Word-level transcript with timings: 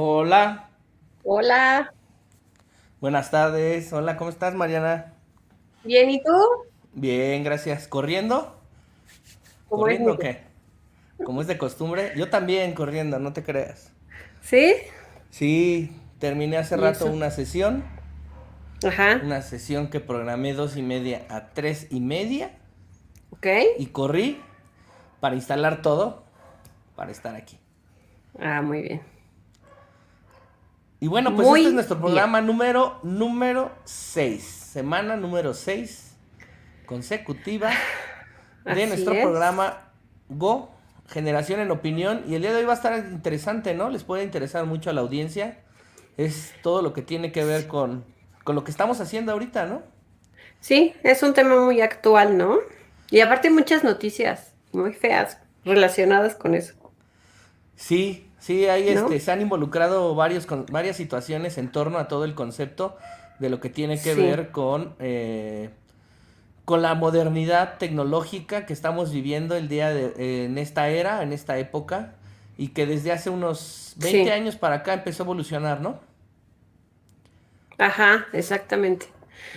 Hola, 0.00 0.44
Hola, 1.22 1.92
buenas 3.00 3.30
tardes. 3.30 3.92
Hola, 3.92 4.16
¿cómo 4.16 4.30
estás, 4.30 4.54
Mariana? 4.54 5.14
bien, 5.82 6.10
¿y 6.10 6.22
tú? 6.22 6.30
Bien, 6.94 7.44
gracias. 7.44 7.88
¿Corriendo? 7.88 8.58
¿Cómo 9.68 9.88
es 9.88 9.98
¿Corriendo 9.98 10.12
o 10.12 10.18
qué? 10.18 10.42
Como 11.22 11.40
es 11.42 11.46
de 11.48 11.58
costumbre. 11.58 12.12
Yo 12.16 12.30
también 12.30 12.74
corriendo, 12.74 13.18
no 13.18 13.32
te 13.32 13.44
creas. 13.44 13.92
¿Sí? 14.40 14.74
Sí, 15.30 15.90
terminé 16.18 16.56
hace 16.56 16.76
¿Y 16.76 16.78
rato 16.78 17.06
eso? 17.06 17.08
una 17.08 17.30
sesión, 17.30 17.84
Ajá, 18.84 19.20
una 19.20 19.42
sesión 19.42 19.88
que 19.90 19.98
programé 19.98 20.52
dos 20.54 20.76
y 20.76 20.82
media 20.82 21.26
a 21.28 21.52
tres 21.52 21.88
y 21.90 21.98
media 22.00 22.52
ok. 23.30 23.46
y 23.76 23.86
corrí 23.86 24.40
para 25.20 25.34
instalar 25.36 25.82
todo 25.82 26.24
para 26.96 27.12
estar 27.12 27.34
aquí. 27.36 27.58
Ah, 28.38 28.62
muy 28.62 28.82
bien. 28.82 29.13
Y 31.04 31.06
bueno, 31.06 31.36
pues 31.36 31.46
este 31.46 31.68
es 31.68 31.74
nuestro 31.74 31.96
bien. 31.96 32.04
programa 32.06 32.40
número 32.40 32.98
número 33.02 33.72
6, 33.84 34.42
semana 34.42 35.16
número 35.16 35.52
6 35.52 36.16
consecutiva 36.86 37.68
de 38.64 38.70
Así 38.72 38.86
nuestro 38.86 39.12
es. 39.12 39.22
programa 39.22 39.90
Go, 40.30 40.70
Generación 41.08 41.60
en 41.60 41.70
Opinión. 41.70 42.24
Y 42.26 42.36
el 42.36 42.40
día 42.40 42.52
de 42.52 42.60
hoy 42.60 42.64
va 42.64 42.72
a 42.72 42.76
estar 42.76 42.96
interesante, 42.96 43.74
¿no? 43.74 43.90
Les 43.90 44.02
puede 44.02 44.24
interesar 44.24 44.64
mucho 44.64 44.88
a 44.88 44.94
la 44.94 45.02
audiencia. 45.02 45.58
Es 46.16 46.54
todo 46.62 46.80
lo 46.80 46.94
que 46.94 47.02
tiene 47.02 47.32
que 47.32 47.44
ver 47.44 47.68
con, 47.68 48.06
con 48.42 48.54
lo 48.54 48.64
que 48.64 48.70
estamos 48.70 48.98
haciendo 49.02 49.32
ahorita, 49.32 49.66
¿no? 49.66 49.82
Sí, 50.60 50.94
es 51.02 51.22
un 51.22 51.34
tema 51.34 51.62
muy 51.62 51.82
actual, 51.82 52.38
¿no? 52.38 52.60
Y 53.10 53.20
aparte 53.20 53.50
muchas 53.50 53.84
noticias 53.84 54.54
muy 54.72 54.94
feas 54.94 55.36
relacionadas 55.66 56.34
con 56.34 56.54
eso, 56.54 56.72
Sí, 57.76 58.26
sí, 58.44 58.66
ahí 58.66 58.94
¿no? 58.94 59.02
este, 59.02 59.20
se 59.20 59.32
han 59.32 59.40
involucrado 59.40 60.14
varios, 60.14 60.46
con, 60.46 60.66
varias 60.66 60.96
situaciones 60.96 61.56
en 61.58 61.72
torno 61.72 61.98
a 61.98 62.08
todo 62.08 62.24
el 62.24 62.34
concepto 62.34 62.96
de 63.38 63.48
lo 63.48 63.60
que 63.60 63.70
tiene 63.70 64.00
que 64.00 64.14
Sí, 64.14 64.20
ver 64.20 64.50
con, 64.50 64.94
eh, 64.98 65.70
con 66.64 66.82
la 66.82 66.94
modernidad 66.94 67.78
tecnológica 67.78 68.66
que 68.66 68.72
estamos 68.72 69.12
viviendo 69.12 69.56
el 69.56 69.68
día 69.68 69.90
de, 69.90 70.14
eh, 70.18 70.44
en 70.44 70.58
esta 70.58 70.88
era, 70.88 71.22
en 71.22 71.32
esta 71.32 71.58
época, 71.58 72.14
y 72.58 72.68
que 72.68 72.86
desde 72.86 73.12
hace 73.12 73.30
unos 73.30 73.94
20 73.96 74.24
sí. 74.24 74.30
años 74.30 74.56
para 74.56 74.76
acá 74.76 74.94
empezó 74.94 75.22
a 75.22 75.26
evolucionar, 75.26 75.80
¿no? 75.80 75.98
Ajá, 77.78 78.26
exactamente. 78.32 79.06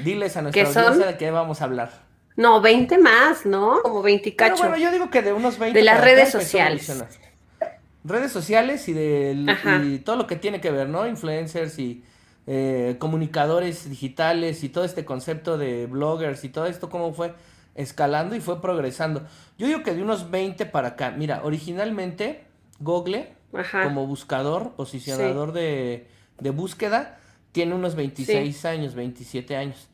Diles 0.04 0.38
a 0.38 0.50
¿Qué 0.52 0.64
nuestra 0.64 0.84
audiencia 0.84 1.12
de 1.12 1.18
qué 1.18 1.32
vamos 1.32 1.62
a 1.62 1.66
hablar. 1.66 1.92
No, 2.36 2.62
20 2.62 2.98
más, 3.00 3.46
¿no? 3.46 3.82
Como 3.82 4.02
20 4.02 4.30
y 4.30 4.32
Pero 4.34 4.56
bueno, 4.56 4.72
cacho. 4.72 4.84
yo 4.84 4.92
digo 4.92 5.10
que 5.10 5.22
de 5.22 5.34
unos 5.34 5.56
De 5.56 5.66
20 5.66 5.84
las 5.84 5.96
para 5.96 6.06
acá 6.06 6.16
redes 6.16 6.32
sociales. 6.32 6.90
Redes 8.08 8.32
sociales 8.32 8.88
y, 8.88 8.94
Ajá, 9.48 9.84
y 9.84 10.00
todo 10.00 10.16
lo 10.16 10.28
que 10.28 10.36
tiene 10.36 10.62
que 10.62 10.72
ver, 10.72 10.90
¿no? 10.90 11.08
Influencers 11.08 11.78
y 11.80 12.04
eh, 12.46 12.96
comunicadores 13.00 13.90
digitales 13.90 14.64
y 14.64 14.70
todo 14.70 14.86
este 14.86 15.06
concepto 15.06 15.58
de 15.58 15.86
bloggers 15.86 16.44
y 16.44 16.50
todo 16.50 16.66
esto, 16.66 16.90
cómo 16.90 17.14
fue 17.14 17.34
escalando 17.76 18.36
y 18.36 18.40
fue 18.40 18.62
progresando. 18.62 19.24
Yo 19.58 19.68
digo 19.68 19.84
que 19.84 19.94
de 19.94 20.02
unos 20.02 20.32
20 20.32 20.66
para 20.66 20.90
acá. 20.90 21.12
Mira, 21.12 21.42
originalmente 21.44 22.46
Google, 22.80 23.34
ajá, 23.54 23.84
como 23.84 24.08
buscador, 24.08 24.64
sí, 24.64 24.72
posicionador 24.78 25.52
de, 25.52 26.08
de 26.40 26.50
búsqueda, 26.50 27.20
tiene 27.52 27.76
unos 27.76 27.92
sí, 27.92 27.98
26 27.98 28.66
años, 28.66 28.96
27 28.96 29.56
años. 29.56 29.90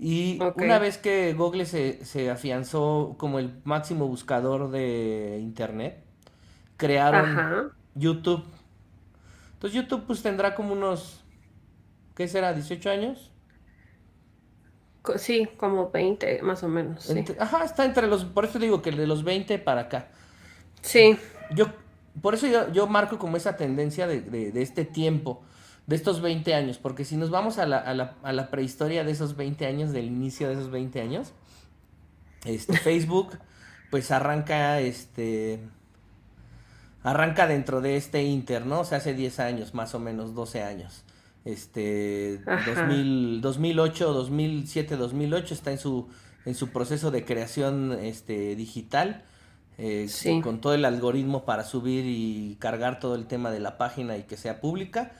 Y 0.00 0.38
una 0.54 0.78
vez 0.78 0.98
que 0.98 1.34
Google 1.34 1.66
se, 1.66 2.04
se 2.04 2.30
afianzó 2.30 3.16
como 3.18 3.40
el 3.40 3.60
máximo 3.64 4.06
buscador 4.06 4.70
de 4.70 5.38
Internet, 5.42 6.04
crearon 6.78 7.26
ajá. 7.38 7.64
YouTube. 7.94 8.44
Entonces 9.52 9.74
YouTube 9.82 10.04
pues 10.06 10.22
tendrá 10.22 10.54
como 10.54 10.72
unos, 10.72 11.22
¿qué 12.14 12.26
será? 12.28 12.54
¿18 12.56 12.86
años? 12.90 13.30
Sí, 15.16 15.48
como 15.56 15.90
20 15.90 16.42
más 16.42 16.62
o 16.62 16.68
menos, 16.68 17.04
sí. 17.04 17.24
Ajá, 17.38 17.64
está 17.64 17.84
entre 17.86 18.06
los, 18.08 18.24
por 18.26 18.44
eso 18.44 18.58
digo 18.58 18.82
que 18.82 18.90
de 18.92 19.06
los 19.06 19.24
20 19.24 19.58
para 19.58 19.82
acá. 19.82 20.08
Sí, 20.82 21.16
Yo, 21.54 21.66
por 22.20 22.34
eso 22.34 22.46
yo, 22.46 22.70
yo 22.72 22.86
marco 22.86 23.18
como 23.18 23.36
esa 23.36 23.56
tendencia 23.56 24.06
de, 24.06 24.20
de- 24.20 24.52
de 24.52 24.62
este 24.62 24.84
tiempo, 24.84 25.42
de 25.86 25.96
estos 25.96 26.20
20 26.20 26.54
años, 26.54 26.76
porque 26.78 27.04
si 27.06 27.16
nos 27.16 27.30
vamos 27.30 27.56
a 27.58 27.64
la, 27.66 27.78
a 27.78 27.94
la, 27.94 28.16
a 28.22 28.32
la 28.34 28.50
prehistoria 28.50 29.02
de 29.02 29.12
esos 29.12 29.34
20 29.34 29.66
años, 29.66 29.92
del 29.92 30.04
inicio 30.06 30.46
de 30.48 30.54
esos 30.54 30.70
20 30.70 31.00
años, 31.00 31.32
este, 32.44 32.76
Facebook 32.76 33.38
pues 33.90 34.10
arranca, 34.10 34.80
este, 34.80 35.60
arranca 37.10 37.46
dentro 37.46 37.80
de 37.80 37.96
este 37.96 38.22
Inter, 38.24 38.66
¿no? 38.66 38.80
O 38.80 38.84
sea, 38.84 38.98
hace 38.98 39.14
10 39.14 39.40
años, 39.40 39.74
más 39.74 39.94
o 39.94 39.98
menos 40.00 40.34
12 40.34 40.62
años. 40.62 41.04
Este, 41.44 42.38
dos 42.66 42.76
ajá, 42.76 42.86
mil 42.86 43.40
dos 43.40 43.58
mil 43.58 43.78
ocho 43.78 44.12
dos 44.12 44.30
mil 44.30 44.66
siete 44.68 44.96
dos 44.96 45.14
mil 45.14 45.32
ocho 45.32 45.54
está 45.54 45.70
en 45.70 45.78
su, 45.78 46.08
en 46.44 46.54
su 46.54 46.70
proceso 46.70 47.10
de 47.10 47.24
creación 47.24 47.92
este, 48.02 48.54
digital, 48.56 49.22
eh, 49.78 50.06
sí. 50.08 50.40
con 50.42 50.60
todo 50.60 50.74
el 50.74 50.84
algoritmo 50.84 51.44
para 51.44 51.64
subir 51.64 52.04
y 52.06 52.56
cargar 52.60 52.98
todo 53.00 53.14
el 53.14 53.26
tema 53.26 53.50
de 53.50 53.60
la 53.60 53.78
página 53.78 54.16
y 54.16 54.24
que 54.24 54.36
sea 54.36 54.60
pública. 54.60 55.12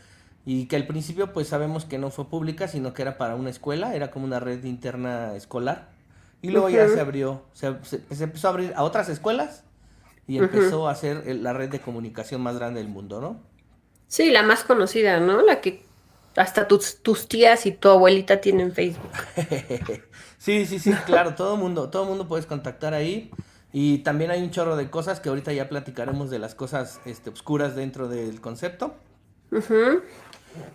Y 0.44 0.66
que 0.66 0.76
al 0.76 0.86
principio 0.86 1.32
pues 1.32 1.48
sabemos 1.48 1.84
que 1.84 1.98
no 1.98 2.10
fue 2.10 2.28
pública, 2.30 2.68
sino 2.68 2.94
que 2.94 3.02
era 3.02 3.18
para 3.18 3.34
una 3.36 3.50
escuela, 3.50 3.94
era 3.94 4.10
como 4.10 4.24
una 4.24 4.40
red 4.40 4.64
interna 4.64 5.34
escolar. 5.34 5.88
Y 6.42 6.50
luego 6.50 6.68
ya 6.70 6.88
se 6.88 7.00
abrió, 7.00 7.42
se, 7.52 7.74
se- 7.82 8.00
se 8.14 8.24
empezó 8.24 8.48
a 8.48 8.50
abrir 8.52 8.72
a 8.76 8.84
otras 8.84 9.08
escuelas 9.08 9.64
y 10.28 10.38
empezó 10.38 10.88
a 10.88 10.96
ser 10.96 11.26
la 11.38 11.54
red 11.54 11.70
de 11.70 11.82
comunicación 11.82 12.42
más 12.42 12.56
grande 12.58 12.80
del 12.80 12.90
mundo, 12.90 13.20
¿no? 13.22 13.42
Sí, 14.08 14.30
la 14.30 14.42
más 14.42 14.64
conocida, 14.64 15.20
¿no? 15.20 15.42
La 15.42 15.60
que 15.60 15.90
hasta 16.36 16.68
tus, 16.68 17.02
tus 17.02 17.28
tías 17.28 17.66
y 17.66 17.72
tu 17.72 17.88
abuelita 17.88 18.40
tienen 18.40 18.72
Facebook. 18.74 19.12
Sí, 20.38 20.66
sí, 20.66 20.78
sí, 20.78 21.02
claro, 21.02 21.34
todo 21.34 21.56
mundo, 21.56 21.90
todo 21.90 22.04
mundo 22.04 22.28
puedes 22.28 22.46
contactar 22.46 22.94
ahí. 22.94 23.36
Y 23.72 23.98
también 23.98 24.30
hay 24.30 24.42
un 24.42 24.50
chorro 24.50 24.76
de 24.76 24.88
cosas 24.90 25.20
que 25.20 25.28
ahorita 25.28 25.52
ya 25.52 25.68
platicaremos 25.68 26.30
de 26.30 26.38
las 26.38 26.54
cosas 26.54 27.00
este, 27.04 27.30
obscuras 27.30 27.74
dentro 27.76 28.08
del 28.08 28.40
concepto. 28.40 28.94
Ujú, 29.52 30.02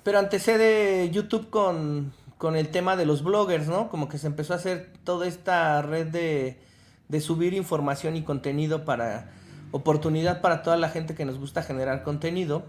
Pero 0.03 0.19
antecede 0.19 1.09
YouTube 1.11 1.49
con, 1.49 2.13
con 2.37 2.55
el 2.55 2.69
tema 2.69 2.95
de 2.95 3.05
los 3.05 3.23
bloggers, 3.23 3.67
¿no? 3.67 3.89
Como 3.89 4.09
que 4.09 4.17
se 4.17 4.27
empezó 4.27 4.53
a 4.53 4.57
hacer 4.57 4.91
toda 5.03 5.27
esta 5.27 5.81
red 5.81 6.07
de, 6.07 6.59
de 7.07 7.21
subir 7.21 7.53
información 7.53 8.15
y 8.15 8.23
contenido 8.23 8.85
para 8.85 9.31
oportunidad 9.73 10.41
para 10.41 10.63
toda 10.63 10.77
la 10.77 10.89
gente 10.89 11.15
que 11.15 11.25
nos 11.25 11.39
gusta 11.39 11.63
generar 11.63 12.03
contenido 12.03 12.65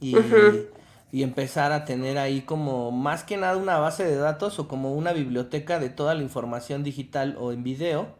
y, 0.00 0.68
y 1.12 1.24
empezar 1.24 1.72
a 1.72 1.86
tener 1.86 2.18
ahí 2.18 2.42
como 2.42 2.92
más 2.92 3.24
que 3.24 3.38
nada 3.38 3.56
una 3.56 3.78
base 3.78 4.04
de 4.04 4.16
datos 4.16 4.58
o 4.58 4.68
como 4.68 4.92
una 4.94 5.14
biblioteca 5.14 5.80
de 5.80 5.90
toda 5.90 6.14
la 6.14 6.22
información 6.22 6.84
digital 6.84 7.36
o 7.40 7.52
en 7.52 7.64
video 7.64 8.16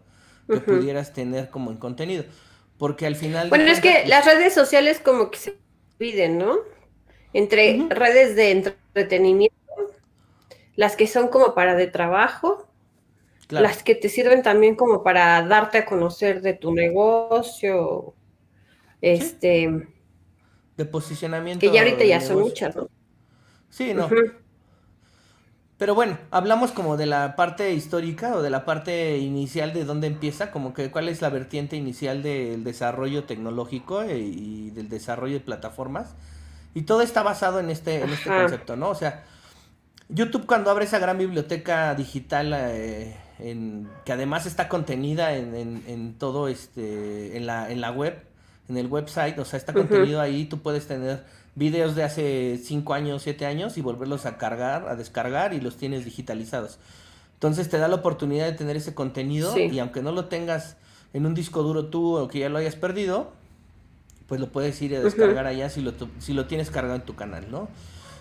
que 0.50 0.60
pudieras 0.62 1.12
tener 1.12 1.50
como 1.50 1.72
en 1.72 1.78
contenido. 1.78 2.24
Porque 2.78 3.06
al 3.06 3.16
final 3.16 3.50
Bueno, 3.50 3.70
es 3.70 3.80
que 3.80 4.06
las 4.06 4.24
redes 4.24 4.54
sociales 4.54 5.00
como 5.00 5.30
que 5.30 5.38
se 5.38 5.58
dividen, 5.98 6.38
¿no? 6.38 6.58
Entre 7.32 7.86
redes 7.90 8.36
de 8.36 8.52
entretenimiento, 8.52 9.56
las 10.76 10.96
que 10.96 11.06
son 11.06 11.28
como 11.28 11.54
para 11.54 11.74
de 11.74 11.86
trabajo, 11.88 12.68
claro, 13.46 13.72
las 13.72 13.82
que 13.84 13.94
te 13.96 14.08
sirven 14.10 14.42
también 14.42 14.76
como 14.76 15.02
para 15.04 15.42
darte 15.42 15.78
a 15.78 15.86
conocer 15.86 16.42
de 16.42 16.54
tu 16.54 16.74
negocio, 16.74 18.14
sí, 19.00 19.06
este, 19.08 19.68
de 19.68 19.86
que 20.76 20.84
ya 20.84 20.90
posicionamiento 20.90 21.66
ahorita 21.66 22.04
ya 22.04 22.20
son 22.20 22.40
muchas, 22.40 22.76
¿no? 22.76 22.88
Sí, 23.70 23.94
no. 23.94 24.08
Pero 25.76 25.94
bueno, 25.94 26.18
hablamos 26.32 26.72
como 26.72 26.96
de 26.96 27.06
la 27.06 27.36
parte 27.36 27.72
histórica 27.72 28.34
o 28.34 28.42
de 28.42 28.50
la 28.50 28.64
parte 28.64 29.18
inicial 29.18 29.72
de 29.72 29.84
dónde 29.84 30.08
empieza, 30.08 30.50
como 30.50 30.74
que 30.74 30.90
cuál 30.90 31.08
es 31.08 31.22
la 31.22 31.30
vertiente 31.30 31.76
inicial 31.76 32.22
del 32.24 32.64
desarrollo 32.64 33.24
tecnológico 33.24 34.02
e- 34.02 34.18
y 34.18 34.70
del 34.70 34.88
desarrollo 34.88 35.34
de 35.34 35.40
plataformas. 35.40 36.16
Y 36.74 36.82
todo 36.82 37.02
está 37.02 37.22
basado 37.22 37.60
en 37.60 37.70
este, 37.70 38.02
en 38.02 38.10
este 38.10 38.28
concepto, 38.40 38.74
¿no? 38.74 38.88
O 38.88 38.94
sea, 38.96 39.24
YouTube 40.08 40.46
cuando 40.46 40.70
abre 40.70 40.84
esa 40.84 40.98
gran 40.98 41.16
biblioteca 41.16 41.94
digital 41.94 42.52
eh, 42.56 43.16
en- 43.38 43.88
que 44.04 44.12
además 44.12 44.46
está 44.46 44.68
contenida 44.68 45.36
en, 45.36 45.54
en- 45.54 45.84
en 45.86 46.14
todo 46.18 46.48
este 46.48 47.36
en 47.36 47.46
la, 47.46 47.70
en 47.70 47.80
la 47.80 47.92
web, 47.92 48.20
en 48.68 48.76
el 48.76 48.86
website, 48.86 49.38
o 49.38 49.44
sea, 49.44 49.58
está 49.58 49.72
contenido 49.72 50.20
ahí, 50.20 50.44
tú 50.44 50.58
puedes 50.58 50.86
tener 50.86 51.24
videos 51.54 51.94
de 51.94 52.04
hace 52.04 52.60
5 52.62 52.94
años, 52.94 53.22
7 53.22 53.46
años 53.46 53.78
y 53.78 53.80
volverlos 53.80 54.26
a 54.26 54.36
cargar, 54.38 54.88
a 54.88 54.96
descargar 54.96 55.54
y 55.54 55.60
los 55.60 55.76
tienes 55.76 56.04
digitalizados. 56.04 56.78
Entonces 57.34 57.68
te 57.68 57.78
da 57.78 57.88
la 57.88 57.96
oportunidad 57.96 58.46
de 58.46 58.52
tener 58.52 58.76
ese 58.76 58.94
contenido 58.94 59.56
y 59.56 59.78
aunque 59.78 60.02
no 60.02 60.12
lo 60.12 60.26
tengas 60.26 60.76
en 61.12 61.24
un 61.24 61.34
disco 61.34 61.62
duro 61.62 61.86
tú 61.86 62.16
o 62.16 62.28
que 62.28 62.40
ya 62.40 62.48
lo 62.48 62.58
hayas 62.58 62.76
perdido, 62.76 63.32
pues 64.26 64.40
lo 64.40 64.50
puedes 64.50 64.80
ir 64.82 64.94
a 64.96 65.00
descargar 65.00 65.46
allá 65.46 65.70
si 65.70 65.80
lo, 65.80 65.94
si 66.18 66.34
lo 66.34 66.46
tienes 66.46 66.70
cargado 66.70 66.96
en 66.96 67.02
tu 67.02 67.14
canal, 67.14 67.50
¿no? 67.50 67.68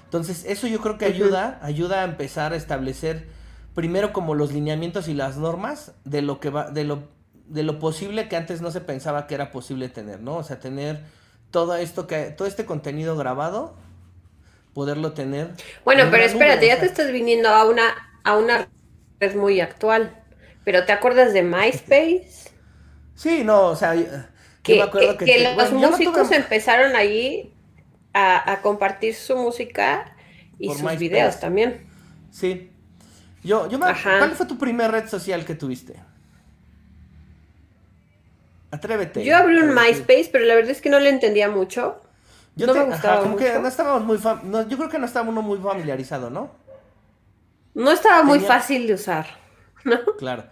Entonces, 0.06 0.46
eso 0.46 0.68
yo 0.68 0.80
creo 0.80 0.98
que 0.98 1.04
ayuda, 1.04 1.60
ayuda 1.62 2.02
a 2.02 2.04
empezar 2.06 2.54
a 2.54 2.56
establecer 2.56 3.28
primero 3.76 4.14
como 4.14 4.36
los 4.36 4.54
lineamientos 4.54 5.10
y 5.10 5.14
las 5.14 5.38
normas 5.38 5.92
de 6.06 6.22
lo 6.22 6.40
que 6.40 6.50
va, 6.50 6.72
de 6.72 6.86
lo, 6.86 7.04
de 7.48 7.64
lo 7.64 7.80
posible 7.80 8.28
que 8.28 8.36
antes 8.36 8.62
no 8.62 8.72
se 8.72 8.82
pensaba 8.82 9.28
que 9.28 9.36
era 9.36 9.52
posible 9.52 9.90
tener, 9.90 10.20
¿no? 10.20 10.38
O 10.38 10.44
sea, 10.44 10.60
tener 10.60 11.04
todo 11.52 11.76
esto 11.76 12.08
que, 12.08 12.26
todo 12.32 12.48
este 12.48 12.66
contenido 12.66 13.16
grabado 13.16 13.76
poderlo 14.78 15.14
tener. 15.14 15.54
Bueno, 15.84 16.04
pero 16.12 16.24
espérate, 16.24 16.68
ya 16.68 16.80
te 16.80 16.86
estás 16.86 17.12
viniendo 17.12 17.50
a 17.50 17.66
una, 17.66 17.96
a 18.24 18.38
una 18.38 18.70
red 19.20 19.36
muy 19.36 19.60
actual. 19.60 20.24
Pero 20.64 20.86
¿te 20.86 20.92
acuerdas 20.92 21.34
de 21.34 21.42
MySpace? 21.42 22.52
Sí, 23.16 23.44
no, 23.44 23.70
o 23.70 23.76
sea, 23.76 23.96
que, 24.62 24.76
me 24.76 24.84
acuerdo 24.84 25.18
que, 25.18 25.56
los 25.56 25.72
músicos 25.72 26.32
empezaron 26.32 26.96
ahí 26.96 27.52
a, 28.14 28.60
compartir 28.62 29.16
su 29.16 29.36
música 29.36 30.16
y 30.60 30.72
sus 30.76 30.96
videos 31.00 31.40
también. 31.40 31.88
Sí. 32.30 32.72
Yo, 33.44 33.68
yo 33.70 33.80
me, 33.80 33.86
¿Cuál 33.86 34.36
fue 34.36 34.46
tu 34.46 34.60
primera 34.60 34.90
red 34.90 35.10
social 35.10 35.44
que 35.44 35.56
tuviste? 35.56 35.96
Atrévete. 38.72 39.24
Yo 39.24 39.38
abrí 39.38 39.58
un 39.58 39.74
MySpace, 39.74 40.30
pero 40.32 40.46
la 40.46 40.56
verdad 40.56 40.72
es 40.72 40.82
que 40.82 40.90
no 40.90 41.00
le 41.00 41.10
entendía 41.10 41.50
mucho. 41.50 42.02
Yo 42.56 42.66
no 42.68 42.74
me 42.74 42.86
gustaba 42.86 43.22
como 43.22 43.38
que 43.38 43.60
no 43.60 43.68
estábamos 43.68 44.04
muy 44.04 44.18
yo 44.68 44.78
creo 44.78 44.90
que 44.90 44.98
no 44.98 45.06
estaba 45.06 45.30
uno 45.30 45.42
muy 45.42 45.60
familiarizado, 45.60 46.30
¿no? 46.30 46.52
No 47.76 47.92
estaba 47.92 48.24
muy 48.24 48.40
fácil 48.40 48.88
de 48.88 48.96
usar, 48.96 49.28
¿no? 49.84 50.04
Claro. 50.18 50.46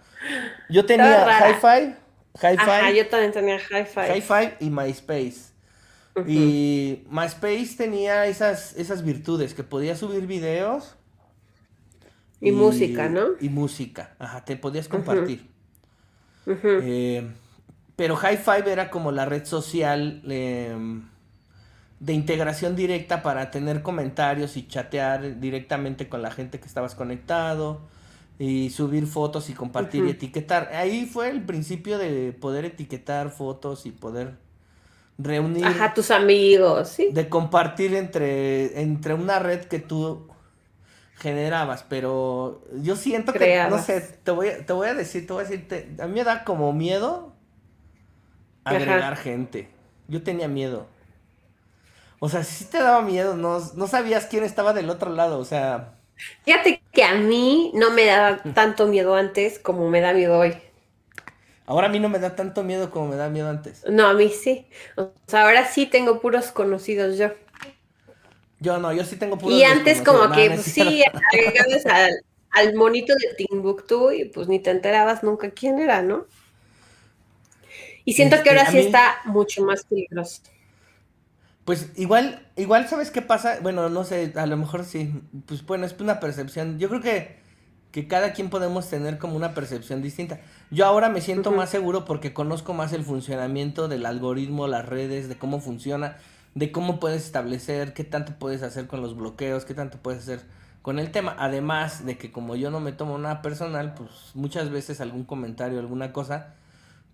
Yo 0.70 0.86
tenía 0.86 1.26
Hi-Fi, 1.26 1.94
Hi-Fi. 2.40 2.96
yo 2.96 3.08
también 3.08 3.32
tenía 3.32 3.58
Hi-Fi. 3.58 4.12
Hi-Fi 4.14 4.64
y 4.64 4.70
MySpace. 4.70 5.56
Y 6.26 7.04
MySpace 7.10 7.74
tenía 7.76 8.26
esas, 8.26 8.74
esas 8.76 9.04
virtudes, 9.04 9.52
que 9.52 9.64
podía 9.64 9.96
subir 9.96 10.26
videos. 10.26 10.94
Y, 12.40 12.52
música, 12.52 13.08
¿no? 13.08 13.30
Y 13.40 13.48
música, 13.48 14.14
ajá, 14.18 14.44
te 14.44 14.56
podías 14.56 14.88
compartir. 14.88 15.50
Eh, 16.46 17.28
pero 17.96 18.14
Hi-Fi 18.14 18.70
era 18.70 18.90
como 18.90 19.10
la 19.10 19.24
red 19.24 19.46
social 19.46 20.22
em, 20.28 21.08
de 21.98 22.12
integración 22.12 22.76
directa 22.76 23.22
para 23.22 23.50
tener 23.50 23.82
comentarios 23.82 24.58
y 24.58 24.68
chatear 24.68 25.40
directamente 25.40 26.08
con 26.08 26.20
la 26.20 26.30
gente 26.30 26.60
que 26.60 26.66
estabas 26.66 26.94
conectado 26.94 27.80
y 28.38 28.68
subir 28.68 29.06
fotos 29.06 29.48
y 29.48 29.54
compartir 29.54 30.04
y 30.04 30.10
etiquetar. 30.10 30.70
Ahí 30.74 31.06
fue 31.06 31.30
el 31.30 31.42
principio 31.42 31.96
de 31.96 32.32
poder 32.38 32.66
etiquetar 32.66 33.30
fotos 33.30 33.86
y 33.86 33.92
poder 33.92 34.34
reunir. 35.16 35.64
Ajá, 35.64 35.94
tus 35.94 36.10
amigos, 36.10 36.88
sí. 36.88 37.08
De 37.12 37.30
compartir 37.30 37.94
entre, 37.94 38.78
entre 38.82 39.14
una 39.14 39.38
red 39.38 39.64
que 39.64 39.78
tú 39.78 40.28
generabas, 41.14 41.82
pero 41.88 42.62
yo 42.74 42.94
siento 42.94 43.32
que, 43.32 43.64
no 43.70 43.78
sé, 43.78 44.02
te 44.22 44.32
voy, 44.32 44.48
a, 44.48 44.66
te 44.66 44.74
voy 44.74 44.88
a 44.88 44.94
decir, 44.94 45.26
te 45.26 45.32
voy 45.32 45.44
a 45.44 45.48
decir, 45.48 45.96
a 45.98 46.06
mí 46.06 46.12
me 46.12 46.24
da 46.24 46.44
como 46.44 46.74
miedo 46.74 47.35
agregar 48.66 49.16
gente. 49.16 49.68
Yo 50.08 50.22
tenía 50.22 50.48
miedo. 50.48 50.86
O 52.18 52.28
sea, 52.28 52.44
si 52.44 52.64
te 52.64 52.78
daba 52.78 53.02
miedo, 53.02 53.36
no, 53.36 53.58
no 53.74 53.86
sabías 53.86 54.26
quién 54.26 54.44
estaba 54.44 54.72
del 54.72 54.90
otro 54.90 55.10
lado, 55.10 55.38
o 55.38 55.44
sea... 55.44 55.92
Fíjate 56.44 56.82
que 56.92 57.04
a 57.04 57.14
mí 57.14 57.70
no 57.74 57.90
me 57.90 58.06
daba 58.06 58.42
tanto 58.54 58.86
miedo 58.86 59.14
antes 59.14 59.58
como 59.58 59.90
me 59.90 60.00
da 60.00 60.14
miedo 60.14 60.38
hoy. 60.38 60.56
Ahora 61.66 61.88
a 61.88 61.90
mí 61.90 61.98
no 61.98 62.08
me 62.08 62.18
da 62.18 62.34
tanto 62.34 62.62
miedo 62.62 62.90
como 62.90 63.08
me 63.08 63.16
da 63.16 63.28
miedo 63.28 63.50
antes. 63.50 63.84
No, 63.88 64.06
a 64.06 64.14
mí 64.14 64.30
sí. 64.30 64.66
O 64.96 65.10
sea, 65.26 65.42
ahora 65.42 65.66
sí 65.66 65.84
tengo 65.84 66.20
puros 66.20 66.52
conocidos 66.52 67.18
yo. 67.18 67.32
Yo 68.60 68.78
no, 68.78 68.92
yo 68.92 69.04
sí 69.04 69.16
tengo 69.16 69.36
puros 69.36 69.58
Y 69.58 69.64
antes 69.64 70.00
como 70.00 70.32
que 70.32 70.48
pues, 70.48 70.62
sí, 70.62 71.04
agregabas 71.32 71.84
al, 71.86 72.12
al 72.52 72.74
monito 72.74 73.14
de 73.14 73.34
Timbuktu 73.34 74.12
y 74.12 74.24
pues 74.26 74.48
ni 74.48 74.58
te 74.60 74.70
enterabas 74.70 75.22
nunca 75.22 75.50
quién 75.50 75.78
era, 75.78 76.00
¿no? 76.00 76.26
Y 78.06 78.12
siento 78.12 78.40
que 78.42 78.50
ahora 78.50 78.62
este, 78.62 78.72
sí 78.80 78.86
está 78.86 79.16
mucho 79.24 79.62
más 79.64 79.84
peligroso. 79.84 80.40
Pues 81.64 81.90
igual, 81.96 82.46
igual, 82.56 82.88
¿sabes 82.88 83.10
qué 83.10 83.20
pasa? 83.20 83.58
Bueno, 83.60 83.88
no 83.88 84.04
sé, 84.04 84.32
a 84.36 84.46
lo 84.46 84.56
mejor 84.56 84.84
sí, 84.84 85.12
pues 85.46 85.66
bueno, 85.66 85.84
es 85.84 85.96
una 85.98 86.20
percepción. 86.20 86.78
Yo 86.78 86.88
creo 86.88 87.00
que, 87.00 87.36
que 87.90 88.06
cada 88.06 88.32
quien 88.32 88.48
podemos 88.48 88.88
tener 88.88 89.18
como 89.18 89.34
una 89.34 89.54
percepción 89.54 90.02
distinta. 90.02 90.38
Yo 90.70 90.86
ahora 90.86 91.08
me 91.08 91.20
siento 91.20 91.50
más 91.50 91.68
seguro 91.68 92.04
porque 92.04 92.32
conozco 92.32 92.74
más 92.74 92.92
el 92.92 93.02
funcionamiento 93.02 93.88
del 93.88 94.06
algoritmo, 94.06 94.68
las 94.68 94.86
redes, 94.86 95.28
de 95.28 95.36
cómo 95.36 95.60
funciona, 95.60 96.16
de 96.54 96.70
cómo 96.70 97.00
puedes 97.00 97.24
establecer, 97.24 97.92
qué 97.92 98.04
tanto 98.04 98.34
puedes 98.38 98.62
hacer 98.62 98.86
con 98.86 99.02
los 99.02 99.16
bloqueos, 99.16 99.64
qué 99.64 99.74
tanto 99.74 99.98
puedes 99.98 100.22
hacer 100.22 100.42
con 100.80 101.00
el 101.00 101.10
tema. 101.10 101.34
Además 101.40 102.06
de 102.06 102.16
que 102.16 102.30
como 102.30 102.54
yo 102.54 102.70
no 102.70 102.78
me 102.78 102.92
tomo 102.92 103.18
nada 103.18 103.42
personal, 103.42 103.94
pues 103.94 104.10
muchas 104.34 104.70
veces 104.70 105.00
algún 105.00 105.24
comentario, 105.24 105.80
alguna 105.80 106.12
cosa, 106.12 106.54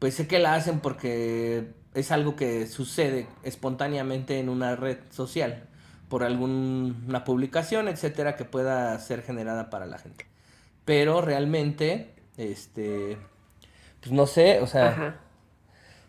pues 0.02 0.16
sé 0.16 0.26
que 0.26 0.40
la 0.40 0.54
hacen 0.54 0.80
porque 0.80 1.74
es 1.94 2.10
algo 2.10 2.34
que 2.34 2.66
sucede 2.66 3.28
espontáneamente 3.44 4.40
en 4.40 4.48
una 4.48 4.74
red 4.74 4.98
social 5.10 5.62
por 6.08 6.24
alguna 6.24 7.22
publicación, 7.22 7.86
etcétera, 7.86 8.34
que 8.34 8.44
pueda 8.44 8.98
ser 8.98 9.22
generada 9.22 9.70
para 9.70 9.86
la 9.86 9.98
gente. 9.98 10.26
Pero 10.84 11.20
realmente, 11.20 12.16
este, 12.36 13.16
pues 14.00 14.10
no 14.10 14.26
sé, 14.26 14.58
o 14.58 14.66
sea, 14.66 15.20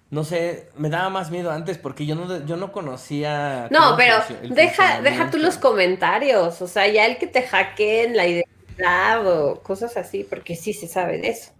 no 0.09 0.23
sé, 0.23 0.69
me 0.75 0.89
daba 0.89 1.11
más 1.11 1.29
miedo 1.29 1.51
antes 1.51 1.77
porque 1.77 2.07
yo 2.07 2.15
no, 2.15 2.43
yo 2.47 2.57
no 2.57 2.71
conocía. 2.71 3.67
No, 3.69 3.95
pero 3.95 4.15
deja, 4.55 5.01
deja 5.01 5.29
tú 5.29 5.37
los 5.37 5.57
comentarios, 5.57 6.63
o 6.63 6.67
sea, 6.67 6.87
ya 6.87 7.05
el 7.05 7.19
que 7.19 7.27
te 7.27 7.43
hackeen 7.43 8.17
la 8.17 8.25
identidad 8.25 9.27
o 9.27 9.61
cosas 9.61 9.97
así, 9.97 10.23
porque 10.27 10.55
sí 10.55 10.73
se 10.73 10.87
sabe 10.87 11.19
de 11.19 11.29
eso. 11.29 11.51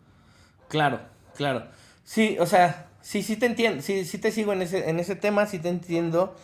Claro, 0.68 1.00
claro. 1.36 1.68
Sí, 2.04 2.38
o 2.40 2.46
sea, 2.46 2.88
sí, 3.02 3.24
sí 3.24 3.36
te 3.36 3.46
entiendo, 3.46 3.82
sí, 3.82 4.06
sí 4.06 4.18
te 4.18 4.32
sigo 4.32 4.54
en 4.54 4.62
ese, 4.62 4.90
en 4.90 5.00
ese 5.00 5.16
tema, 5.16 5.46
sí 5.46 5.60
te 5.60 5.70
entiendo. 5.70 6.36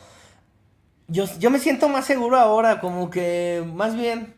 Yo, 1.08 1.26
yo 1.40 1.50
me 1.50 1.60
siento 1.60 1.90
más 1.90 2.06
seguro 2.06 2.38
ahora, 2.38 2.80
como 2.80 3.10
que 3.10 3.64
más 3.74 3.96
bien 3.96 4.36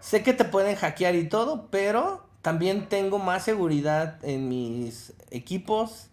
sé 0.00 0.22
que 0.22 0.32
te 0.32 0.44
pueden 0.44 0.76
hackear 0.76 1.14
y 1.14 1.28
todo, 1.28 1.68
pero 1.70 2.26
también 2.42 2.88
tengo 2.88 3.18
más 3.18 3.42
seguridad 3.42 4.18
en 4.22 4.48
mis 4.48 5.14
equipos. 5.30 6.10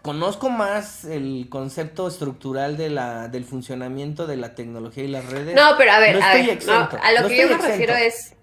Conozco 0.00 0.50
más 0.50 1.04
el 1.04 1.48
concepto 1.50 2.08
estructural 2.08 2.76
de 2.76 2.88
la, 2.90 3.28
del 3.28 3.44
funcionamiento 3.44 4.26
de 4.26 4.36
la 4.36 4.54
tecnología 4.54 5.04
y 5.04 5.08
las 5.08 5.26
redes. 5.26 5.54
No, 5.54 5.76
pero 5.76 5.92
a 5.92 5.98
ver, 5.98 6.22
a, 6.22 6.34
ver 6.34 6.58
a 7.02 7.12
lo 7.12 7.28
que 7.28 7.36
yo 7.36 7.48
me 7.48 7.58
refiero 7.58 7.94
es, 7.94 8.34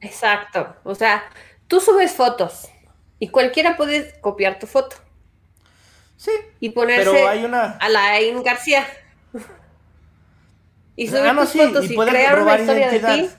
exacto, 0.00 0.76
o 0.84 0.94
sea, 0.94 1.22
tú 1.66 1.80
subes 1.80 2.12
fotos, 2.12 2.68
y 3.20 3.28
cualquiera 3.28 3.76
puede 3.76 4.18
copiar 4.20 4.58
tu 4.58 4.66
foto. 4.66 4.96
Sí. 6.16 6.32
Y 6.58 6.70
ponerse 6.70 7.22
a 7.26 7.88
la 7.88 8.06
Ain 8.12 8.42
García. 8.42 8.84
y 10.96 11.06
subir 11.06 11.28
ah, 11.28 11.36
tus 11.38 11.52
fotos 11.52 11.90
y, 11.90 11.96
crear 11.96 12.42
una 12.42 12.58
historia 12.58 12.90
de 12.90 12.98
ti. 12.98 13.30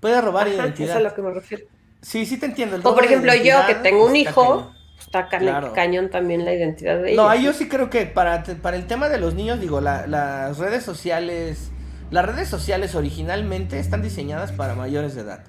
Puede 0.00 0.20
robar 0.20 0.48
identidad. 0.48 0.90
Eso 0.90 0.90
es 0.90 0.96
a 0.96 1.00
lo 1.00 1.14
que 1.14 1.22
me 1.22 1.32
refiero. 1.32 1.64
Sí, 2.02 2.26
sí 2.26 2.36
te 2.36 2.46
entiendo. 2.46 2.78
o 2.82 2.94
por 2.94 3.04
ejemplo, 3.04 3.32
yo 3.34 3.64
que 3.66 3.76
tengo 3.76 4.04
un 4.04 4.14
hijo, 4.14 4.72
está 4.98 5.28
cañón 5.28 6.10
también 6.10 6.44
la 6.44 6.52
identidad 6.52 7.00
de 7.00 7.12
ellos. 7.12 7.24
No, 7.24 7.34
yo 7.34 7.52
sí 7.52 7.68
creo 7.68 7.88
que 7.90 8.06
para, 8.06 8.42
para 8.60 8.76
el 8.76 8.86
tema 8.86 9.08
de 9.08 9.18
los 9.18 9.34
niños, 9.34 9.60
digo, 9.60 9.80
las 9.80 10.58
redes 10.58 10.84
sociales, 10.84 11.70
las 12.10 12.24
redes 12.24 12.48
sociales 12.48 12.94
originalmente 12.96 13.78
están 13.78 14.02
diseñadas 14.02 14.52
para 14.52 14.74
mayores 14.74 15.14
de 15.14 15.22
edad 15.22 15.44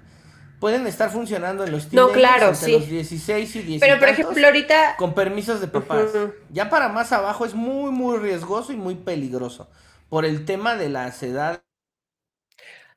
pueden 0.59 0.87
estar 0.87 1.09
funcionando 1.09 1.63
en 1.63 1.71
los 1.71 1.91
no, 1.93 2.09
claro, 2.09 2.49
entre 2.49 2.71
los 2.73 2.87
16 2.87 3.55
y 3.55 3.61
10 3.61 3.81
Pero 3.81 3.99
por 3.99 4.09
ejemplo, 4.09 4.45
ahorita 4.45 4.95
con 4.97 5.13
permisos 5.13 5.61
de 5.61 5.67
papás. 5.67 6.11
Ya 6.49 6.69
para 6.69 6.89
más 6.89 7.11
abajo 7.11 7.45
es 7.45 7.53
muy 7.53 7.91
muy 7.91 8.17
riesgoso 8.17 8.73
y 8.73 8.75
muy 8.75 8.95
peligroso 8.95 9.69
por 10.09 10.25
el 10.25 10.45
tema 10.45 10.75
de 10.75 10.89
las 10.89 11.21
edades. 11.23 11.61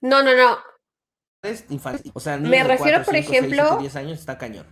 No, 0.01 0.23
no, 0.23 0.35
no. 0.35 0.59
O 2.15 2.21
sea, 2.21 2.37
me 2.37 2.63
refiero, 2.65 3.03
por 3.03 3.17
ejemplo, 3.17 3.79
10 3.79 3.97
años 3.97 4.19
está 4.21 4.39
cañón. 4.39 4.67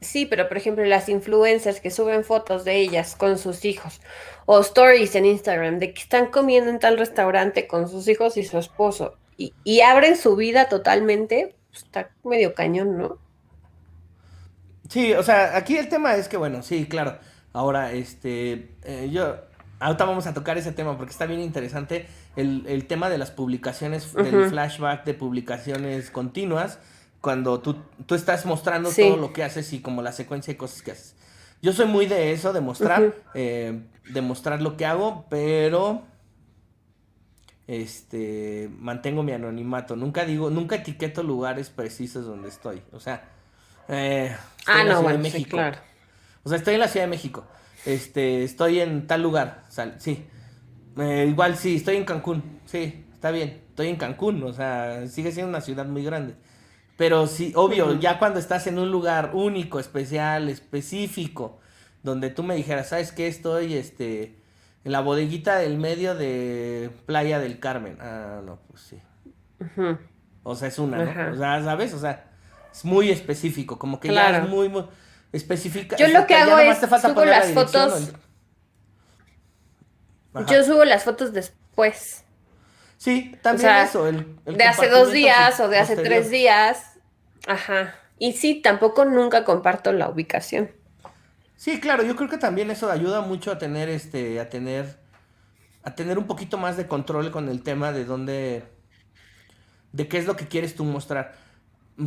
Sí, 0.00 0.26
pero 0.26 0.48
por 0.48 0.58
ejemplo, 0.58 0.84
las 0.84 1.08
influencers 1.08 1.80
que 1.80 1.90
suben 1.90 2.24
fotos 2.24 2.64
de 2.64 2.76
ellas 2.76 3.16
con 3.16 3.38
sus 3.38 3.64
hijos 3.64 4.00
o 4.44 4.60
stories 4.60 5.14
en 5.14 5.24
Instagram 5.24 5.78
de 5.78 5.94
que 5.94 6.02
están 6.02 6.26
comiendo 6.26 6.68
en 6.70 6.78
tal 6.78 6.98
restaurante 6.98 7.66
con 7.66 7.88
sus 7.88 8.06
hijos 8.08 8.36
y 8.36 8.44
su 8.44 8.58
esposo 8.58 9.16
y, 9.36 9.80
abren 9.80 10.16
su 10.16 10.36
vida 10.36 10.68
totalmente, 10.68 11.54
pues, 11.70 11.84
está 11.84 12.10
medio 12.24 12.54
cañón, 12.54 12.98
¿no? 12.98 13.18
Sí, 14.88 15.12
o 15.14 15.22
sea, 15.22 15.56
aquí 15.56 15.76
el 15.76 15.88
tema 15.88 16.14
es 16.16 16.28
que, 16.28 16.36
bueno, 16.36 16.62
sí, 16.62 16.86
claro. 16.86 17.18
Ahora, 17.52 17.92
este, 17.92 18.76
eh, 18.84 19.08
yo, 19.10 19.36
ahorita 19.80 20.04
vamos 20.04 20.26
a 20.26 20.34
tocar 20.34 20.58
ese 20.58 20.72
tema 20.72 20.96
porque 20.96 21.12
está 21.12 21.26
bien 21.26 21.40
interesante 21.40 22.06
el, 22.36 22.86
tema 22.86 23.08
de 23.08 23.18
las 23.18 23.30
publicaciones, 23.30 24.12
del 24.12 24.48
flashback 24.48 25.04
de 25.04 25.14
publicaciones 25.14 26.10
continuas, 26.10 26.78
cuando 27.20 27.60
tú, 27.60 27.76
tú 28.06 28.14
estás 28.14 28.44
mostrando 28.44 28.90
todo 28.90 29.16
lo 29.16 29.32
que 29.32 29.44
haces 29.44 29.72
y 29.72 29.80
como 29.80 30.02
la 30.02 30.12
secuencia 30.12 30.52
de 30.52 30.58
cosas 30.58 30.82
que 30.82 30.92
haces. 30.92 31.14
Yo 31.62 31.72
soy 31.72 31.86
muy 31.86 32.06
de 32.06 32.32
eso, 32.32 32.52
de 32.52 32.60
mostrar, 32.60 33.14
eh, 33.32 33.80
de 34.10 34.20
mostrar 34.20 34.60
lo 34.60 34.76
que 34.76 34.84
hago, 34.84 35.24
pero 35.30 36.02
este, 37.66 38.70
mantengo 38.78 39.22
mi 39.22 39.32
anonimato. 39.32 39.96
Nunca 39.96 40.24
digo, 40.24 40.50
nunca 40.50 40.76
etiqueto 40.76 41.22
lugares 41.22 41.70
precisos 41.70 42.26
donde 42.26 42.48
estoy. 42.48 42.82
O 42.92 43.00
sea, 43.00 43.28
eh, 43.88 44.34
ah, 44.66 44.82
en 44.82 44.88
la 44.88 44.98
Ciudad 44.98 45.12
de 45.12 45.18
México. 45.18 45.50
claro. 45.50 45.78
O 46.42 46.48
sea, 46.48 46.58
estoy 46.58 46.74
en 46.74 46.80
la 46.80 46.88
Ciudad 46.88 47.06
de 47.06 47.10
México. 47.10 47.44
Este, 47.86 48.44
estoy 48.44 48.80
en 48.80 49.06
tal 49.06 49.22
lugar. 49.22 49.64
sí. 49.98 50.24
Eh, 50.96 51.26
igual 51.28 51.56
sí, 51.56 51.76
estoy 51.76 51.96
en 51.96 52.04
Cancún. 52.04 52.60
Sí, 52.66 53.04
está 53.12 53.30
bien, 53.30 53.62
estoy 53.70 53.88
en 53.88 53.96
Cancún, 53.96 54.42
o 54.42 54.52
sea, 54.52 55.06
sigue 55.08 55.32
siendo 55.32 55.48
una 55.48 55.60
ciudad 55.60 55.86
muy 55.86 56.04
grande. 56.04 56.34
Pero 56.96 57.26
sí, 57.26 57.52
obvio, 57.56 57.98
ya 57.98 58.18
cuando 58.18 58.38
estás 58.38 58.66
en 58.68 58.78
un 58.78 58.90
lugar 58.90 59.32
único, 59.34 59.80
especial, 59.80 60.48
específico, 60.48 61.58
donde 62.02 62.30
tú 62.30 62.44
me 62.44 62.54
dijeras, 62.54 62.90
¿sabes 62.90 63.10
qué? 63.10 63.26
Estoy, 63.26 63.74
este, 63.74 64.36
en 64.84 64.92
la 64.92 65.00
bodeguita 65.00 65.56
del 65.56 65.78
medio 65.78 66.14
de 66.14 66.90
Playa 67.06 67.38
del 67.38 67.58
Carmen. 67.58 67.98
Ah, 68.00 68.40
no, 68.44 68.58
pues 68.68 68.82
sí. 68.82 69.00
O 70.42 70.54
sea, 70.54 70.68
es 70.68 70.78
una, 70.78 71.04
¿no? 71.04 71.32
O 71.32 71.36
sea, 71.36 71.62
¿sabes? 71.62 71.94
O 71.94 71.98
sea, 71.98 72.30
es 72.70 72.84
muy 72.84 73.10
específico, 73.10 73.78
como 73.78 73.98
que 73.98 74.12
ya 74.12 74.38
es 74.38 74.48
muy, 74.48 74.68
muy 74.68 74.84
específica. 75.32 75.96
Yo 75.96 76.08
lo 76.08 76.26
que 76.26 76.34
hago 76.34 76.58
es 76.58 76.78
subo 76.78 77.24
las 77.24 77.52
fotos. 77.52 78.12
Yo 80.48 80.64
subo 80.64 80.84
las 80.84 81.04
fotos 81.04 81.32
después. 81.32 82.24
Sí, 82.98 83.36
también 83.42 83.76
eso. 83.76 84.06
El, 84.08 84.36
de 84.44 84.64
hace 84.64 84.88
dos 84.88 85.12
días 85.12 85.60
o 85.60 85.68
de 85.68 85.78
hace 85.78 85.96
tres 85.96 86.30
días. 86.30 86.98
Ajá. 87.46 87.94
Y 88.18 88.32
sí, 88.32 88.60
tampoco 88.60 89.04
nunca 89.04 89.44
comparto 89.44 89.92
la 89.92 90.08
ubicación. 90.08 90.70
Sí, 91.56 91.80
claro, 91.80 92.02
yo 92.02 92.16
creo 92.16 92.28
que 92.28 92.38
también 92.38 92.70
eso 92.70 92.90
ayuda 92.90 93.20
mucho 93.20 93.52
a 93.52 93.58
tener 93.58 93.88
este, 93.88 94.40
a 94.40 94.50
tener, 94.50 94.98
a 95.82 95.94
tener 95.94 96.18
un 96.18 96.26
poquito 96.26 96.58
más 96.58 96.76
de 96.76 96.86
control 96.86 97.30
con 97.30 97.48
el 97.48 97.62
tema 97.62 97.92
de 97.92 98.04
dónde, 98.04 98.64
de 99.92 100.08
qué 100.08 100.18
es 100.18 100.26
lo 100.26 100.36
que 100.36 100.48
quieres 100.48 100.74
tú 100.74 100.84
mostrar. 100.84 101.34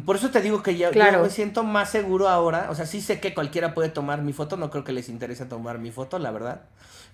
Por 0.06 0.18
eso 0.18 0.32
te 0.32 0.42
digo 0.42 0.62
que 0.62 0.76
ya 0.76 0.92
yo 0.92 1.24
me 1.24 1.30
siento 1.30 1.64
más 1.64 1.90
seguro 1.90 2.28
ahora. 2.28 2.68
O 2.70 2.76
sea, 2.76 2.86
sí 2.86 3.00
sé 3.00 3.22
que 3.22 3.34
cualquiera 3.34 3.74
puede 3.74 3.88
tomar 3.88 4.22
mi 4.22 4.34
foto. 4.34 4.58
No 4.58 4.70
creo 4.70 4.84
que 4.84 4.92
les 4.92 5.08
interese 5.08 5.46
tomar 5.46 5.80
mi 5.80 5.92
foto, 5.92 6.20
la 6.20 6.32
verdad. 6.32 6.64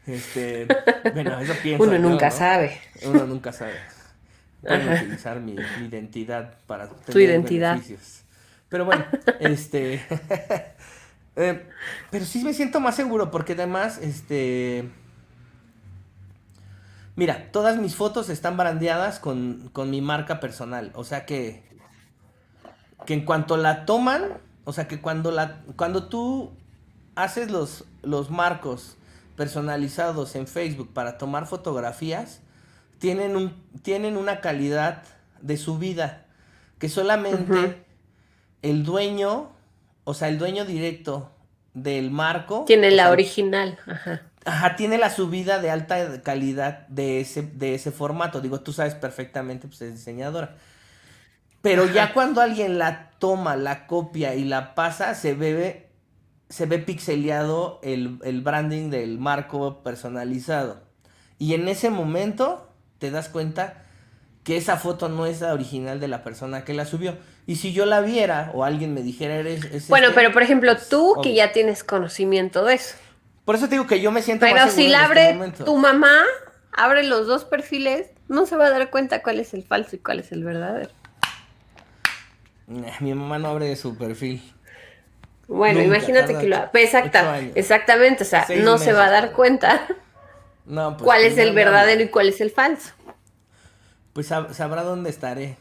Este, 0.08 0.66
bueno, 1.14 1.40
eso 1.40 1.54
pienso. 1.62 1.84
Uno 1.84 2.00
nunca 2.00 2.32
sabe. 2.32 2.80
Uno 3.06 3.28
nunca 3.28 3.54
sabe. 3.54 3.76
Pueden 4.62 4.90
utilizar 4.90 5.40
mi, 5.40 5.56
identidad 5.86 6.56
para 6.66 6.88
tener 6.88 7.06
tu 7.06 7.20
identidad. 7.20 7.74
beneficios. 7.74 8.24
Pero 8.70 8.86
bueno, 8.86 9.06
este. 9.40 10.02
Eh, 11.36 11.68
pero 12.12 12.26
sí 12.26 12.44
me 12.44 12.54
siento 12.54 12.80
más 12.80 12.96
seguro 12.96 13.32
porque 13.32 13.54
además, 13.54 13.98
este... 13.98 14.90
Mira, 17.16 17.52
todas 17.52 17.78
mis 17.78 17.96
fotos 17.96 18.30
están 18.30 18.58
brandeadas 18.58 19.20
con, 19.20 19.70
con 19.72 19.90
mi 19.90 20.02
marca 20.02 20.40
personal. 20.40 20.92
O 20.96 21.04
sea 21.04 21.26
que... 21.26 21.64
Que 23.06 23.14
en 23.14 23.26
cuanto 23.26 23.58
la 23.58 23.86
toman, 23.86 24.40
o 24.64 24.72
sea 24.72 24.88
que 24.88 25.02
cuando 25.02 25.32
la 25.32 25.62
cuando 25.76 26.08
tú 26.08 26.54
haces 27.16 27.52
los, 27.52 27.84
los 28.02 28.32
marcos 28.32 28.96
personalizados 29.36 30.36
en 30.36 30.48
Facebook 30.48 30.94
para 30.94 31.18
tomar 31.18 31.48
fotografías, 31.48 32.40
tienen, 33.00 33.36
un, 33.36 33.62
tienen 33.82 34.16
una 34.16 34.40
calidad 34.40 35.04
de 35.42 35.58
su 35.58 35.78
vida 35.78 36.26
que 36.80 36.88
solamente 36.88 37.86
el 38.62 38.84
dueño 38.84 39.53
o 40.04 40.14
sea, 40.14 40.30
el 40.30 40.38
dueño 40.38 40.66
directo 40.66 41.32
del 41.74 42.12
marco. 42.12 42.66
Tiene 42.66 42.92
la 42.92 43.10
original, 43.10 43.80
ajá. 43.88 44.22
Ajá, 44.46 44.76
tiene 44.76 44.98
la 44.98 45.10
subida 45.10 45.60
de 45.60 45.70
alta 45.70 46.22
calidad 46.22 46.86
de 46.90 47.22
ese, 47.22 47.44
de 47.44 47.76
ese 47.76 47.92
formato. 47.92 48.42
Digo, 48.42 48.60
tú 48.60 48.74
sabes 48.74 48.94
perfectamente, 48.94 49.68
pues 49.68 49.82
es 49.82 49.94
diseñadora. 49.94 50.58
Pero 51.62 51.86
ya 51.86 52.14
cuando 52.14 52.42
alguien 52.42 52.78
la 52.78 53.12
toma, 53.20 53.56
la 53.56 53.88
copia 53.88 54.36
y 54.36 54.44
la 54.44 54.76
pasa, 54.76 55.16
se 55.16 55.34
ve, 55.34 55.88
se 56.50 56.66
ve 56.66 56.80
pixeleado 56.80 57.80
el, 57.84 58.20
el 58.24 58.42
branding 58.42 58.90
del 58.90 59.18
marco 59.18 59.82
personalizado. 59.82 60.82
Y 61.40 61.54
en 61.54 61.70
ese 61.70 61.90
momento 61.90 62.70
te 63.00 63.12
das 63.12 63.30
cuenta 63.30 63.86
que 64.44 64.58
esa 64.58 64.76
foto 64.76 65.08
no 65.08 65.26
es 65.26 65.40
la 65.40 65.54
original 65.54 66.02
de 66.02 66.10
la 66.10 66.22
persona 66.22 66.66
que 66.66 66.74
la 66.74 66.86
subió. 66.86 67.18
Y 67.46 67.58
si 67.58 67.74
yo 67.74 67.86
la 67.86 68.02
viera 68.02 68.52
o 68.54 68.64
alguien 68.64 68.94
me 68.94 69.02
dijera, 69.02 69.36
eres... 69.36 69.88
bueno, 69.90 70.08
este", 70.08 70.16
pero 70.16 70.32
por 70.32 70.44
ejemplo, 70.44 70.78
tú 70.78 71.18
que 71.22 71.34
ya 71.34 71.52
tienes 71.52 71.84
conocimiento 71.84 72.64
de 72.64 72.76
eso. 72.76 72.96
Por 73.44 73.56
eso 73.56 73.66
te 73.66 73.72
digo 73.72 73.88
que 73.88 74.00
yo 74.00 74.12
me 74.12 74.22
siento... 74.22 74.46
Pero 74.46 74.70
si 74.70 74.88
la 74.88 75.04
este 75.04 75.32
abre 75.32 75.52
tu 75.66 75.78
mamá, 75.78 76.22
abre 76.72 77.04
los 77.04 77.28
dos 77.28 77.44
perfiles, 77.44 78.12
no 78.30 78.46
se 78.46 78.56
va 78.56 78.68
a 78.68 78.70
dar 78.70 78.90
cuenta 78.90 79.22
cuál 79.22 79.40
es 79.42 79.54
el 79.54 79.64
falso 79.64 79.98
y 79.98 80.00
cuál 80.00 80.20
es 80.20 80.32
el 80.32 80.46
verdadero. 80.46 80.90
Mi 82.68 83.14
mamá 83.14 83.40
no 83.40 83.50
abre 83.50 83.76
su 83.76 83.98
perfil. 83.98 84.42
Bueno, 85.50 85.82
imagínate 85.82 86.38
que 86.38 86.48
lo... 86.48 86.70
Exacta, 86.74 87.40
exactamente, 87.56 88.24
o 88.24 88.26
sea, 88.26 88.48
no 88.62 88.78
se 88.78 88.94
va 88.94 89.08
a 89.08 89.12
dar 89.12 89.34
cuenta 89.34 89.86
no, 90.66 90.96
pues, 90.96 91.04
cuál 91.04 91.24
es 91.24 91.38
el 91.38 91.54
verdadero 91.54 92.02
y 92.02 92.08
cuál 92.08 92.30
es 92.30 92.40
el 92.40 92.50
falso. 92.50 92.94
Pues 94.14 94.28
sabrá 94.28 94.84
dónde 94.84 95.10
estaré 95.10 95.58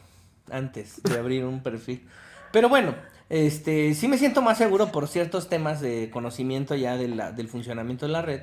antes 0.51 1.01
de 1.03 1.17
abrir 1.17 1.45
un 1.45 1.63
perfil. 1.63 2.07
Pero 2.51 2.69
bueno, 2.69 2.95
este, 3.29 3.93
sí 3.95 4.07
me 4.07 4.17
siento 4.17 4.41
más 4.41 4.57
seguro 4.57 4.91
por 4.91 5.07
ciertos 5.07 5.49
temas 5.49 5.81
de 5.81 6.09
conocimiento 6.11 6.75
ya 6.75 6.97
de 6.97 7.07
la, 7.07 7.31
del 7.31 7.47
funcionamiento 7.47 8.05
de 8.05 8.11
la 8.11 8.21
red 8.21 8.41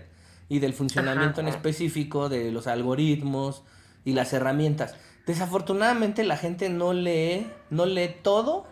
y 0.48 0.58
del 0.58 0.74
funcionamiento 0.74 1.40
en 1.40 1.48
específico 1.48 2.28
de 2.28 2.50
los 2.50 2.66
algoritmos 2.66 3.62
y 4.04 4.14
las 4.14 4.32
herramientas. 4.32 4.96
Desafortunadamente 5.26 6.24
la 6.24 6.36
gente 6.36 6.68
no 6.70 6.92
lee, 6.92 7.46
no 7.70 7.86
lee 7.86 8.16
todo, 8.22 8.66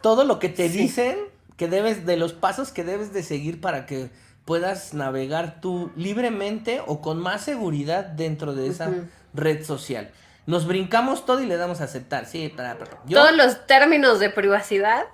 todo 0.00 0.24
lo 0.24 0.38
que 0.38 0.48
te 0.48 0.68
dicen 0.68 1.16
que 1.56 1.68
debes, 1.68 2.06
de 2.06 2.16
los 2.16 2.32
pasos 2.32 2.72
que 2.72 2.82
debes 2.82 3.12
de 3.12 3.22
seguir 3.22 3.60
para 3.60 3.86
que 3.86 4.10
puedas 4.44 4.94
navegar 4.94 5.60
tú 5.60 5.92
libremente 5.94 6.80
o 6.84 7.00
con 7.00 7.20
más 7.20 7.42
seguridad 7.42 8.04
dentro 8.04 8.54
de 8.54 8.66
esa 8.66 8.90
red 9.34 9.64
social. 9.64 10.10
Nos 10.50 10.66
brincamos 10.66 11.24
todo 11.24 11.40
y 11.40 11.46
le 11.46 11.56
damos 11.56 11.80
a 11.80 11.84
aceptar. 11.84 12.26
Sí, 12.26 12.52
Todos 13.08 13.36
los 13.36 13.66
términos 13.68 14.18
de 14.18 14.30
privacidad. 14.30 15.06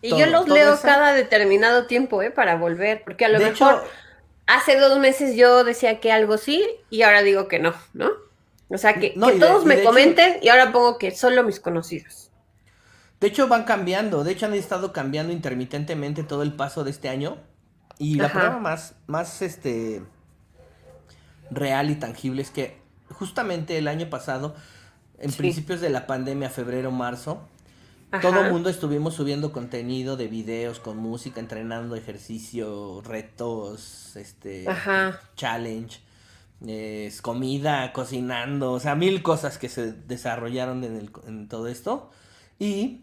Y 0.00 0.10
yo 0.10 0.26
los 0.26 0.48
leo 0.48 0.78
cada 0.80 1.12
determinado 1.12 1.86
tiempo, 1.86 2.22
¿eh? 2.22 2.30
Para 2.30 2.54
volver. 2.54 3.02
Porque 3.02 3.24
a 3.24 3.28
lo 3.28 3.40
mejor 3.40 3.84
hace 4.46 4.78
dos 4.78 4.98
meses 5.00 5.34
yo 5.34 5.64
decía 5.64 5.98
que 5.98 6.12
algo 6.12 6.38
sí 6.38 6.64
y 6.88 7.02
ahora 7.02 7.22
digo 7.22 7.48
que 7.48 7.58
no, 7.58 7.74
¿no? 7.94 8.10
O 8.68 8.78
sea, 8.78 8.94
que, 8.94 9.10
todos 9.10 9.64
me 9.64 9.82
comenten 9.82 10.38
y 10.40 10.50
ahora 10.50 10.70
pongo 10.70 10.98
que 10.98 11.10
solo 11.10 11.42
mis 11.42 11.58
conocidos. 11.58 12.30
De 13.18 13.26
hecho, 13.26 13.48
van 13.48 13.64
cambiando. 13.64 14.22
De 14.22 14.32
hecho, 14.32 14.46
han 14.46 14.54
estado 14.54 14.92
cambiando 14.92 15.32
intermitentemente 15.32 16.22
todo 16.22 16.42
el 16.42 16.52
paso 16.52 16.84
de 16.84 16.92
este 16.92 17.08
año. 17.08 17.38
Y 17.98 18.16
la 18.16 18.30
prueba 18.30 18.58
más, 18.58 18.94
más 19.08 19.42
este, 19.42 20.02
real 21.50 21.90
y 21.90 21.96
tangible 21.96 22.42
es 22.42 22.52
que 22.52 22.78
justamente 23.10 23.78
el 23.78 23.88
año 23.88 24.10
pasado, 24.10 24.54
en 25.18 25.32
principios 25.32 25.80
de 25.80 25.90
la 25.90 26.06
pandemia, 26.06 26.50
febrero, 26.50 26.90
marzo, 26.90 27.48
todo 28.22 28.44
el 28.44 28.52
mundo 28.52 28.70
estuvimos 28.70 29.14
subiendo 29.14 29.52
contenido 29.52 30.16
de 30.16 30.28
videos 30.28 30.78
con 30.78 30.96
música, 30.96 31.40
entrenando 31.40 31.96
ejercicio, 31.96 33.02
retos, 33.02 34.16
este, 34.16 34.66
challenge, 35.36 36.00
comida, 37.22 37.92
cocinando, 37.92 38.72
o 38.72 38.80
sea, 38.80 38.94
mil 38.94 39.22
cosas 39.22 39.58
que 39.58 39.68
se 39.68 39.92
desarrollaron 39.92 40.84
en, 40.84 41.10
en 41.26 41.48
todo 41.48 41.68
esto. 41.68 42.10
Y 42.58 43.02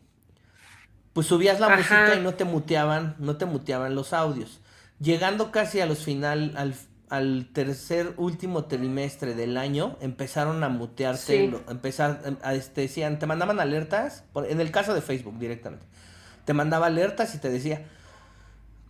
pues 1.13 1.27
subías 1.27 1.59
la 1.59 1.69
música 1.69 2.15
y 2.15 2.21
no 2.21 2.33
te 2.33 2.43
muteaban, 2.43 3.15
no 3.19 3.37
te 3.37 3.45
muteaban 3.45 3.95
los 3.95 4.13
audios. 4.13 4.59
Llegando 4.99 5.51
casi 5.51 5.79
a 5.79 5.85
los 5.85 5.99
final, 5.99 6.53
al, 6.57 6.75
al 7.13 7.45
tercer 7.53 8.15
último 8.17 8.65
trimestre 8.65 9.35
del 9.35 9.55
año 9.57 9.97
empezaron 10.01 10.63
a 10.63 10.69
mutearse, 10.69 11.43
empezar 11.69 12.39
a 12.41 12.55
este 12.55 12.81
decían, 12.81 13.19
te 13.19 13.27
mandaban 13.27 13.59
alertas, 13.59 14.23
en 14.33 14.59
el 14.59 14.71
caso 14.71 14.95
de 14.95 15.01
Facebook 15.01 15.37
directamente. 15.37 15.85
Te 16.43 16.53
mandaba 16.53 16.87
alertas 16.87 17.35
y 17.35 17.37
te 17.37 17.51
decía 17.51 17.83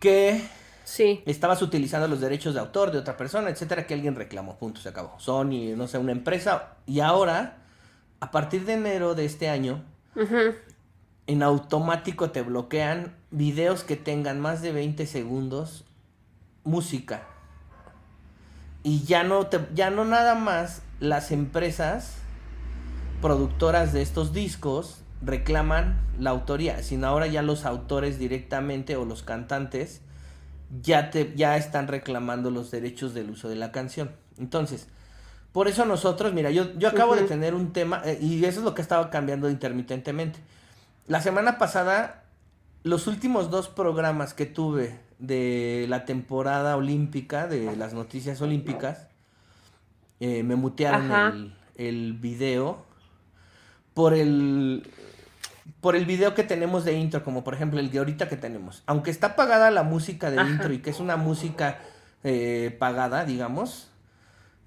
que 0.00 0.42
sí. 0.84 1.22
estabas 1.26 1.60
utilizando 1.60 2.08
los 2.08 2.22
derechos 2.22 2.54
de 2.54 2.60
autor 2.60 2.92
de 2.92 2.96
otra 2.96 3.18
persona, 3.18 3.50
etcétera, 3.50 3.86
que 3.86 3.92
alguien 3.92 4.14
reclamó, 4.14 4.56
punto, 4.56 4.80
se 4.80 4.88
acabó. 4.88 5.20
Sony, 5.20 5.76
no 5.76 5.86
sé, 5.86 5.98
una 5.98 6.12
empresa 6.12 6.76
y 6.86 7.00
ahora 7.00 7.58
a 8.20 8.30
partir 8.30 8.64
de 8.64 8.72
enero 8.72 9.14
de 9.14 9.26
este 9.26 9.50
año 9.50 9.84
en 11.26 11.42
automático 11.42 12.30
te 12.30 12.40
bloquean 12.40 13.16
videos 13.30 13.84
que 13.84 13.96
tengan 13.96 14.40
más 14.40 14.62
de 14.62 14.72
20 14.72 15.04
segundos 15.06 15.84
música 16.62 17.33
y 18.84 19.02
ya 19.04 19.24
no, 19.24 19.46
te, 19.46 19.60
ya 19.74 19.90
no 19.90 20.04
nada 20.04 20.36
más 20.36 20.82
las 21.00 21.32
empresas 21.32 22.18
productoras 23.20 23.92
de 23.92 24.02
estos 24.02 24.32
discos 24.32 25.00
reclaman 25.22 25.98
la 26.18 26.30
autoría, 26.30 26.82
sino 26.82 27.06
ahora 27.06 27.26
ya 27.26 27.42
los 27.42 27.64
autores 27.64 28.18
directamente 28.18 28.96
o 28.96 29.06
los 29.06 29.22
cantantes 29.22 30.02
ya, 30.82 31.10
te, 31.10 31.32
ya 31.34 31.56
están 31.56 31.88
reclamando 31.88 32.50
los 32.50 32.70
derechos 32.70 33.14
del 33.14 33.30
uso 33.30 33.48
de 33.48 33.56
la 33.56 33.72
canción. 33.72 34.10
Entonces, 34.38 34.88
por 35.52 35.68
eso 35.68 35.86
nosotros, 35.86 36.34
mira, 36.34 36.50
yo, 36.50 36.74
yo 36.78 36.88
acabo 36.88 37.16
de 37.16 37.22
tener 37.22 37.54
un 37.54 37.72
tema, 37.72 38.02
eh, 38.04 38.18
y 38.20 38.44
eso 38.44 38.58
es 38.58 38.64
lo 38.64 38.74
que 38.74 38.82
estaba 38.82 39.08
cambiando 39.08 39.48
intermitentemente. 39.48 40.40
La 41.06 41.22
semana 41.22 41.56
pasada, 41.56 42.24
los 42.82 43.06
últimos 43.06 43.50
dos 43.50 43.68
programas 43.68 44.34
que 44.34 44.46
tuve 44.46 44.98
de 45.18 45.86
la 45.88 46.04
temporada 46.04 46.76
olímpica, 46.76 47.46
de 47.46 47.76
las 47.76 47.94
noticias 47.94 48.40
olímpicas, 48.42 49.08
eh, 50.20 50.42
me 50.42 50.56
mutearon 50.56 51.54
el 51.76 52.14
video 52.14 52.84
por 53.94 54.14
el 54.14 54.86
por 55.80 55.96
el 55.96 56.04
video 56.04 56.34
que 56.34 56.44
tenemos 56.44 56.84
de 56.84 56.94
intro, 56.94 57.24
como 57.24 57.44
por 57.44 57.54
ejemplo 57.54 57.80
el 57.80 57.90
de 57.90 57.98
ahorita 57.98 58.28
que 58.28 58.36
tenemos. 58.36 58.82
Aunque 58.86 59.10
está 59.10 59.36
pagada 59.36 59.70
la 59.70 59.82
música 59.82 60.30
de 60.30 60.42
intro 60.42 60.72
y 60.72 60.78
que 60.78 60.90
es 60.90 61.00
una 61.00 61.16
música 61.16 61.78
eh, 62.22 62.74
pagada, 62.78 63.24
digamos, 63.24 63.88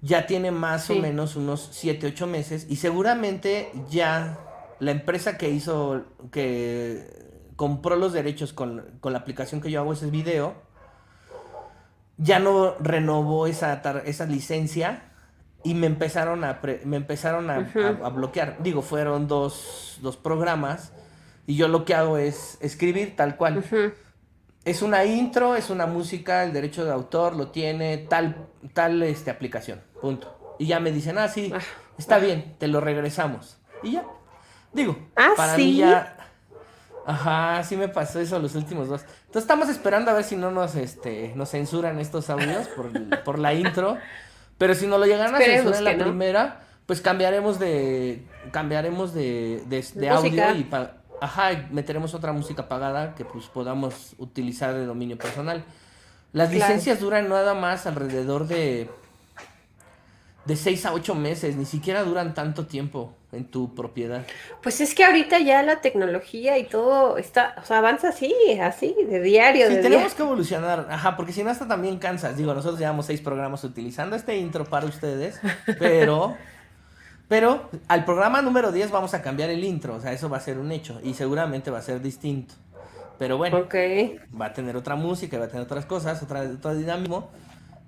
ya 0.00 0.26
tiene 0.26 0.50
más 0.50 0.90
o 0.90 0.94
menos 0.94 1.36
unos 1.36 1.70
7, 1.72 2.06
8 2.06 2.26
meses 2.26 2.66
y 2.68 2.76
seguramente 2.76 3.72
ya 3.90 4.38
la 4.78 4.92
empresa 4.92 5.36
que 5.38 5.50
hizo, 5.50 6.04
que 6.30 7.17
compró 7.58 7.96
los 7.96 8.12
derechos 8.12 8.52
con, 8.52 8.84
la 9.02 9.18
aplicación 9.18 9.60
que 9.60 9.68
yo 9.68 9.80
hago 9.80 9.92
ese 9.92 10.08
video, 10.08 10.54
ya 12.16 12.38
no 12.38 12.76
renovó 12.78 13.48
esa, 13.48 13.82
esa 14.04 14.26
licencia 14.26 15.10
y 15.64 15.74
me 15.74 15.88
empezaron 15.88 16.44
a, 16.44 16.60
me 16.84 16.96
empezaron 16.96 17.50
a, 17.50 17.58
bloquear. 18.10 18.58
Digo, 18.62 18.80
fueron 18.80 19.26
dos, 19.26 19.98
programas 20.22 20.92
y 21.48 21.56
yo 21.56 21.66
lo 21.66 21.84
que 21.84 21.96
hago 21.96 22.16
es 22.16 22.58
escribir 22.60 23.16
tal 23.16 23.36
cual. 23.36 23.64
Es 24.64 24.80
una 24.80 25.04
intro, 25.04 25.56
es 25.56 25.68
una 25.68 25.86
música, 25.86 26.44
el 26.44 26.52
derecho 26.52 26.84
de 26.84 26.92
autor 26.92 27.34
lo 27.34 27.50
tiene 27.50 27.98
tal, 27.98 28.36
tal 28.72 29.02
este, 29.02 29.32
aplicación, 29.32 29.82
punto. 30.00 30.56
Y 30.60 30.66
ya 30.66 30.78
me 30.78 30.92
dicen, 30.92 31.18
ah, 31.18 31.26
sí, 31.26 31.50
ah, 31.52 31.58
está 31.98 32.18
bien, 32.18 32.54
te 32.58 32.68
lo 32.68 32.80
regresamos. 32.80 33.58
Y 33.82 33.94
ya. 33.94 34.04
Digo, 34.72 34.96
¿Ah, 35.16 35.30
para 35.36 35.56
mí 35.56 35.74
ya... 35.74 36.14
Ajá, 37.08 37.64
sí 37.64 37.74
me 37.74 37.88
pasó 37.88 38.20
eso 38.20 38.38
los 38.38 38.54
últimos 38.54 38.86
dos. 38.86 39.00
Entonces 39.00 39.42
estamos 39.44 39.70
esperando 39.70 40.10
a 40.10 40.14
ver 40.14 40.24
si 40.24 40.36
no 40.36 40.50
nos, 40.50 40.74
este, 40.74 41.32
nos 41.36 41.50
censuran 41.50 41.98
estos 42.00 42.28
audios 42.28 42.68
por, 42.68 42.92
por 43.24 43.38
la 43.38 43.54
intro. 43.54 43.96
Pero 44.58 44.74
si 44.74 44.86
no 44.86 44.98
lo 44.98 45.06
llegan 45.06 45.34
a 45.34 45.38
censurar 45.38 45.78
en 45.78 45.84
la 45.84 46.04
primera, 46.04 46.60
pues 46.84 47.00
cambiaremos 47.00 47.58
de 47.58 48.26
cambiaremos 48.50 49.14
de, 49.14 49.64
de, 49.66 50.10
audio 50.10 50.54
y 50.54 50.68
ajá, 51.22 51.68
meteremos 51.70 52.12
otra 52.12 52.34
música 52.34 52.68
pagada 52.68 53.14
que 53.14 53.24
pues 53.24 53.46
podamos 53.46 54.14
utilizar 54.18 54.74
de 54.74 54.84
dominio 54.84 55.16
personal. 55.16 55.64
Las 56.34 56.52
licencias 56.52 57.00
duran 57.00 57.30
nada 57.30 57.54
más 57.54 57.86
alrededor 57.86 58.48
de 58.48 58.90
de 60.44 60.56
6 60.56 60.84
a 60.84 60.92
8 60.92 61.14
meses, 61.14 61.56
ni 61.56 61.64
siquiera 61.64 62.04
duran 62.04 62.34
tanto 62.34 62.66
tiempo 62.66 63.17
en 63.32 63.44
tu 63.44 63.74
propiedad. 63.74 64.24
Pues 64.62 64.80
es 64.80 64.94
que 64.94 65.04
ahorita 65.04 65.38
ya 65.40 65.62
la 65.62 65.80
tecnología 65.80 66.58
y 66.58 66.64
todo 66.64 67.18
está, 67.18 67.54
o 67.62 67.64
sea, 67.64 67.78
avanza 67.78 68.08
así, 68.08 68.34
así, 68.60 68.96
de 69.08 69.20
diario. 69.20 69.68
Sí, 69.68 69.76
tenemos 69.82 70.14
que 70.14 70.22
evolucionar, 70.22 70.86
ajá, 70.90 71.16
porque 71.16 71.32
si 71.32 71.42
no 71.42 71.50
hasta 71.50 71.68
también 71.68 71.98
cansas. 71.98 72.36
Digo, 72.36 72.54
nosotros 72.54 72.78
llevamos 72.80 73.06
seis 73.06 73.20
programas 73.20 73.62
utilizando 73.64 74.16
este 74.16 74.36
intro 74.36 74.64
para 74.64 74.86
ustedes, 74.86 75.40
pero, 75.78 76.36
pero 77.28 77.68
al 77.88 78.04
programa 78.04 78.40
número 78.40 78.72
10 78.72 78.90
vamos 78.90 79.12
a 79.12 79.20
cambiar 79.20 79.50
el 79.50 79.62
intro, 79.62 79.96
o 79.96 80.00
sea, 80.00 80.12
eso 80.12 80.30
va 80.30 80.38
a 80.38 80.40
ser 80.40 80.58
un 80.58 80.72
hecho 80.72 81.00
y 81.02 81.14
seguramente 81.14 81.70
va 81.70 81.78
a 81.78 81.82
ser 81.82 82.00
distinto. 82.00 82.54
Pero 83.18 83.36
bueno, 83.36 83.66
va 84.40 84.46
a 84.46 84.52
tener 84.52 84.76
otra 84.76 84.94
música, 84.94 85.38
va 85.38 85.46
a 85.46 85.48
tener 85.48 85.64
otras 85.64 85.86
cosas, 85.86 86.22
otra, 86.22 86.42
otro 86.42 86.74
dinamismo. 86.76 87.28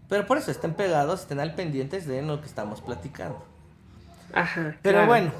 Pero 0.08 0.26
por 0.26 0.38
eso 0.38 0.50
estén 0.50 0.74
pegados, 0.74 1.20
estén 1.20 1.38
al 1.38 1.54
pendientes 1.54 2.04
de 2.04 2.20
lo 2.20 2.40
que 2.40 2.48
estamos 2.48 2.80
platicando. 2.80 3.49
Ajá. 4.32 4.76
Pero 4.82 5.06
bueno, 5.06 5.32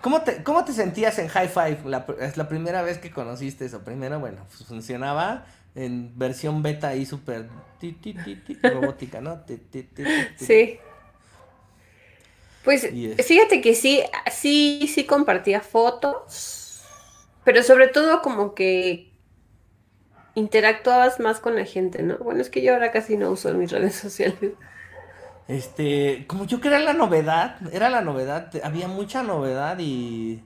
¿cómo 0.00 0.22
te, 0.22 0.42
¿cómo 0.42 0.64
te 0.64 0.72
sentías 0.72 1.18
en 1.18 1.28
High 1.28 1.48
Five? 1.48 1.78
es 2.20 2.36
la 2.36 2.48
primera 2.48 2.82
vez 2.82 2.98
que 2.98 3.10
conociste 3.10 3.64
eso. 3.64 3.82
Primero, 3.84 4.20
bueno, 4.20 4.44
pues 4.48 4.64
funcionaba 4.66 5.46
en 5.74 6.18
versión 6.18 6.62
beta 6.62 6.94
y 6.94 7.06
súper 7.06 7.48
robótica, 8.62 9.20
¿no? 9.20 9.42
sí. 10.36 10.78
Pues 12.64 12.86
fíjate 13.24 13.62
que 13.62 13.74
sí, 13.74 14.02
sí, 14.30 14.86
sí 14.92 15.06
compartía 15.06 15.62
fotos, 15.62 16.82
pero 17.42 17.62
sobre 17.62 17.88
todo 17.88 18.20
como 18.20 18.54
que 18.54 19.10
interactuabas 20.34 21.20
más 21.20 21.40
con 21.40 21.56
la 21.56 21.64
gente, 21.64 22.02
¿no? 22.02 22.18
Bueno, 22.18 22.40
es 22.42 22.50
que 22.50 22.62
yo 22.62 22.74
ahora 22.74 22.92
casi 22.92 23.16
no 23.16 23.30
uso 23.30 23.52
mis 23.54 23.70
redes 23.70 23.94
sociales. 23.96 24.52
Este, 25.50 26.26
como 26.28 26.46
yo 26.46 26.60
que 26.60 26.68
era 26.68 26.78
la 26.78 26.92
novedad, 26.92 27.56
era 27.72 27.90
la 27.90 28.02
novedad, 28.02 28.52
había 28.62 28.86
mucha 28.86 29.24
novedad 29.24 29.76
y... 29.80 30.44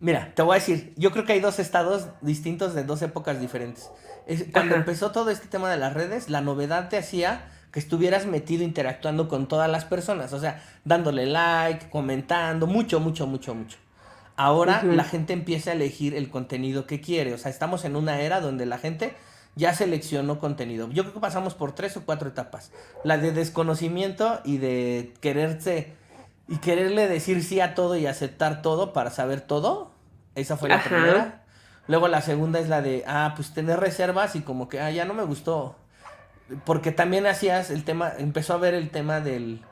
Mira, 0.00 0.32
te 0.34 0.42
voy 0.42 0.56
a 0.56 0.58
decir, 0.58 0.92
yo 0.96 1.12
creo 1.12 1.24
que 1.24 1.34
hay 1.34 1.40
dos 1.40 1.60
estados 1.60 2.08
distintos 2.20 2.74
de 2.74 2.82
dos 2.82 3.00
épocas 3.02 3.40
diferentes. 3.40 3.88
cuando 4.52 4.74
empezó 4.74 5.12
todo 5.12 5.30
este 5.30 5.46
tema 5.46 5.70
de 5.70 5.76
las 5.76 5.94
redes, 5.94 6.28
la 6.28 6.40
novedad 6.40 6.88
te 6.88 6.98
hacía 6.98 7.46
que 7.70 7.78
estuvieras 7.78 8.26
metido 8.26 8.64
interactuando 8.64 9.28
con 9.28 9.46
todas 9.46 9.70
las 9.70 9.84
personas, 9.84 10.32
o 10.32 10.40
sea, 10.40 10.60
dándole 10.84 11.24
like, 11.24 11.88
comentando, 11.88 12.66
mucho, 12.66 12.98
mucho, 12.98 13.28
mucho, 13.28 13.54
mucho. 13.54 13.78
Ahora 14.34 14.82
la 14.82 15.04
gente 15.04 15.32
empieza 15.32 15.70
a 15.70 15.74
elegir 15.74 16.12
el 16.14 16.28
contenido 16.28 16.86
que 16.88 17.00
quiere. 17.00 17.32
O 17.32 17.38
sea, 17.38 17.52
estamos 17.52 17.84
en 17.84 17.94
una 17.94 18.20
era 18.20 18.40
donde 18.40 18.66
la 18.66 18.78
gente 18.78 19.14
ya 19.56 19.74
seleccionó 19.74 20.38
contenido. 20.38 20.88
Yo 20.90 21.02
creo 21.02 21.14
que 21.14 21.20
pasamos 21.20 21.54
por 21.54 21.74
tres 21.74 21.96
o 21.96 22.04
cuatro 22.04 22.28
etapas. 22.28 22.70
La 23.02 23.18
de 23.18 23.32
desconocimiento 23.32 24.40
y 24.44 24.58
de 24.58 25.14
quererse 25.20 25.94
y 26.46 26.58
quererle 26.58 27.08
decir 27.08 27.42
sí 27.42 27.60
a 27.60 27.74
todo 27.74 27.96
y 27.96 28.06
aceptar 28.06 28.62
todo 28.62 28.92
para 28.92 29.10
saber 29.10 29.40
todo. 29.40 29.90
Esa 30.34 30.56
fue 30.56 30.68
la 30.68 30.82
primera. 30.84 31.42
Luego 31.88 32.06
la 32.08 32.20
segunda 32.20 32.58
es 32.60 32.68
la 32.68 32.82
de, 32.82 33.04
ah, 33.06 33.32
pues 33.34 33.54
tener 33.54 33.80
reservas 33.80 34.36
y 34.36 34.42
como 34.42 34.68
que, 34.68 34.80
ah, 34.80 34.90
ya 34.90 35.04
no 35.06 35.14
me 35.14 35.24
gustó. 35.24 35.76
Porque 36.64 36.92
también 36.92 37.26
hacías 37.26 37.70
el 37.70 37.84
tema, 37.84 38.12
empezó 38.18 38.54
a 38.54 38.58
ver 38.58 38.74
el 38.74 38.90
tema 38.90 39.20
del, 39.20 39.62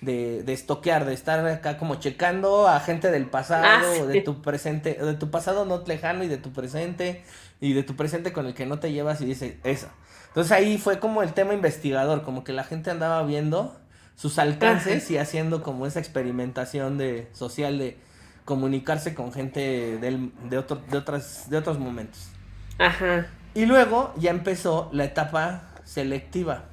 de, 0.00 0.42
de 0.42 0.52
estoquear, 0.52 1.04
de 1.04 1.14
estar 1.14 1.44
acá 1.46 1.78
como 1.78 1.96
checando 1.96 2.68
a 2.68 2.78
gente 2.80 3.10
del 3.10 3.26
pasado, 3.26 3.64
ah, 3.66 4.06
de 4.06 4.20
tu 4.20 4.42
presente, 4.42 4.94
de 4.94 5.14
tu 5.14 5.30
pasado 5.30 5.64
no 5.64 5.82
lejano 5.86 6.24
y 6.24 6.28
de 6.28 6.38
tu 6.38 6.52
presente, 6.52 7.24
y 7.62 7.74
de 7.74 7.84
tu 7.84 7.94
presente 7.94 8.32
con 8.32 8.46
el 8.46 8.54
que 8.54 8.66
no 8.66 8.80
te 8.80 8.92
llevas 8.92 9.20
y 9.20 9.24
dice 9.24 9.60
esa. 9.62 9.92
Entonces 10.26 10.50
ahí 10.50 10.78
fue 10.78 10.98
como 10.98 11.22
el 11.22 11.32
tema 11.32 11.54
investigador, 11.54 12.24
como 12.24 12.42
que 12.42 12.52
la 12.52 12.64
gente 12.64 12.90
andaba 12.90 13.22
viendo 13.22 13.78
sus 14.16 14.40
alcances 14.40 15.08
y 15.12 15.16
haciendo 15.16 15.62
como 15.62 15.86
esa 15.86 16.00
experimentación 16.00 16.98
de 16.98 17.28
social 17.32 17.78
de 17.78 17.96
comunicarse 18.44 19.14
con 19.14 19.32
gente 19.32 19.96
del, 19.98 20.32
de, 20.50 20.58
otro, 20.58 20.82
de, 20.90 20.98
otras, 20.98 21.48
de 21.50 21.56
otros 21.56 21.78
momentos. 21.78 22.30
Ajá. 22.78 23.28
Y 23.54 23.66
luego 23.66 24.12
ya 24.16 24.32
empezó 24.32 24.90
la 24.92 25.04
etapa 25.04 25.62
selectiva. 25.84 26.64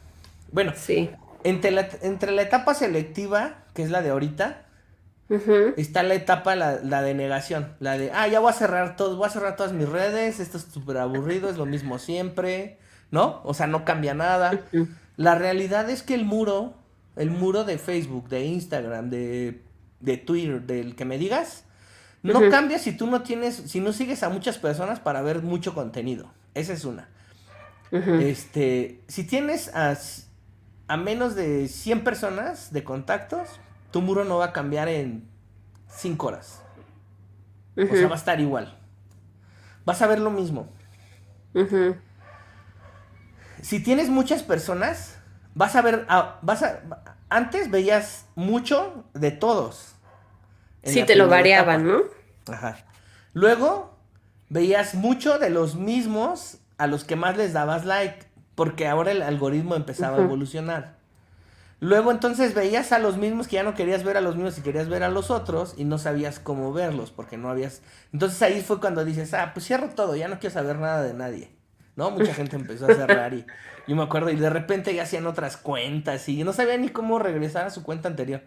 Bueno, 0.52 0.74
sí. 0.76 1.12
Entre 1.44 1.70
la, 1.70 1.88
entre 2.02 2.32
la 2.32 2.42
etapa 2.42 2.74
selectiva, 2.74 3.58
que 3.76 3.84
es 3.84 3.92
la 3.92 4.02
de 4.02 4.10
ahorita, 4.10 4.66
está 5.78 6.04
la 6.04 6.16
etapa, 6.16 6.56
la, 6.56 7.02
de 7.02 7.14
negación. 7.14 7.74
La 7.80 7.98
de, 7.98 8.12
ah, 8.12 8.28
ya 8.28 8.40
voy 8.40 8.50
a 8.50 8.54
cerrar 8.54 8.96
todo, 8.96 9.16
voy 9.18 9.28
a 9.28 9.30
cerrar 9.30 9.56
todas 9.56 9.74
mis 9.74 9.88
redes, 9.88 10.40
esto 10.40 10.58
es 10.58 10.64
súper 10.64 10.98
aburrido, 10.98 11.50
es 11.50 11.58
lo 11.58 11.66
mismo 11.66 12.00
siempre, 12.00 12.78
¿no? 13.12 13.42
O 13.44 13.54
sea, 13.54 13.68
no 13.68 13.86
cambia 13.86 14.14
nada. 14.14 14.66
La 15.18 15.36
realidad 15.36 15.90
es 15.90 16.04
que 16.04 16.16
el 16.16 16.26
muro, 16.26 16.74
el 17.16 17.32
muro 17.32 17.64
de 17.64 17.78
Facebook, 17.78 18.30
de 18.30 18.46
Instagram, 18.46 19.10
de, 19.10 19.62
de 20.00 20.18
Twitter, 20.18 20.62
del 20.62 20.96
que 20.96 21.06
me 21.06 21.18
digas, 21.18 21.66
no 22.24 22.50
cambia 22.50 22.80
si 22.80 22.92
tú 22.92 23.08
no 23.08 23.22
tienes, 23.22 23.56
si 23.56 23.80
no 23.80 23.94
sigues 23.94 24.24
a 24.24 24.30
muchas 24.30 24.58
personas 24.58 25.00
para 25.00 25.22
ver 25.22 25.42
mucho 25.42 25.74
contenido. 25.74 26.32
Esa 26.54 26.74
es 26.74 26.86
una. 26.86 27.10
Este, 27.92 29.02
si 29.08 29.24
tienes 29.24 29.74
a 29.74 29.96
a 30.90 30.98
menos 30.98 31.36
de 31.36 31.68
100 31.68 32.04
personas 32.04 32.74
de 32.74 32.84
contactos, 32.84 33.48
tu 33.92 34.02
muro 34.02 34.26
no 34.26 34.38
va 34.38 34.46
a 34.46 34.54
cambiar 34.54 34.88
en 34.88 35.28
5 35.88 36.28
horas. 36.28 36.62
O 37.78 37.96
sea, 37.96 38.08
va 38.08 38.16
a 38.16 38.18
estar 38.18 38.40
igual. 38.40 38.78
Vas 39.86 40.02
a 40.02 40.08
ver 40.08 40.20
lo 40.20 40.32
mismo. 40.32 40.70
Si 43.62 43.82
tienes 43.82 44.10
muchas 44.10 44.44
personas, 44.44 45.18
vas 45.54 45.76
a 45.76 45.82
ver, 45.82 46.06
ah, 46.10 46.40
vas 46.42 46.64
a, 46.64 46.82
antes 47.30 47.72
veías 47.72 48.26
mucho 48.36 49.06
de 49.14 49.32
todos. 49.32 49.96
Sí, 50.84 51.04
te 51.04 51.16
lo 51.16 51.28
variaban, 51.28 51.88
¿no? 51.88 52.02
Ajá. 52.48 52.78
Luego 53.34 53.98
veías 54.50 54.96
mucho 54.96 55.40
de 55.40 55.50
los 55.50 55.76
mismos 55.76 56.60
a 56.78 56.88
los 56.88 57.04
que 57.04 57.16
más 57.16 57.38
les 57.38 57.54
dabas 57.54 57.86
like 57.86 58.28
porque 58.56 58.88
ahora 58.88 59.12
el 59.12 59.22
algoritmo 59.22 59.76
empezaba 59.76 60.18
a 60.18 60.22
evolucionar. 60.22 60.99
Luego 61.82 62.12
entonces 62.12 62.54
veías 62.54 62.92
a 62.92 63.00
los 63.00 63.18
mismos 63.18 63.48
que 63.48 63.56
ya 63.56 63.64
no 63.64 63.74
querías 63.74 64.04
ver 64.04 64.18
a 64.18 64.22
los 64.22 64.36
mismos 64.36 64.58
y 64.58 64.62
querías 64.62 64.90
ver 64.90 65.04
a 65.04 65.10
los 65.10 65.32
otros 65.32 65.76
y 65.78 65.86
no 65.86 65.98
sabías 65.98 66.40
cómo 66.40 66.74
verlos 66.74 67.12
porque 67.12 67.38
no 67.38 67.50
habías... 67.50 67.82
Entonces 68.12 68.42
ahí 68.42 68.62
fue 68.62 68.80
cuando 68.80 69.06
dices, 69.06 69.34
ah, 69.34 69.52
pues 69.54 69.66
cierro 69.66 69.90
todo, 69.90 70.16
ya 70.16 70.28
no 70.28 70.40
quiero 70.40 70.54
saber 70.54 70.78
nada 70.78 71.04
de 71.04 71.14
nadie. 71.14 71.50
¿No? 71.96 72.12
Mucha 72.12 72.34
gente 72.34 72.56
empezó 72.56 72.86
a 72.86 72.96
cerrar 72.96 73.34
y 73.34 73.46
yo 73.88 73.96
me 73.96 74.04
acuerdo 74.04 74.30
y 74.30 74.36
de 74.36 74.50
repente 74.50 74.94
ya 74.94 75.04
hacían 75.04 75.26
otras 75.28 75.58
cuentas 75.58 76.30
y 76.30 76.44
no 76.44 76.54
sabía 76.54 76.78
ni 76.78 76.90
cómo 76.90 77.20
regresar 77.20 77.66
a 77.66 77.70
su 77.70 77.84
cuenta 77.84 78.08
anterior. 78.08 78.42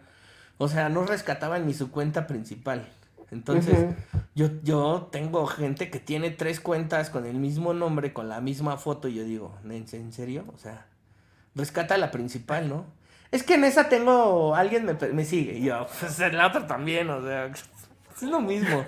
O 0.59 0.68
sea, 0.68 0.88
no 0.88 1.05
rescataban 1.05 1.66
ni 1.66 1.75
su 1.75 1.90
cuenta 1.90 2.27
principal. 2.27 2.87
Entonces, 3.33 3.95
yo, 4.35 4.51
yo 4.62 5.09
tengo 5.11 5.47
gente 5.47 5.90
que 5.90 5.99
tiene 5.99 6.31
tres 6.31 6.61
cuentas 6.61 7.09
con 7.09 7.25
el 7.25 7.37
mismo 7.37 7.73
nombre, 7.73 8.12
con 8.12 8.29
la 8.29 8.42
misma 8.42 8.77
foto, 8.77 9.09
y 9.09 9.14
yo 9.14 9.25
digo, 9.25 9.57
¿en, 9.68 10.12
serio? 10.12 10.45
O 10.55 10.59
sea, 10.59 10.87
rescata 11.55 11.97
la 11.97 12.11
principal, 12.11 12.68
¿no? 12.68 12.85
Es 13.33 13.42
que 13.42 13.55
en 13.55 13.64
esa 13.64 13.88
tengo, 13.88 14.55
alguien 14.55 14.85
me, 14.85 14.92
me 15.12 15.25
sigue, 15.25 15.55
y 15.55 15.64
yo, 15.64 15.87
pues 15.99 16.21
en 16.21 16.37
la 16.37 16.47
otra 16.47 16.66
también, 16.66 17.11
o 17.11 17.21
sea, 17.23 17.47
es 18.16 18.23
lo 18.23 18.40
mismo, 18.40 18.85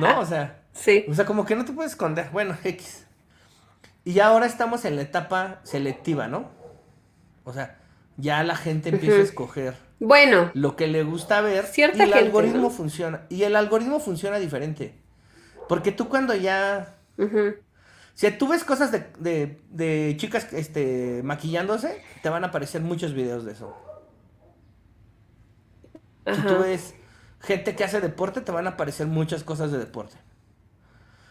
¿no? 0.00 0.18
O 0.18 0.26
sea, 0.26 0.60
Sí. 0.72 1.04
o 1.08 1.14
sea, 1.14 1.24
como 1.24 1.44
que 1.46 1.54
no 1.54 1.64
te 1.64 1.72
puedes 1.72 1.92
esconder, 1.92 2.30
bueno, 2.32 2.56
X. 2.64 3.06
Y 4.04 4.14
ya 4.14 4.26
ahora 4.26 4.46
estamos 4.46 4.84
en 4.84 4.96
la 4.96 5.02
etapa 5.02 5.60
selectiva, 5.62 6.26
¿no? 6.26 6.50
O 7.44 7.52
sea, 7.52 7.78
ya 8.16 8.42
la 8.42 8.56
gente 8.56 8.88
empieza 8.88 9.16
a 9.18 9.22
escoger 9.22 9.74
Bueno, 10.00 10.50
lo 10.54 10.76
que 10.76 10.86
le 10.88 11.02
gusta 11.04 11.40
ver 11.42 11.64
Cierta 11.66 11.98
y 11.98 12.00
el 12.02 12.08
gente, 12.12 12.26
algoritmo 12.26 12.62
¿no? 12.62 12.70
funciona. 12.70 13.22
Y 13.28 13.44
el 13.44 13.54
algoritmo 13.54 14.00
funciona 14.00 14.38
diferente. 14.38 14.94
Porque 15.68 15.92
tú 15.92 16.08
cuando 16.08 16.34
ya... 16.34 16.96
Si 18.14 18.30
tú 18.32 18.46
ves 18.48 18.62
cosas 18.64 18.92
de, 18.92 19.06
de, 19.18 19.60
de 19.70 20.14
chicas 20.16 20.52
este, 20.52 21.22
maquillándose, 21.24 22.00
te 22.22 22.28
van 22.28 22.44
a 22.44 22.48
aparecer 22.48 22.80
muchos 22.80 23.12
videos 23.12 23.44
de 23.44 23.52
eso. 23.52 23.76
Si 26.32 26.40
tú 26.42 26.58
ves 26.60 26.94
gente 27.40 27.74
que 27.76 27.84
hace 27.84 28.00
deporte, 28.00 28.40
te 28.40 28.52
van 28.52 28.66
a 28.66 28.70
aparecer 28.70 29.06
muchas 29.06 29.42
cosas 29.44 29.70
de 29.72 29.78
deporte. 29.78 30.16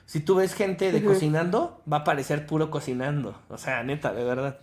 Si 0.06 0.20
tú 0.20 0.36
ves 0.36 0.54
gente 0.54 0.92
de 0.92 1.04
cocinando, 1.04 1.82
va 1.92 1.98
a 1.98 2.00
aparecer 2.02 2.46
puro 2.46 2.70
cocinando. 2.70 3.40
O 3.50 3.58
sea, 3.58 3.82
neta, 3.84 4.14
de 4.14 4.24
verdad. 4.24 4.60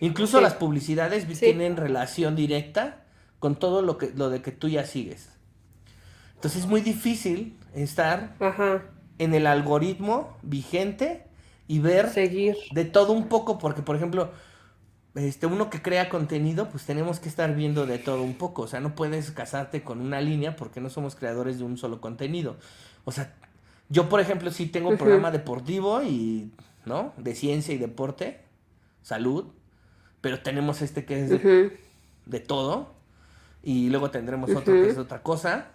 Incluso 0.00 0.38
Sí. 0.38 0.42
las 0.44 0.54
publicidades 0.54 1.24
Sí. 1.24 1.34
tienen 1.34 1.76
relación 1.76 2.36
directa 2.36 3.04
con 3.40 3.56
todo 3.56 3.82
lo 3.82 3.98
que 3.98 4.12
lo 4.14 4.30
de 4.30 4.40
que 4.40 4.52
tú 4.52 4.68
ya 4.68 4.86
sigues. 4.86 5.30
Entonces 6.36 6.62
es 6.62 6.66
muy 6.68 6.80
difícil 6.80 7.58
estar 7.74 8.34
Ajá. 8.40 8.82
en 9.18 9.34
el 9.34 9.46
algoritmo 9.46 10.36
vigente 10.42 11.26
y 11.72 11.78
ver 11.78 12.10
Seguir. 12.10 12.54
de 12.72 12.84
todo 12.84 13.14
un 13.14 13.28
poco, 13.28 13.58
porque 13.58 13.80
por 13.80 13.96
ejemplo, 13.96 14.30
este, 15.14 15.46
uno 15.46 15.70
que 15.70 15.80
crea 15.80 16.10
contenido, 16.10 16.68
pues 16.68 16.84
tenemos 16.84 17.18
que 17.18 17.30
estar 17.30 17.54
viendo 17.54 17.86
de 17.86 17.96
todo 17.98 18.22
un 18.22 18.34
poco. 18.34 18.60
O 18.60 18.66
sea, 18.66 18.80
no 18.80 18.94
puedes 18.94 19.30
casarte 19.30 19.82
con 19.82 20.02
una 20.02 20.20
línea 20.20 20.54
porque 20.54 20.82
no 20.82 20.90
somos 20.90 21.14
creadores 21.16 21.56
de 21.56 21.64
un 21.64 21.78
solo 21.78 22.02
contenido. 22.02 22.58
O 23.06 23.10
sea, 23.10 23.34
yo 23.88 24.10
por 24.10 24.20
ejemplo 24.20 24.50
sí 24.50 24.66
tengo 24.66 24.90
un 24.90 24.98
programa 24.98 25.30
deportivo 25.30 26.02
y, 26.02 26.52
¿no? 26.84 27.14
De 27.16 27.34
ciencia 27.34 27.72
y 27.72 27.78
deporte, 27.78 28.42
salud, 29.00 29.46
pero 30.20 30.42
tenemos 30.42 30.82
este 30.82 31.06
que 31.06 31.24
es 31.24 31.30
de, 32.26 32.40
todo 32.40 32.92
y 33.62 33.88
luego 33.88 34.10
tendremos 34.10 34.50
otro 34.50 34.74
que 34.74 34.90
es 34.90 34.98
otra 34.98 35.22
cosa. 35.22 35.70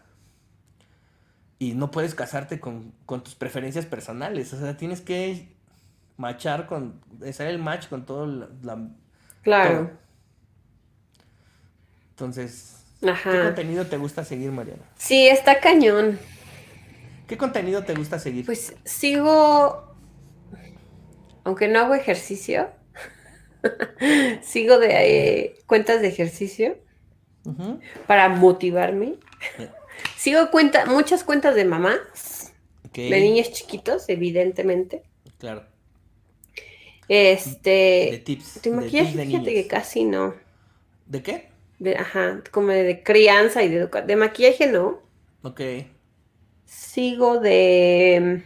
Y 1.57 1.73
no 1.73 1.89
puedes 1.89 2.13
casarte 2.13 2.59
con, 2.59 2.93
con 3.07 3.23
tus 3.23 3.33
preferencias 3.33 3.87
personales. 3.87 4.53
O 4.53 4.59
sea, 4.59 4.77
tienes 4.77 5.01
que 5.01 5.56
machar 6.17 6.67
con, 6.67 6.99
hacer 7.27 7.47
el 7.47 7.59
match 7.59 7.87
con 7.87 8.05
todo 8.05 8.25
la, 8.25 8.47
la- 8.63 8.89
Claro. 9.43 9.69
todo. 9.87 9.91
Entonces, 12.11 12.83
¿qué 12.99 13.07
contenido 13.09 13.85
te 13.85 13.97
gusta 13.97 14.23
seguir, 14.25 14.51
Mariana? 14.51 14.81
Sí, 14.97 15.27
está 15.27 15.59
cañón. 15.59 16.19
¿Qué 17.27 17.37
contenido 17.37 17.83
te 17.83 17.93
gusta 17.93 18.19
seguir? 18.19 18.45
Pues 18.45 18.73
sigo, 18.85 19.83
aunque 21.43 21.67
no 21.67 21.79
hago 21.79 21.93
ejercicio, 21.93 22.69
sigo 24.41 24.79
de 24.79 24.89
eh, 24.89 25.55
cuentas 25.67 26.01
de 26.01 26.07
ejercicio 26.07 26.77
para 28.07 28.29
motivarme. 28.29 29.15
Sigo 30.17 30.51
cuenta, 30.51 30.85
muchas 30.85 31.23
cuentas 31.23 31.55
de 31.55 31.65
mamá, 31.65 31.95
Ok, 32.85 32.97
de 32.97 33.19
niños 33.19 33.51
chiquitos, 33.51 34.05
evidentemente. 34.09 35.03
Claro, 35.39 35.65
Este, 37.09 38.09
de 38.11 38.21
tips. 38.25 38.61
de 38.61 38.71
maquillaje, 38.71 39.11
tips 39.11 39.17
de 39.17 39.25
fíjate 39.25 39.53
que 39.53 39.67
casi 39.67 40.03
no. 40.05 40.35
¿De 41.05 41.23
qué? 41.23 41.49
De- 41.79 41.95
ajá, 41.97 42.43
como 42.51 42.69
de 42.69 43.03
crianza 43.03 43.63
y 43.63 43.69
de 43.69 43.77
educación. 43.77 44.07
De 44.07 44.15
maquillaje 44.15 44.67
no. 44.71 44.99
Ok, 45.43 45.61
Sigo 46.65 47.39
de, 47.39 48.43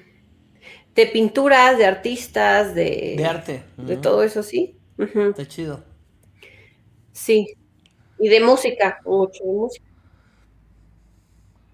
de 0.95 1.07
pinturas, 1.07 1.77
de 1.77 1.85
artistas, 1.85 2.75
de, 2.75 3.15
de 3.17 3.25
arte. 3.25 3.63
de 3.77 3.97
todo 3.97 4.23
eso, 4.23 4.43
sí. 4.43 4.77
Está 4.97 5.47
chido. 5.47 5.83
Sí. 7.11 7.47
Y 8.19 8.29
de 8.29 8.39
música, 8.41 8.99
mucho 9.05 9.43
de 9.43 9.51
música. 9.51 9.85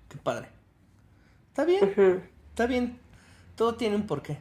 Qué 0.09 0.17
padre. 0.17 0.47
Está 1.49 1.65
bien, 1.65 1.89
está 2.49 2.65
bien. 2.67 2.99
Todo 3.55 3.75
tiene 3.75 3.95
un 3.95 4.05
porqué. 4.07 4.37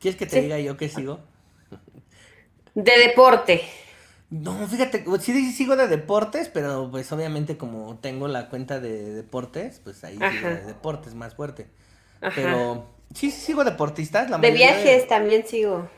¿Quieres 0.00 0.18
que 0.18 0.26
te 0.26 0.36
Sí. 0.36 0.40
diga 0.40 0.58
yo 0.58 0.76
qué 0.76 0.88
sigo? 0.88 1.20
De 2.74 2.98
deporte. 2.98 3.62
No, 4.30 4.66
fíjate, 4.66 5.04
sí 5.20 5.32
sí 5.32 5.52
sigo 5.52 5.76
de 5.76 5.88
deportes, 5.88 6.48
pero 6.48 6.90
pues 6.90 7.12
obviamente 7.12 7.58
como 7.58 7.98
tengo 7.98 8.28
la 8.28 8.48
cuenta 8.48 8.80
de 8.80 9.12
deportes, 9.12 9.80
pues 9.84 10.04
ahí 10.04 10.16
sigo 10.30 10.48
de 10.48 10.64
deportes 10.64 11.14
más 11.14 11.34
fuerte. 11.34 11.68
Ajá. 12.22 12.32
Pero 12.34 12.86
sí, 13.14 13.30
sí 13.30 13.40
sigo 13.40 13.64
deportistas, 13.64 14.30
la 14.30 14.38
de 14.38 14.50
viajes 14.52 15.06
también 15.06 15.46
sigo. 15.46 15.88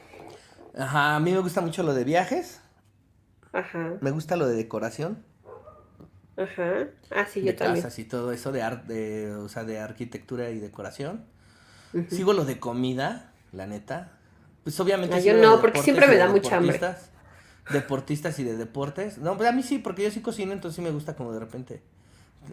Ajá, 0.76 1.14
a 1.16 1.20
mí 1.20 1.30
me 1.32 1.38
gusta 1.38 1.60
mucho 1.60 1.82
lo 1.84 1.94
de 1.94 2.04
viajes, 2.04 2.60
Ajá. 3.52 3.94
me 4.00 4.10
gusta 4.10 4.36
lo 4.36 4.46
de 4.46 4.56
decoración, 4.56 5.24
Ajá. 6.36 6.88
Ah, 7.10 7.26
sí, 7.26 7.40
de 7.40 7.46
yo 7.52 7.56
también. 7.56 7.84
casas 7.84 7.98
y 7.98 8.04
todo 8.04 8.32
eso, 8.32 8.50
de 8.52 8.62
arte, 8.62 9.30
o 9.32 9.48
sea, 9.48 9.64
de 9.64 9.78
arquitectura 9.78 10.50
y 10.50 10.58
decoración. 10.58 11.24
Sigo 12.08 12.32
lo 12.32 12.44
de 12.44 12.58
comida, 12.58 13.32
la 13.52 13.66
neta. 13.68 14.18
Pues 14.64 14.78
obviamente 14.80 15.16
Ah, 15.16 15.20
yo 15.20 15.34
no, 15.34 15.60
porque 15.60 15.80
siempre 15.82 16.06
me 16.08 16.16
da 16.16 16.28
mucha 16.28 16.56
hambre. 16.56 16.80
deportistas, 17.70 18.38
y 18.38 18.44
de 18.44 18.56
deportes. 18.56 19.18
No, 19.18 19.36
pues 19.36 19.48
a 19.48 19.52
mí 19.52 19.62
sí, 19.62 19.78
porque 19.78 20.02
yo 20.02 20.10
sí 20.10 20.20
cocino, 20.20 20.52
entonces 20.52 20.76
sí 20.76 20.82
me 20.82 20.90
gusta 20.90 21.14
como 21.14 21.32
de 21.32 21.40
repente. 21.40 21.82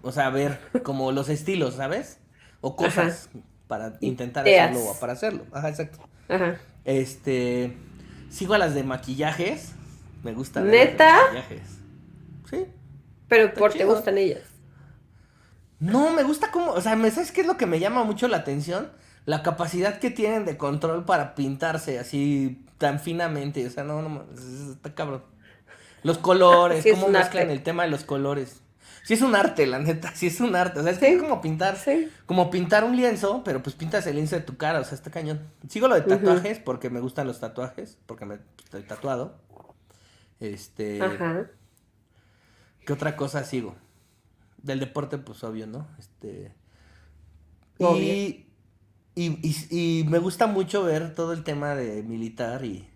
O 0.04 0.12
sea, 0.12 0.30
ver 0.30 0.60
como 0.84 1.12
los 1.12 1.30
estilos, 1.30 1.76
¿sabes? 1.76 2.18
O 2.62 2.76
cosas 2.76 3.30
para 3.68 3.98
intentar 4.02 4.48
hacerlo 4.48 4.80
o 4.92 5.00
para 5.00 5.14
hacerlo. 5.14 5.46
Ajá, 5.52 5.70
exacto. 5.70 6.00
Ajá. 6.30 6.58
Este. 6.86 7.76
Sigo 8.30 8.54
a 8.54 8.58
las 8.58 8.76
de 8.76 8.84
maquillajes. 8.84 9.72
Me 10.24 10.34
gusta. 10.34 10.62
ver 10.62 10.72
las 10.72 10.80
de 10.82 10.86
¿Neta? 10.92 11.22
maquillajes. 11.24 11.70
Sí. 12.50 12.66
Pero 13.28 13.54
por 13.54 13.74
te 13.74 13.86
gustan 13.86 14.18
ellas. 14.18 14.44
No, 15.80 16.12
me 16.14 16.24
gusta 16.24 16.52
como, 16.52 16.72
o 16.74 16.82
sea, 16.82 16.96
¿me 16.96 17.10
sabes 17.10 17.32
qué 17.32 17.42
es 17.42 17.48
lo 17.48 17.58
que 17.58 17.66
me 17.66 17.80
llama 17.80 18.04
mucho 18.04 18.28
la 18.28 18.38
atención? 18.38 18.92
La 19.26 19.44
capacidad 19.44 20.00
que 20.00 20.10
tienen 20.12 20.46
de 20.46 20.58
control 20.58 21.06
para 21.06 21.36
pintarse 21.36 22.00
así 22.00 22.66
tan 22.78 23.00
finamente, 23.00 23.66
o 23.66 23.70
sea, 23.70 23.84
no, 23.84 24.02
no, 24.02 24.26
es- 24.34 24.72
está 24.76 24.94
cabrón. 24.96 25.24
Los 26.04 26.18
colores, 26.30 26.84
Sí, 26.84 26.92
cómo 26.92 27.08
mezclan 27.10 27.44
arte. 27.44 27.54
el 27.54 27.64
tema 27.64 27.84
de 27.84 27.90
los 27.90 28.04
colores. 28.04 28.62
Sí 29.04 29.16
es 29.16 29.22
un 29.24 29.36
arte, 29.36 29.66
la 29.68 29.80
neta, 29.80 30.12
sí 30.16 30.28
es 30.28 30.40
un 30.42 30.56
arte, 30.56 30.80
o 30.80 30.84
sea, 30.84 30.92
es 30.92 30.98
que 31.00 31.08
Sí. 31.08 31.14
es 31.14 31.22
como 31.22 31.42
pintar, 31.42 31.78
Sí. 31.78 32.10
como 32.26 32.50
pintar 32.52 32.84
un 32.84 32.96
lienzo, 32.96 33.44
pero 33.44 33.62
pues 33.64 33.76
pintas 33.76 34.06
el 34.08 34.16
lienzo 34.16 34.36
de 34.36 34.42
tu 34.42 34.58
cara, 34.58 34.80
o 34.80 34.84
sea, 34.84 34.96
está 34.96 35.12
cañón. 35.12 35.40
Sigo 35.70 35.88
lo 35.88 35.96
de 35.96 36.02
tatuajes 36.02 36.60
porque 36.60 36.90
me 36.90 37.00
gustan 37.00 37.28
los 37.28 37.40
tatuajes, 37.40 37.98
porque 38.08 38.26
me 38.26 38.40
estoy 38.64 38.84
tatuado. 38.84 39.38
Este, 40.40 41.02
Ajá. 41.02 41.46
¿Qué 42.86 42.94
otra 42.94 43.16
cosa 43.16 43.44
sigo? 43.44 43.76
Del 44.58 44.80
deporte, 44.80 45.18
pues 45.20 45.44
obvio, 45.44 45.68
¿no? 45.68 45.88
Este. 46.00 46.54
Obvio. 47.80 48.02
Y, 48.02 48.48
y, 49.16 49.38
y- 49.48 50.00
y 50.02 50.04
me 50.06 50.20
gusta 50.20 50.48
mucho 50.48 50.84
ver 50.84 51.14
todo 51.16 51.34
el 51.34 51.44
tema 51.44 51.76
de 51.76 52.04
militar 52.04 52.66
y, 52.66 52.88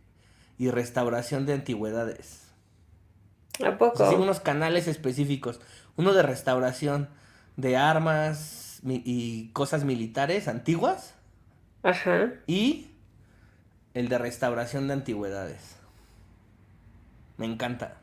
y 0.58 0.70
restauración 0.72 1.46
de 1.46 1.54
antigüedades. 1.54 2.44
¿A 3.64 3.78
poco? 3.78 4.06
sigo 4.10 4.24
unos 4.24 4.40
canales 4.40 4.88
específicos. 4.88 5.60
Uno 5.98 6.14
de 6.14 6.24
restauración 6.24 7.10
de 7.58 7.78
armas 7.78 8.80
y 8.84 9.50
cosas 9.54 9.84
militares 9.86 10.48
antiguas. 10.48 11.16
Ajá. 11.84 12.34
Y 12.48 12.88
el 13.96 14.10
de 14.10 14.20
restauración 14.20 14.88
de 14.88 14.94
antigüedades. 14.94 15.78
Me 17.38 17.46
encanta. 17.46 17.98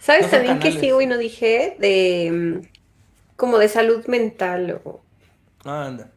¿Sabes 0.00 0.22
No 0.24 0.30
también 0.30 0.58
que 0.60 0.70
canales. 0.70 0.80
sigo 0.80 1.00
y 1.00 1.06
no 1.06 1.18
dije? 1.18 1.76
De 1.78 2.30
mm, 2.32 2.66
como 3.36 3.58
de 3.58 3.68
salud 3.68 4.06
mental 4.06 4.80
o 4.84 5.02
Ah, 5.64 5.86
anda. 5.86 6.10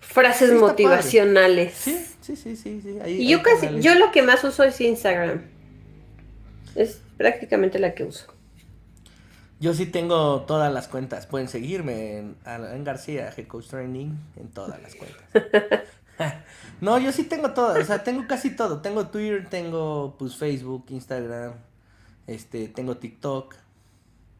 Frases 0.00 0.50
Sí, 0.50 0.56
motivacionales. 0.56 1.74
Sí, 1.74 2.04
sí, 2.20 2.36
sí, 2.36 2.56
sí. 2.56 2.80
sí. 2.82 2.98
Ahí- 3.02 3.22
Y 3.22 3.28
yo 3.28 3.42
casi, 3.42 3.66
canales. 3.66 3.84
yo 3.84 3.94
lo 3.94 4.10
que 4.12 4.22
más 4.22 4.42
uso 4.44 4.64
es 4.64 4.80
Instagram. 4.80 5.42
Es 6.74 7.00
prácticamente 7.16 7.78
la 7.78 7.94
que 7.94 8.04
uso. 8.04 8.32
Yo 9.60 9.74
sí 9.74 9.86
tengo 9.86 10.42
todas 10.42 10.72
las 10.72 10.88
cuentas. 10.88 11.26
Pueden 11.26 11.48
seguirme 11.48 12.18
en, 12.18 12.36
en 12.46 12.84
García, 12.84 13.32
Head 13.36 13.46
Coach 13.46 13.66
Training, 13.68 14.12
en 14.36 14.48
todas 14.48 14.80
las 14.82 14.94
cuentas. 14.94 15.82
no, 16.80 16.98
yo 16.98 17.12
sí 17.12 17.24
tengo 17.24 17.50
todas. 17.52 17.78
O 17.78 17.84
sea, 17.84 18.02
tengo 18.02 18.26
casi 18.26 18.50
todo. 18.56 18.80
Tengo 18.80 19.08
Twitter, 19.08 19.46
tengo 19.50 20.16
pues 20.18 20.36
Facebook, 20.36 20.86
Instagram, 20.88 21.52
este, 22.26 22.68
tengo 22.68 22.96
TikTok. 22.96 23.54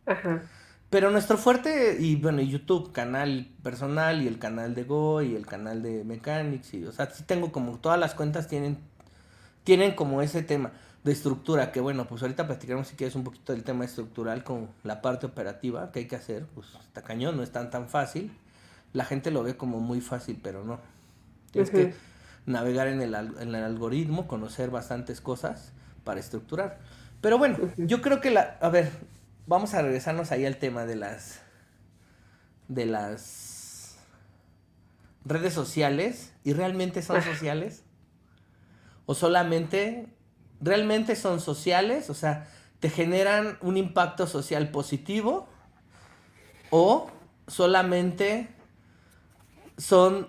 Ajá. 0.06 0.42
Pero 0.90 1.10
nuestro 1.10 1.38
fuerte, 1.38 1.96
y 2.00 2.16
bueno, 2.16 2.42
YouTube, 2.42 2.92
canal 2.92 3.48
personal 3.62 4.22
y 4.22 4.26
el 4.26 4.38
canal 4.38 4.74
de 4.74 4.84
Go 4.84 5.22
y 5.22 5.36
el 5.36 5.46
canal 5.46 5.82
de 5.82 6.04
Mechanics. 6.04 6.74
Y, 6.74 6.84
o 6.84 6.92
sea, 6.92 7.08
sí 7.10 7.22
tengo 7.24 7.52
como 7.52 7.78
todas 7.78 7.98
las 7.98 8.14
cuentas 8.14 8.48
tienen, 8.48 8.78
tienen 9.64 9.94
como 9.94 10.20
ese 10.22 10.42
tema. 10.42 10.72
de 11.04 11.12
estructura, 11.12 11.72
que 11.72 11.80
bueno, 11.80 12.06
pues 12.06 12.22
ahorita 12.22 12.46
platicaremos 12.46 12.88
si 12.88 12.96
quieres 12.96 13.14
un 13.14 13.24
poquito 13.24 13.52
del 13.52 13.64
tema 13.64 13.84
estructural 13.84 14.44
con 14.44 14.68
la 14.84 15.00
parte 15.00 15.26
operativa 15.26 15.90
que 15.92 16.00
hay 16.00 16.06
que 16.06 16.16
hacer, 16.16 16.46
pues 16.54 16.66
está 16.82 17.02
cañón, 17.02 17.36
no 17.36 17.42
es 17.42 17.50
tan 17.52 17.70
tan 17.70 17.88
fácil. 17.88 18.32
La 18.92 19.04
gente 19.04 19.30
lo 19.30 19.42
ve 19.42 19.56
como 19.56 19.80
muy 19.80 20.00
fácil, 20.00 20.38
pero 20.42 20.64
no. 20.64 20.78
Tienes 21.52 21.70
que 21.70 21.94
navegar 22.46 22.88
en 22.88 23.00
el, 23.00 23.14
en 23.14 23.54
el 23.54 23.64
algoritmo, 23.64 24.26
conocer 24.26 24.70
bastantes 24.70 25.20
cosas 25.20 25.72
para 26.04 26.20
estructurar. 26.20 26.78
Pero 27.20 27.38
bueno, 27.38 27.58
yo 27.76 28.00
creo 28.02 28.20
que 28.20 28.30
la, 28.30 28.58
a 28.60 28.68
ver, 28.68 28.90
vamos 29.50 29.74
a 29.74 29.82
regresarnos 29.82 30.30
ahí 30.30 30.46
al 30.46 30.58
tema 30.58 30.86
de 30.86 30.94
las 30.94 31.42
de 32.68 32.86
las 32.86 33.98
redes 35.24 35.52
sociales. 35.52 36.32
Y 36.44 36.52
realmente 36.52 37.02
son 37.02 37.20
sociales 37.34 37.82
o 39.06 39.14
solamente 39.14 40.06
realmente 40.60 41.16
son 41.16 41.40
sociales, 41.40 42.10
o 42.10 42.14
sea, 42.14 42.46
te 42.78 42.90
generan 42.90 43.58
un 43.60 43.76
impacto 43.76 44.26
social 44.26 44.70
positivo 44.70 45.48
o 46.70 47.10
solamente 47.48 48.48
son 49.78 50.28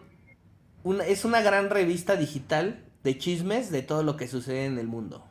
una, 0.84 1.06
es 1.06 1.26
una 1.26 1.42
gran 1.42 1.70
revista 1.70 2.16
digital 2.16 2.84
de 3.04 3.18
chismes 3.18 3.72
de 3.72 3.84
todo 3.84 4.02
lo 4.04 4.18
que 4.18 4.28
sucede 4.28 4.66
en 4.66 4.80
el 4.80 4.88
mundo. 4.88 5.31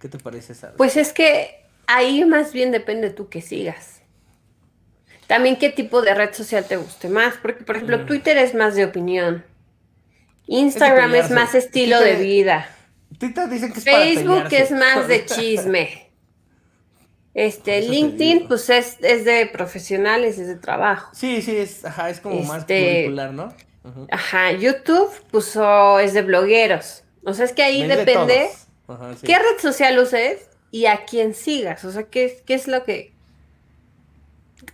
¿Qué 0.00 0.08
te 0.08 0.18
parece, 0.18 0.52
esa? 0.52 0.72
Pues 0.74 0.96
es 0.96 1.12
que 1.12 1.64
ahí 1.86 2.24
más 2.24 2.52
bien 2.52 2.70
depende 2.70 3.10
tú 3.10 3.28
que 3.28 3.42
sigas. 3.42 4.02
También 5.26 5.56
qué 5.56 5.70
tipo 5.70 6.00
de 6.00 6.14
red 6.14 6.32
social 6.32 6.64
te 6.66 6.76
guste 6.76 7.08
más, 7.08 7.34
porque 7.42 7.64
por 7.64 7.76
ejemplo 7.76 7.98
mm. 7.98 8.06
Twitter 8.06 8.38
es 8.38 8.54
más 8.54 8.74
de 8.74 8.84
opinión. 8.84 9.44
Instagram 10.46 11.14
es, 11.14 11.30
más 11.30 11.54
estilo 11.54 12.00
de 12.00 12.16
vida. 12.16 12.68
Twitter 13.18 13.48
dicen 13.48 13.72
que 13.72 13.78
es 13.80 13.84
Facebook 13.84 14.48
es 14.50 14.70
más 14.70 15.06
de 15.06 15.26
chisme. 15.26 16.08
Este, 17.34 17.82
LinkedIn, 17.82 18.48
pues 18.48 18.70
es, 18.70 18.96
es, 19.00 19.24
de 19.24 19.46
profesionales, 19.46 20.38
es 20.38 20.48
de 20.48 20.56
trabajo. 20.56 21.10
Sí, 21.14 21.42
sí, 21.42 21.56
es, 21.56 21.84
ajá, 21.84 22.10
es 22.10 22.20
como 22.20 22.40
más 22.42 22.64
curricular, 22.64 23.32
¿no? 23.32 23.52
Ajá, 24.10 24.52
YouTube, 24.52 25.10
pues 25.30 25.56
oh, 25.56 25.98
es 25.98 26.14
de 26.14 26.22
blogueros. 26.22 27.04
O 27.24 27.34
sea, 27.34 27.44
es 27.44 27.52
que 27.52 27.62
ahí 27.62 27.86
depende 27.86 28.48
qué 29.22 29.38
red 29.38 29.60
social 29.60 29.98
uses 29.98 30.48
y 30.70 30.86
a 30.86 31.04
quién 31.04 31.34
sigas. 31.34 31.84
O 31.84 31.92
sea, 31.92 32.04
qué, 32.04 32.42
qué 32.46 32.54
es 32.54 32.68
lo 32.68 32.84
que 32.84 33.12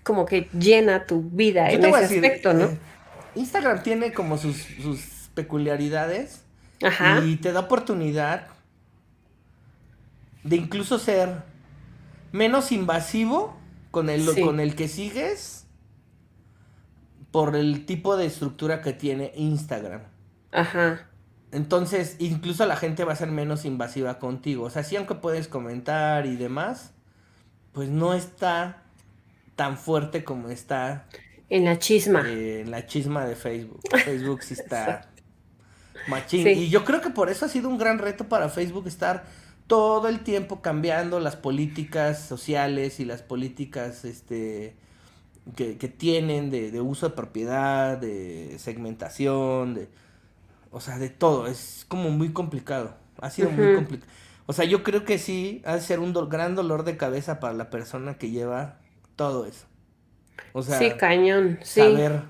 como 0.03 0.27
que 0.27 0.49
llena 0.53 1.07
tu 1.07 1.23
vida 1.23 1.71
en 1.71 1.85
ese 1.85 1.97
aspecto, 2.05 2.53
¿no? 2.55 2.65
Eh, 2.65 2.79
Instagram 3.37 3.83
tiene 3.83 4.13
como 4.13 4.39
sus, 4.39 4.57
sus 4.57 5.31
peculiaridades 5.35 6.43
y 7.25 7.37
te 7.37 7.53
da 7.53 7.61
oportunidad 7.61 8.47
de 10.43 10.57
incluso 10.57 10.99
ser 10.99 11.43
menos 12.33 12.73
invasivo 12.73 13.57
con 13.91 14.11
el, 14.11 14.27
con 14.43 14.61
el 14.61 14.75
que 14.75 14.89
sigues 14.89 15.67
por 17.31 17.57
el 17.57 17.87
tipo 17.87 18.17
de 18.17 18.27
estructura 18.27 18.83
que 18.83 18.93
tiene 18.93 19.33
Instagram. 19.35 20.03
Ajá. 20.53 21.09
Entonces, 21.55 22.17
incluso 22.19 22.67
la 22.67 22.77
gente 22.77 23.05
va 23.05 23.13
a 23.13 23.17
ser 23.17 23.31
menos 23.31 23.65
invasiva 23.65 24.19
contigo. 24.19 24.65
O 24.65 24.71
sea, 24.71 24.83
sí, 24.83 24.97
aunque 24.97 25.15
puedes 25.15 25.49
comentar 25.49 26.27
y 26.27 26.37
demás, 26.37 26.93
pues 27.73 27.89
no 27.89 28.13
está 28.13 28.83
tan 29.57 29.79
fuerte 29.79 30.25
como 30.25 30.49
está. 30.49 31.07
En 31.49 31.65
la 31.65 31.79
chisma. 31.79 32.23
Eh, 32.27 32.63
en 32.63 32.71
la 32.71 32.87
chisma 32.87 33.25
de 33.25 33.37
Facebook. 33.37 33.81
Facebook 34.05 34.43
sí 34.43 34.55
está 34.55 35.09
Machín. 36.09 36.47
Y 36.47 36.69
yo 36.69 36.85
creo 36.85 37.01
que 37.01 37.11
por 37.11 37.31
eso 37.31 37.47
ha 37.47 37.49
sido 37.49 37.69
un 37.69 37.79
gran 37.79 37.99
reto 37.99 38.29
para 38.29 38.49
Facebook 38.49 38.87
estar 38.87 39.25
todo 39.67 40.09
el 40.09 40.21
tiempo 40.21 40.61
cambiando 40.61 41.21
las 41.21 41.37
políticas 41.37 42.21
sociales 42.21 43.01
y 43.01 43.05
las 43.05 43.23
políticas 43.23 44.05
este, 44.05 44.77
que, 45.57 45.75
tienen 45.75 46.51
de, 46.51 46.81
uso 46.81 47.09
de 47.09 47.15
propiedad, 47.15 47.97
de 47.97 48.57
segmentación, 48.59 49.75
de, 49.75 49.89
o 50.75 50.81
sea, 50.81 50.99
de 50.99 51.09
todo. 51.09 51.47
Es 51.47 51.87
como 51.89 52.11
muy 52.11 52.33
complicado. 52.33 52.97
Ha 53.21 53.31
sido 53.31 53.49
muy 53.49 53.77
complicado. 53.77 54.11
O 54.47 54.53
sea, 54.53 54.65
yo 54.65 54.83
creo 54.83 55.05
que 55.05 55.19
sí, 55.19 55.63
ha 55.65 55.77
de 55.77 55.81
ser 55.81 56.01
un 56.01 56.13
gran 56.29 56.57
dolor 56.57 56.83
de 56.83 56.97
cabeza 56.97 57.39
para 57.39 57.55
la 57.55 57.71
persona 57.71 58.19
que 58.19 58.31
lleva 58.31 58.81
todo 59.15 59.47
eso. 59.47 59.67
O 60.53 60.63
sea, 60.63 60.79
sí, 60.79 60.91
cañón, 60.99 61.61
sí. 61.63 61.81
Saber, 61.81 62.23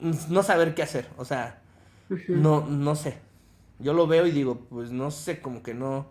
no 0.00 0.42
saber 0.42 0.74
qué 0.74 0.82
hacer. 0.82 1.08
O 1.16 1.24
sea, 1.24 1.62
no, 2.26 2.66
no 2.66 2.96
sé. 2.96 3.18
Yo 3.78 3.92
lo 3.94 4.08
veo 4.08 4.26
y 4.26 4.32
digo, 4.32 4.66
pues 4.68 4.90
no 4.90 5.12
sé, 5.12 5.40
como 5.40 5.62
que 5.62 5.72
no. 5.72 6.10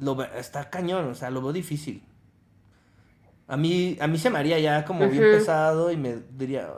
Lo 0.00 0.20
está 0.22 0.70
cañón, 0.70 1.06
o 1.06 1.14
sea, 1.14 1.30
lo 1.30 1.42
veo 1.42 1.52
difícil. 1.52 2.02
A 3.46 3.58
mí, 3.58 3.96
a 4.00 4.06
mí 4.06 4.18
se 4.18 4.30
me 4.30 4.38
haría 4.38 4.58
ya 4.58 4.86
como 4.86 5.08
bien 5.08 5.22
pesado 5.22 5.92
y 5.92 5.98
me 5.98 6.16
diría, 6.36 6.68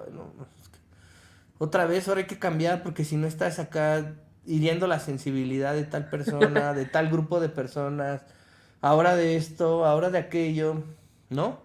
otra 1.59 1.87
vez 1.87 2.09
ahora 2.09 2.23
hay 2.23 2.27
que 2.27 2.38
cambiar 2.38 2.83
porque 2.83 3.05
si 3.05 3.16
no 3.16 3.27
estás 3.27 3.59
acá 3.59 4.14
hiriendo 4.47 4.87
la 4.87 5.01
sensibilidad 5.01 5.75
de 5.75 5.85
tal 5.85 6.09
persona, 6.09 6.73
de 6.73 6.85
tal 6.87 7.11
grupo 7.11 7.40
de 7.40 7.49
personas, 7.49 8.23
ahora 8.81 9.16
de 9.16 9.37
esto, 9.37 9.85
ahora 9.85 10.11
de 10.11 10.18
aquello, 10.18 10.83
¿no? 11.29 11.61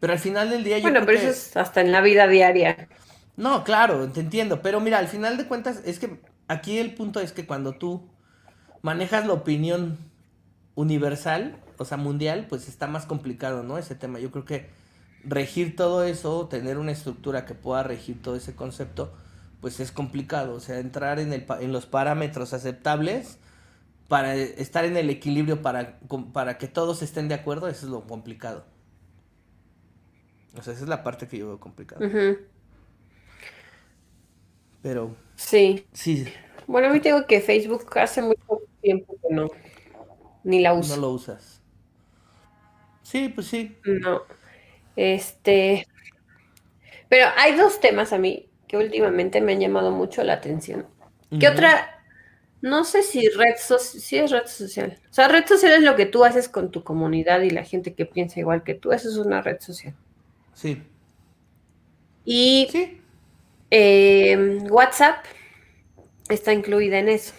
Pero 0.00 0.12
al 0.12 0.18
final 0.18 0.50
del 0.50 0.64
día 0.64 0.78
yo 0.78 0.82
Bueno, 0.82 1.00
pero 1.04 1.18
eso 1.18 1.28
es 1.28 1.56
hasta 1.56 1.80
en 1.80 1.90
la 1.92 2.00
vida 2.00 2.28
diaria. 2.28 2.88
No, 3.36 3.64
claro, 3.64 4.08
te 4.08 4.20
entiendo, 4.20 4.62
pero 4.62 4.80
mira, 4.80 4.98
al 4.98 5.08
final 5.08 5.36
de 5.36 5.46
cuentas 5.46 5.82
es 5.84 5.98
que 5.98 6.20
aquí 6.46 6.78
el 6.78 6.94
punto 6.94 7.20
es 7.20 7.32
que 7.32 7.46
cuando 7.46 7.72
tú 7.72 8.08
manejas 8.82 9.26
la 9.26 9.32
opinión 9.32 9.98
universal, 10.74 11.56
o 11.76 11.84
sea, 11.84 11.96
mundial, 11.96 12.46
pues 12.48 12.68
está 12.68 12.86
más 12.86 13.06
complicado, 13.06 13.62
¿no? 13.62 13.78
Ese 13.78 13.94
tema. 13.94 14.18
Yo 14.18 14.30
creo 14.30 14.44
que 14.44 14.70
regir 15.24 15.76
todo 15.76 16.04
eso, 16.04 16.46
tener 16.48 16.78
una 16.78 16.92
estructura 16.92 17.44
que 17.44 17.54
pueda 17.54 17.82
regir 17.82 18.22
todo 18.22 18.36
ese 18.36 18.54
concepto, 18.54 19.12
pues 19.60 19.80
es 19.80 19.92
complicado. 19.92 20.54
O 20.54 20.60
sea, 20.60 20.78
entrar 20.78 21.18
en, 21.18 21.32
el, 21.32 21.46
en 21.60 21.72
los 21.72 21.86
parámetros 21.86 22.52
aceptables 22.52 23.38
para 24.08 24.34
estar 24.34 24.84
en 24.84 24.96
el 24.96 25.10
equilibrio, 25.10 25.60
para, 25.60 25.98
para 26.32 26.58
que 26.58 26.68
todos 26.68 27.02
estén 27.02 27.28
de 27.28 27.34
acuerdo, 27.34 27.68
eso 27.68 27.86
es 27.86 27.92
lo 27.92 28.06
complicado. 28.06 28.64
O 30.56 30.62
sea, 30.62 30.72
esa 30.72 30.82
es 30.82 30.88
la 30.88 31.02
parte 31.02 31.28
que 31.28 31.38
yo 31.38 31.48
veo 31.48 31.60
complicada. 31.60 32.00
Pero. 34.82 35.14
Sí. 35.36 35.86
Sí. 35.92 36.26
Bueno, 36.66 36.88
a 36.88 36.92
mí 36.92 37.00
tengo 37.00 37.26
que 37.26 37.40
Facebook 37.40 37.86
hace 37.98 38.22
mucho 38.22 38.62
tiempo 38.80 39.14
que 39.22 39.34
no. 39.34 39.48
Ni 40.44 40.60
la 40.60 40.72
uso. 40.72 40.96
No 40.96 41.02
lo 41.02 41.10
usas. 41.10 41.60
Sí, 43.02 43.28
pues 43.28 43.46
sí. 43.46 43.76
No. 43.84 44.22
Este. 44.98 45.86
Pero 47.08 47.28
hay 47.36 47.54
dos 47.54 47.78
temas 47.78 48.12
a 48.12 48.18
mí 48.18 48.50
que 48.66 48.76
últimamente 48.76 49.40
me 49.40 49.52
han 49.52 49.60
llamado 49.60 49.92
mucho 49.92 50.24
la 50.24 50.32
atención. 50.32 50.86
¿Qué 51.38 51.48
otra? 51.48 52.02
No 52.62 52.82
sé 52.84 53.04
si 53.04 53.28
red 53.28 53.54
social, 53.64 54.02
sí 54.02 54.18
es 54.18 54.32
red 54.32 54.46
social. 54.46 54.98
O 55.08 55.14
sea, 55.14 55.28
red 55.28 55.46
social 55.46 55.72
es 55.72 55.82
lo 55.82 55.94
que 55.94 56.06
tú 56.06 56.24
haces 56.24 56.48
con 56.48 56.72
tu 56.72 56.82
comunidad 56.82 57.42
y 57.42 57.50
la 57.50 57.62
gente 57.62 57.94
que 57.94 58.06
piensa 58.06 58.40
igual 58.40 58.64
que 58.64 58.74
tú. 58.74 58.90
Eso 58.90 59.08
es 59.08 59.16
una 59.16 59.40
red 59.40 59.60
social. 59.60 59.94
Sí. 60.52 60.82
Y 62.24 62.66
sí. 62.72 63.00
Eh, 63.70 64.58
WhatsApp 64.68 65.24
está 66.28 66.52
incluida 66.52 66.98
en 66.98 67.08
eso. 67.08 67.34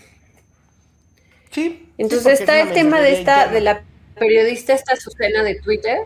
Sí. 1.52 1.92
Entonces 1.98 2.40
está 2.40 2.62
el 2.62 2.72
tema 2.72 3.02
de 3.02 3.20
esta, 3.20 3.50
de 3.50 3.60
la 3.60 3.84
periodista 4.18 4.74
esta 4.74 4.96
Susana 4.96 5.44
de 5.44 5.56
Twitter, 5.56 6.00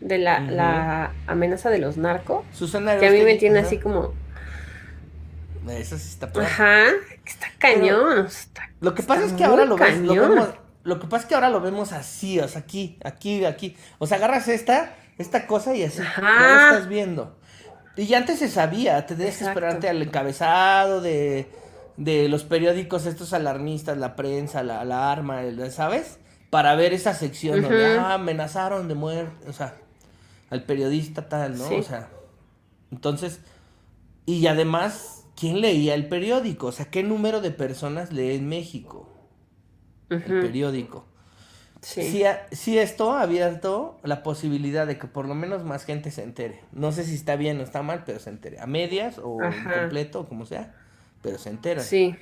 de 0.00 0.18
la, 0.18 1.12
amenaza 1.26 1.70
de 1.70 1.78
los 1.78 1.96
narcos. 1.96 2.44
Susana 2.52 2.98
que 2.98 3.08
a 3.08 3.10
mí 3.10 3.22
me 3.22 3.36
tiene 3.36 3.60
así 3.60 3.78
como. 3.78 4.12
Eso 5.68 5.96
sí 5.96 6.08
está 6.08 6.30
Ajá, 6.38 6.88
está 7.24 7.46
cañón. 7.58 8.28
lo 8.80 8.94
que 8.94 9.02
pasa 9.02 9.24
es 9.24 9.32
que 9.32 9.44
ahora 9.44 9.64
lo, 9.64 9.76
vemos. 9.76 10.48
Lo 10.82 11.00
que 11.00 11.06
pasa 11.06 11.22
es 11.22 11.28
que 11.28 11.34
ahora 11.34 11.48
lo 11.48 11.62
vemos 11.62 11.92
así, 11.92 12.38
o 12.38 12.46
sea, 12.46 12.60
aquí, 12.60 12.98
aquí, 13.02 13.44
aquí. 13.46 13.76
O 13.98 14.06
sea, 14.06 14.18
agarras 14.18 14.48
esta, 14.48 14.94
esta 15.16 15.46
cosa 15.46 15.74
y 15.74 15.84
así. 15.84 16.02
Ajá. 16.02 16.70
estás 16.70 16.88
viendo. 16.88 17.38
Y 17.96 18.06
ya 18.06 18.18
antes 18.18 18.40
se 18.40 18.48
sabía, 18.48 19.06
tenías 19.06 19.38
que 19.38 19.44
esperarte 19.44 19.88
al 19.88 20.02
encabezado 20.02 21.00
de, 21.00 21.48
los 21.96 22.44
periódicos 22.44 23.06
estos 23.06 23.32
alarmistas, 23.32 23.96
la 23.96 24.16
prensa, 24.16 24.62
la, 24.62 25.12
arma, 25.12 25.42
¿sabes? 25.70 26.18
Para 26.50 26.74
ver 26.74 26.92
esa 26.92 27.14
sección 27.14 27.62
donde 27.62 27.96
ah, 27.98 28.14
amenazaron 28.14 28.88
de 28.88 28.94
muerte, 28.94 29.48
o 29.48 29.52
sea, 29.52 29.76
al 30.50 30.64
periodista 30.64 31.28
tal, 31.28 31.58
¿no? 31.58 31.68
O 31.68 31.82
sea, 31.82 32.10
entonces, 32.90 33.40
y 34.26 34.46
además, 34.46 35.24
¿quién 35.36 35.60
leía 35.60 35.94
el 35.94 36.08
periódico? 36.08 36.68
O 36.68 36.72
sea, 36.72 36.86
¿qué 36.86 37.02
número 37.02 37.40
de 37.40 37.50
personas 37.50 38.12
lee 38.12 38.34
en 38.34 38.48
México 38.48 39.08
el 40.10 40.22
periódico? 40.22 41.06
Sí. 41.84 42.78
esto 42.78 43.12
ha 43.12 43.20
abierto 43.22 44.00
la 44.02 44.22
posibilidad 44.22 44.86
de 44.86 44.98
que 44.98 45.06
por 45.06 45.28
lo 45.28 45.34
menos 45.34 45.64
más 45.64 45.84
gente 45.84 46.10
se 46.10 46.22
entere. 46.22 46.60
No 46.72 46.92
sé 46.92 47.04
si 47.04 47.14
está 47.14 47.36
bien 47.36 47.60
o 47.60 47.62
está 47.62 47.82
mal, 47.82 48.04
pero 48.06 48.18
se 48.20 48.30
entere. 48.30 48.58
A 48.58 48.66
medias 48.66 49.18
o 49.18 49.38
completo, 49.38 50.20
o 50.20 50.26
como 50.26 50.46
sea, 50.46 50.74
pero 51.20 51.38
se 51.38 51.50
entera. 51.50 51.82
Sí. 51.82 52.16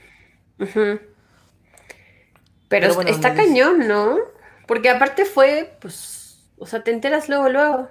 Pero, 2.68 3.02
está 3.02 3.35
cañón, 3.35 3.87
¿no? 3.87 4.16
Porque 4.66 4.90
aparte 4.90 5.24
fue, 5.24 5.76
pues, 5.80 6.44
o 6.58 6.66
sea, 6.66 6.82
te 6.82 6.90
enteras 6.90 7.28
luego, 7.28 7.48
luego. 7.48 7.88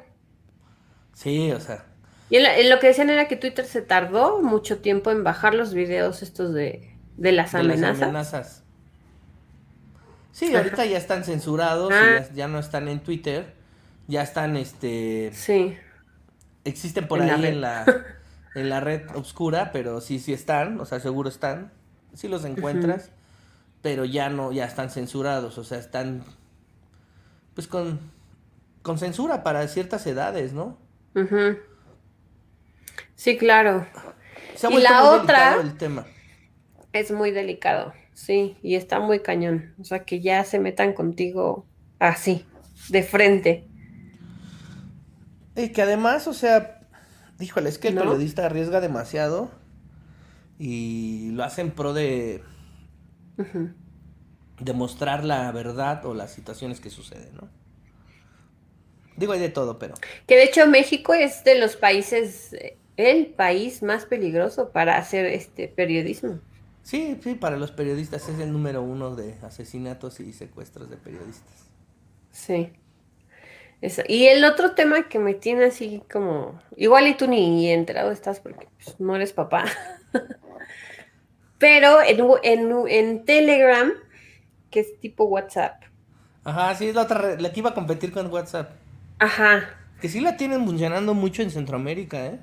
Sí, 1.14 1.52
o 1.52 1.60
sea. 1.60 1.86
Y 2.30 2.38
en, 2.38 2.70
lo 2.70 2.80
que 2.80 2.88
decían 2.88 3.10
era 3.10 3.28
que 3.28 3.36
Twitter 3.36 3.66
se 3.66 3.82
tardó 3.82 4.42
mucho 4.42 4.80
tiempo 4.80 5.12
en 5.12 5.24
bajar 5.24 5.54
los 5.54 5.74
videos 5.74 6.24
estos 6.24 6.54
de, 6.54 6.96
de 7.18 7.32
las 7.32 7.54
amenazas. 7.54 8.64
Sí, 10.32 10.56
ahorita 10.56 10.86
ya 10.86 10.98
están 10.98 11.24
censurados, 11.24 11.92
ah. 11.94 12.24
ya, 12.34 12.48
no 12.48 12.60
están 12.60 12.88
en 12.88 13.02
Twitter, 13.02 13.54
ya 14.08 14.22
están, 14.22 14.56
este... 14.56 15.32
Sí. 15.34 15.78
Existen 16.64 17.08
por 17.08 17.22
ahí 17.22 17.46
en 17.46 17.60
la, 17.60 17.86
en 18.56 18.70
la 18.70 18.80
red 18.80 19.04
oscura, 19.16 19.72
pero 19.74 20.00
sí, 20.00 20.20
sí 20.20 20.32
están, 20.32 20.80
o 20.80 20.86
sea, 20.86 21.00
seguro 21.00 21.28
están, 21.28 21.72
sí 22.14 22.28
los 22.28 22.46
encuentras, 22.46 23.10
pero 23.82 24.06
ya 24.06 24.30
no, 24.30 24.52
ya 24.52 24.66
están 24.66 24.90
censurados, 24.90 25.58
o 25.58 25.64
sea, 25.64 25.80
están, 25.80 26.24
pues 27.56 27.68
con, 27.68 28.00
con 28.84 28.98
censura 28.98 29.44
para 29.44 29.68
ciertas 29.68 30.08
edades, 30.08 30.54
¿no? 30.54 30.78
Sí, 33.16 33.38
claro. 33.38 33.86
y 34.70 34.82
la 34.82 35.04
otra 35.04 35.60
el 35.62 35.78
tema. 35.78 36.06
es 36.94 37.12
muy 37.12 37.32
delicado. 37.32 37.94
Sí, 38.14 38.58
y 38.62 38.76
está 38.76 39.00
muy 39.00 39.22
cañón. 39.22 39.74
O 39.80 39.84
sea, 39.84 40.04
que 40.04 40.22
ya 40.22 40.44
se 40.44 40.60
metan 40.60 40.94
contigo 40.94 41.66
así, 42.00 42.46
de 42.90 43.04
frente. 43.04 43.68
Y 45.56 45.70
que 45.70 45.82
además, 45.82 46.28
o 46.28 46.34
sea, 46.34 46.82
híjole, 47.40 47.70
es 47.70 47.78
que 47.78 47.90
el 47.90 47.96
periodista 47.96 48.46
arriesga 48.46 48.80
demasiado 48.80 49.52
y 50.58 51.32
lo 51.32 51.44
hace 51.44 51.62
en 51.62 51.72
pro 51.72 51.94
de 51.94 52.44
demostrar 54.60 55.24
la 55.24 55.52
verdad 55.52 56.06
o 56.06 56.14
las 56.14 56.32
situaciones 56.32 56.80
que 56.80 56.90
suceden, 56.90 57.36
¿no? 57.36 57.61
Digo, 59.18 59.34
hay 59.34 59.40
de 59.40 59.50
todo, 59.50 59.78
pero... 59.78 59.96
Que 60.28 60.36
de 60.36 60.44
hecho 60.44 60.68
México 60.68 61.14
es 61.14 61.44
de 61.44 61.60
los 61.60 61.76
países, 61.76 62.56
el 62.98 63.28
país 63.28 63.84
más 63.84 64.06
peligroso 64.06 64.70
para 64.70 64.98
hacer 64.98 65.26
este 65.26 65.68
periodismo. 65.68 66.40
Sí, 66.84 67.18
sí, 67.22 67.36
para 67.36 67.58
los 67.58 67.72
periodistas 67.72 68.28
es 68.28 68.40
el 68.40 68.52
número 68.52 68.82
uno 68.82 69.16
de 69.16 69.36
asesinatos 69.44 70.20
y 70.20 70.34
secuestros 70.34 70.90
de 70.90 70.98
periodistas. 70.98 71.70
Sí. 72.32 72.72
Eso. 73.82 74.04
Y 74.08 74.28
el 74.28 74.44
otro 74.44 74.76
tema 74.76 75.08
que 75.10 75.18
me 75.18 75.34
tiene 75.34 75.66
así 75.66 76.04
como, 76.12 76.60
igual 76.78 77.08
y 77.08 77.16
tú 77.16 77.28
ni 77.28 77.70
enterado 77.72 78.12
estás 78.12 78.40
porque 78.40 78.68
pues, 78.84 79.00
no 79.00 79.16
eres 79.16 79.34
papá, 79.34 79.66
pero 81.58 82.00
en, 82.44 83.26
Telegram, 83.26 83.92
que 84.70 84.82
es 84.82 85.00
tipo 85.00 85.26
WhatsApp. 85.26 85.84
Ajá, 86.44 86.76
sí, 86.76 86.90
es 86.90 86.96
la 86.96 87.04
otra, 87.04 87.40
la 87.40 87.52
que 87.52 87.60
iba 87.60 87.72
a 87.72 87.74
competir 87.74 88.12
con 88.12 88.32
WhatsApp. 88.32 88.72
Ajá. 89.22 89.70
Que 90.02 90.10
sí 90.10 90.20
la 90.20 90.36
tienen 90.36 90.66
funcionando 90.66 91.14
mucho 91.14 91.44
en 91.44 91.52
Centroamérica, 91.52 92.26
¿eh? 92.26 92.40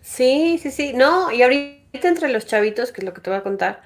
Sí, 0.00 0.58
sí, 0.58 0.70
sí. 0.70 0.94
No, 0.94 1.30
y 1.30 1.42
ahorita 1.42 2.08
entre 2.08 2.30
los 2.30 2.46
chavitos, 2.46 2.92
que 2.92 3.02
es 3.02 3.04
lo 3.04 3.12
que 3.12 3.20
te 3.20 3.28
voy 3.28 3.38
a 3.38 3.42
contar, 3.42 3.82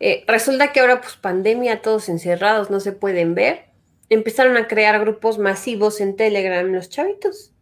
eh, 0.00 0.24
resulta 0.26 0.72
que 0.72 0.80
ahora, 0.80 1.02
pues 1.02 1.16
pandemia, 1.16 1.82
todos 1.82 2.08
encerrados, 2.08 2.70
no 2.70 2.80
se 2.80 2.92
pueden 2.92 3.34
ver. 3.34 3.66
Empezaron 4.08 4.56
a 4.56 4.68
crear 4.68 4.98
grupos 5.00 5.38
masivos 5.38 6.00
en 6.00 6.16
Telegram 6.16 6.66
los 6.72 6.88
chavitos. 6.88 7.52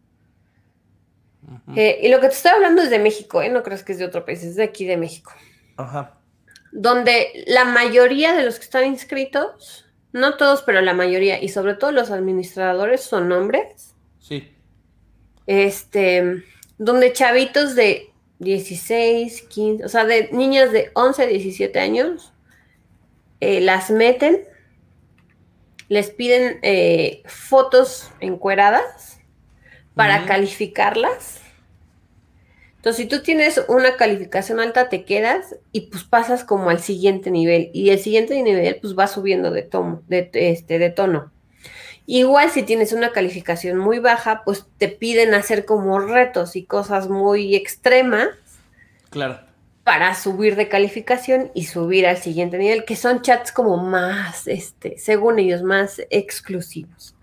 Eh, 1.75 1.99
y 2.03 2.07
lo 2.07 2.21
que 2.21 2.29
te 2.29 2.35
estoy 2.35 2.51
hablando 2.51 2.81
es 2.81 2.89
de 2.89 2.99
México, 2.99 3.41
¿eh? 3.41 3.49
No 3.49 3.63
crees 3.63 3.83
que 3.83 3.91
es 3.91 3.99
de 3.99 4.05
otro 4.05 4.23
país, 4.23 4.41
es 4.43 4.55
de 4.55 4.63
aquí 4.63 4.85
de 4.85 4.95
México. 4.95 5.33
Ajá. 5.75 6.17
Donde 6.71 7.43
la 7.47 7.65
mayoría 7.65 8.33
de 8.33 8.43
los 8.43 8.59
que 8.59 8.63
están 8.63 8.85
inscritos, 8.85 9.88
no 10.11 10.37
todos, 10.37 10.63
pero 10.63 10.81
la 10.81 10.93
mayoría, 10.93 11.41
y 11.41 11.49
sobre 11.49 11.75
todo 11.75 11.91
los 11.91 12.11
administradores 12.11 13.01
son 13.01 13.31
hombres. 13.31 13.95
Sí. 14.19 14.51
Este, 15.45 16.43
donde 16.77 17.13
chavitos 17.13 17.75
de 17.75 18.11
16, 18.39 19.43
15, 19.43 19.85
o 19.85 19.89
sea, 19.89 20.05
de 20.05 20.29
niñas 20.31 20.71
de 20.71 20.91
11 20.93 21.23
a 21.23 21.27
17 21.27 21.79
años, 21.79 22.33
eh, 23.41 23.61
las 23.61 23.89
meten, 23.89 24.41
les 25.87 26.09
piden 26.09 26.59
eh, 26.61 27.23
fotos 27.25 28.11
encueradas 28.19 29.19
para 29.95 30.25
calificarlas. 30.25 31.38
Entonces, 32.79 33.03
si 33.03 33.09
tú 33.09 33.21
tienes 33.21 33.61
una 33.67 33.97
calificación 33.97 34.61
alta, 34.61 34.87
te 34.87 35.03
quedas 35.03 35.57
y 35.73 35.81
pues 35.87 36.05
pasas 36.05 36.45
como 36.45 36.69
al 36.69 36.79
siguiente 36.79 37.29
nivel. 37.29 37.71
Y 37.73 37.89
el 37.89 37.99
siguiente 37.99 38.41
nivel 38.41 38.77
pues 38.79 38.97
va 38.97 39.07
subiendo 39.07 39.51
de, 39.51 39.63
tomo, 39.63 40.01
de, 40.07 40.29
este, 40.31 40.79
de 40.79 40.89
tono. 40.89 41.29
Igual 42.05 42.49
si 42.51 42.63
tienes 42.63 42.93
una 42.93 43.11
calificación 43.11 43.77
muy 43.77 43.99
baja, 43.99 44.43
pues 44.45 44.65
te 44.77 44.87
piden 44.87 45.33
hacer 45.33 45.65
como 45.65 45.99
retos 45.99 46.55
y 46.55 46.63
cosas 46.63 47.09
muy 47.09 47.53
extremas. 47.53 48.29
Claro. 49.09 49.41
Para 49.83 50.15
subir 50.15 50.55
de 50.55 50.69
calificación 50.69 51.51
y 51.53 51.65
subir 51.65 52.07
al 52.07 52.17
siguiente 52.17 52.57
nivel, 52.57 52.85
que 52.85 52.95
son 52.95 53.21
chats 53.21 53.51
como 53.51 53.75
más, 53.75 54.47
este, 54.47 54.97
según 54.97 55.37
ellos, 55.39 55.63
más 55.63 56.01
exclusivos. 56.09 57.13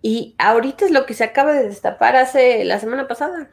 Y 0.00 0.36
ahorita 0.38 0.84
es 0.84 0.92
lo 0.92 1.06
que 1.06 1.14
se 1.14 1.24
acaba 1.24 1.54
de 1.54 1.64
destapar 1.64 2.14
hace 2.14 2.64
la 2.64 2.78
semana 2.78 3.08
pasada. 3.08 3.50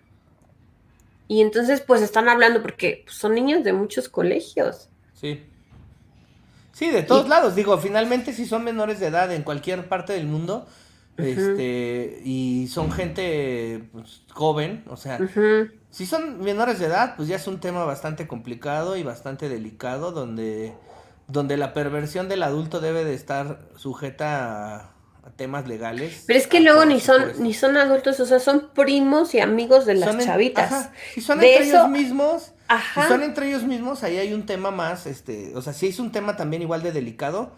Y 1.28 1.42
entonces, 1.42 1.82
pues 1.82 2.02
están 2.02 2.30
hablando 2.30 2.62
porque 2.62 3.06
son 3.08 3.34
niños 3.34 3.64
de 3.64 3.74
muchos 3.74 4.10
colegios. 4.10 4.90
Sí. 5.14 5.44
Sí, 6.72 6.90
de 6.92 7.04
todos 7.04 7.30
lados. 7.30 7.56
Digo, 7.56 7.78
finalmente 7.78 8.34
si 8.34 8.46
son 8.46 8.64
menores 8.64 9.00
de 9.00 9.08
edad 9.08 9.32
en 9.32 9.44
cualquier 9.44 9.88
parte 9.88 10.14
del 10.14 10.28
mundo, 10.28 10.68
este, 11.18 12.22
y 12.26 12.68
son 12.68 12.92
gente 12.92 13.88
pues, 13.94 14.24
joven, 14.34 14.84
o 14.90 14.98
sea, 14.98 15.18
si 15.90 16.06
son 16.06 16.42
menores 16.42 16.80
de 16.80 16.88
edad, 16.88 17.16
pues 17.16 17.30
ya 17.30 17.38
es 17.38 17.48
un 17.48 17.62
tema 17.62 17.86
bastante 17.86 18.28
complicado 18.28 18.98
y 18.98 19.04
bastante 19.04 19.48
delicado, 19.48 20.12
donde, 20.12 20.74
donde 21.30 21.56
la 21.56 21.74
perversión 21.74 22.28
del 22.28 22.44
adulto 22.44 22.82
debe 22.82 23.06
de 23.06 23.14
estar 23.14 23.60
sujeta 23.78 24.76
a, 24.76 24.95
temas 25.32 25.68
legales. 25.68 26.24
Pero 26.28 26.40
es 26.40 26.48
que 26.48 26.60
luego 26.60 26.86
ni 26.86 27.00
son, 27.00 27.24
ni 27.40 27.54
son 27.54 27.78
adultos, 27.78 28.20
o 28.20 28.26
sea, 28.26 28.40
son 28.40 28.70
primos 28.74 29.34
y 29.34 29.40
amigos 29.40 29.86
de 29.86 29.96
las 29.96 30.18
chavitas. 30.24 30.90
Si 31.14 31.22
son 31.22 31.44
entre 31.44 31.68
ellos 31.68 31.90
mismos, 31.90 32.52
Ajá. 32.68 33.04
Si 33.04 33.08
son 33.10 33.22
entre 33.22 33.48
ellos 33.50 33.64
mismos, 33.64 34.04
ahí 34.04 34.18
hay 34.18 34.34
un 34.34 34.46
tema 34.46 34.72
más, 34.72 35.06
este, 35.06 35.56
o 35.56 35.62
sea, 35.62 35.74
sí 35.74 35.88
es 35.88 36.00
un 36.00 36.12
tema 36.12 36.36
también 36.36 36.62
igual 36.62 36.82
de 36.82 36.92
delicado, 36.92 37.52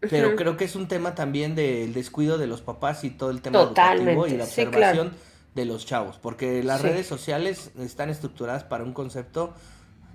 pero 0.00 0.36
creo 0.36 0.56
que 0.56 0.64
es 0.64 0.76
un 0.76 0.88
tema 0.88 1.14
también 1.14 1.54
del 1.54 1.94
descuido 1.94 2.38
de 2.38 2.46
los 2.46 2.60
papás 2.60 3.04
y 3.04 3.10
todo 3.10 3.30
el 3.30 3.40
tema 3.40 3.60
educativo 3.62 4.26
y 4.26 4.36
la 4.36 4.44
observación 4.44 5.12
de 5.54 5.64
los 5.64 5.86
chavos, 5.86 6.18
porque 6.20 6.62
las 6.62 6.82
redes 6.82 7.06
sociales 7.06 7.70
están 7.78 8.10
estructuradas 8.10 8.64
para 8.64 8.84
un 8.84 8.92
concepto 8.92 9.54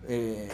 eh, 0.08 0.50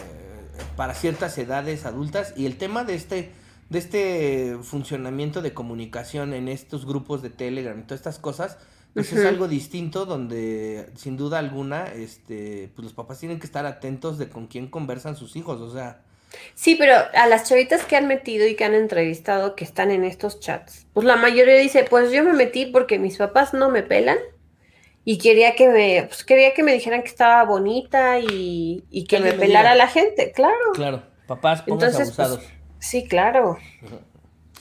para 0.76 0.94
ciertas 0.94 1.36
edades 1.38 1.86
adultas 1.86 2.32
y 2.36 2.46
el 2.46 2.56
tema 2.56 2.84
de 2.84 2.94
este 2.94 3.32
de 3.68 3.78
este 3.78 4.58
funcionamiento 4.62 5.42
de 5.42 5.54
comunicación 5.54 6.34
en 6.34 6.48
estos 6.48 6.86
grupos 6.86 7.22
de 7.22 7.30
Telegram 7.30 7.78
y 7.78 7.82
todas 7.82 8.00
estas 8.00 8.18
cosas, 8.18 8.58
pues 8.94 9.12
es 9.12 9.26
algo 9.26 9.46
distinto 9.48 10.06
donde 10.06 10.90
sin 10.96 11.16
duda 11.16 11.38
alguna 11.38 11.86
este 11.92 12.70
pues 12.74 12.84
los 12.84 12.94
papás 12.94 13.18
tienen 13.18 13.38
que 13.38 13.46
estar 13.46 13.66
atentos 13.66 14.16
de 14.16 14.30
con 14.30 14.46
quién 14.46 14.68
conversan 14.68 15.16
sus 15.16 15.36
hijos, 15.36 15.60
o 15.60 15.70
sea, 15.70 16.00
Sí, 16.54 16.74
pero 16.74 16.94
a 17.14 17.26
las 17.26 17.48
chavitas 17.48 17.84
que 17.84 17.96
han 17.96 18.08
metido 18.08 18.46
y 18.46 18.56
que 18.56 18.64
han 18.64 18.74
entrevistado 18.74 19.54
que 19.54 19.64
están 19.64 19.90
en 19.90 20.04
estos 20.04 20.40
chats, 20.40 20.86
pues 20.92 21.06
la 21.06 21.16
mayoría 21.16 21.56
dice, 21.56 21.86
pues 21.88 22.10
yo 22.10 22.24
me 22.24 22.32
metí 22.32 22.66
porque 22.66 22.98
mis 22.98 23.16
papás 23.16 23.54
no 23.54 23.70
me 23.70 23.82
pelan 23.82 24.18
y 25.04 25.18
quería 25.18 25.54
que 25.54 25.68
me, 25.68 26.04
pues 26.08 26.24
quería 26.24 26.52
que 26.52 26.62
me 26.62 26.72
dijeran 26.72 27.02
que 27.02 27.08
estaba 27.08 27.44
bonita 27.44 28.18
y, 28.18 29.06
que 29.08 29.20
me 29.20 29.32
pelara 29.32 29.74
la 29.74 29.86
gente, 29.86 30.32
claro. 30.32 30.72
Claro, 30.74 31.02
papás, 31.26 31.62
Entonces, 31.66 32.12
pues, 32.12 32.18
abusados. 32.18 32.55
Sí, 32.78 33.06
claro. 33.06 33.58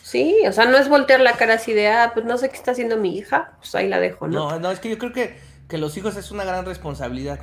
Sí, 0.02 0.36
o 0.48 0.52
sea, 0.52 0.66
no 0.66 0.78
es 0.78 0.88
voltear 0.88 1.20
la 1.20 1.34
cara 1.34 1.56
así 1.56 1.74
de, 1.74 1.88
ah, 1.88 2.12
pues 2.14 2.26
no 2.26 2.38
sé 2.38 2.50
qué 2.50 2.56
está 2.56 2.72
haciendo 2.72 2.98
mi 2.98 3.18
hija, 3.18 3.54
pues 3.58 3.74
ahí 3.74 3.88
la 3.88 4.00
dejo, 4.00 4.28
¿no? 4.28 4.52
No, 4.52 4.60
no, 4.60 4.72
es 4.72 4.80
que 4.80 4.90
yo 4.90 4.98
creo 5.00 5.12
que, 5.12 5.36
que 5.68 5.78
los 5.78 5.98
hijos 5.98 6.16
es 6.16 6.30
una 6.30 6.44
gran 6.44 6.66
responsabilidad. 6.66 7.40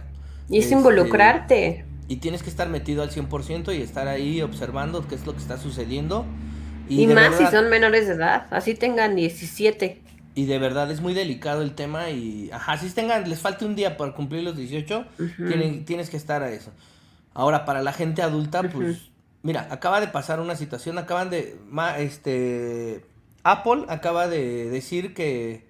Y 0.49 0.59
es, 0.59 0.71
involucrarte. 0.71 1.85
Y 2.09 2.17
tienes 2.17 2.43
que 2.43 2.51
estar 2.51 2.69
metido 2.69 3.03
al 3.03 3.11
100% 3.11 3.77
y 3.77 3.83
estar 3.83 4.07
ahí 4.07 4.43
observando 4.43 5.07
qué 5.09 5.15
es 5.15 5.27
lo 5.27 5.33
que 5.33 5.39
está 5.39 5.59
sucediendo. 5.59 6.25
Y, 6.89 7.07
más 7.07 7.37
si 7.37 7.47
son 7.47 7.69
menores 7.69 8.07
de 8.07 8.15
edad, 8.15 8.47
así 8.51 8.75
tengan 8.75 9.17
17. 9.17 10.03
Y 10.35 10.47
de 10.47 10.59
verdad 10.59 10.91
es 10.91 11.01
muy 11.01 11.15
delicado 11.15 11.63
el 11.63 11.75
tema 11.75 12.11
y, 12.11 12.51
ajá, 12.53 12.77
si 12.79 12.89
tengan, 12.91 13.29
les 13.29 13.41
falta 13.41 13.65
un 13.65 13.75
día 13.75 13.97
para 13.97 14.15
cumplir 14.15 14.43
los 14.43 14.57
18, 14.57 15.05
tienes 15.85 16.11
que 16.11 16.17
estar 16.17 16.43
a 16.43 16.51
eso. 16.51 16.71
Ahora, 17.35 17.65
para 17.65 17.83
la 17.83 17.93
gente 17.93 18.23
adulta, 18.23 18.63
pues 18.63 19.11
Mira, 19.43 19.67
acaba 19.71 20.01
de 20.01 20.09
pasar 20.09 20.41
una 20.41 20.57
situación, 20.57 20.99
acaban 20.99 21.31
de, 21.31 21.59
este, 21.99 23.05
Apple 23.43 23.87
acaba 23.89 24.29
de 24.29 24.71
decir 24.71 25.15
que, 25.15 25.69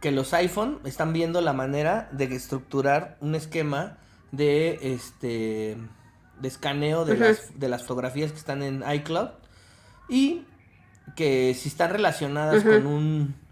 que 0.00 0.12
los 0.12 0.32
iPhone 0.32 0.80
están 0.84 1.12
viendo 1.12 1.40
la 1.40 1.52
manera 1.52 2.08
de 2.12 2.24
estructurar 2.26 3.16
un 3.20 3.34
esquema 3.34 3.98
de, 4.30 4.78
este, 4.94 5.76
de 6.40 6.48
escaneo 6.48 7.04
de, 7.04 7.16
las, 7.16 7.58
de 7.58 7.68
las 7.68 7.82
fotografías 7.82 8.30
que 8.30 8.38
están 8.38 8.62
en 8.62 8.84
iCloud 8.88 9.30
Y 10.08 10.44
que 11.16 11.54
si 11.54 11.68
están 11.68 11.90
relacionadas 11.90 12.62
con 12.62 12.86
un 12.86 13.44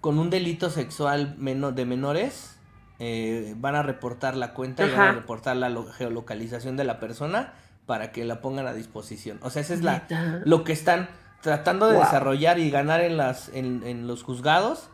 con 0.00 0.18
un 0.18 0.30
delito 0.30 0.70
sexual 0.70 1.36
de 1.38 1.84
menores, 1.84 2.56
eh, 2.98 3.54
van 3.58 3.74
a 3.74 3.82
reportar 3.82 4.36
la 4.36 4.54
cuenta 4.54 4.86
y 4.86 4.90
van 4.90 5.00
a 5.00 5.12
reportar 5.12 5.56
la 5.56 5.70
geolocalización 5.96 6.76
de 6.76 6.84
la 6.84 6.98
persona 6.98 7.52
para 7.90 8.12
que 8.12 8.24
la 8.24 8.40
pongan 8.40 8.68
a 8.68 8.72
disposición. 8.72 9.40
O 9.42 9.50
sea, 9.50 9.62
eso 9.62 9.74
es 9.74 9.82
la, 9.82 10.06
lo 10.44 10.62
que 10.62 10.72
están 10.72 11.10
tratando 11.40 11.88
de 11.88 11.98
desarrollar 11.98 12.60
y 12.60 12.70
ganar 12.70 13.00
en, 13.00 13.16
las, 13.16 13.50
en, 13.52 14.06
los 14.06 14.22
juzgados 14.22 14.90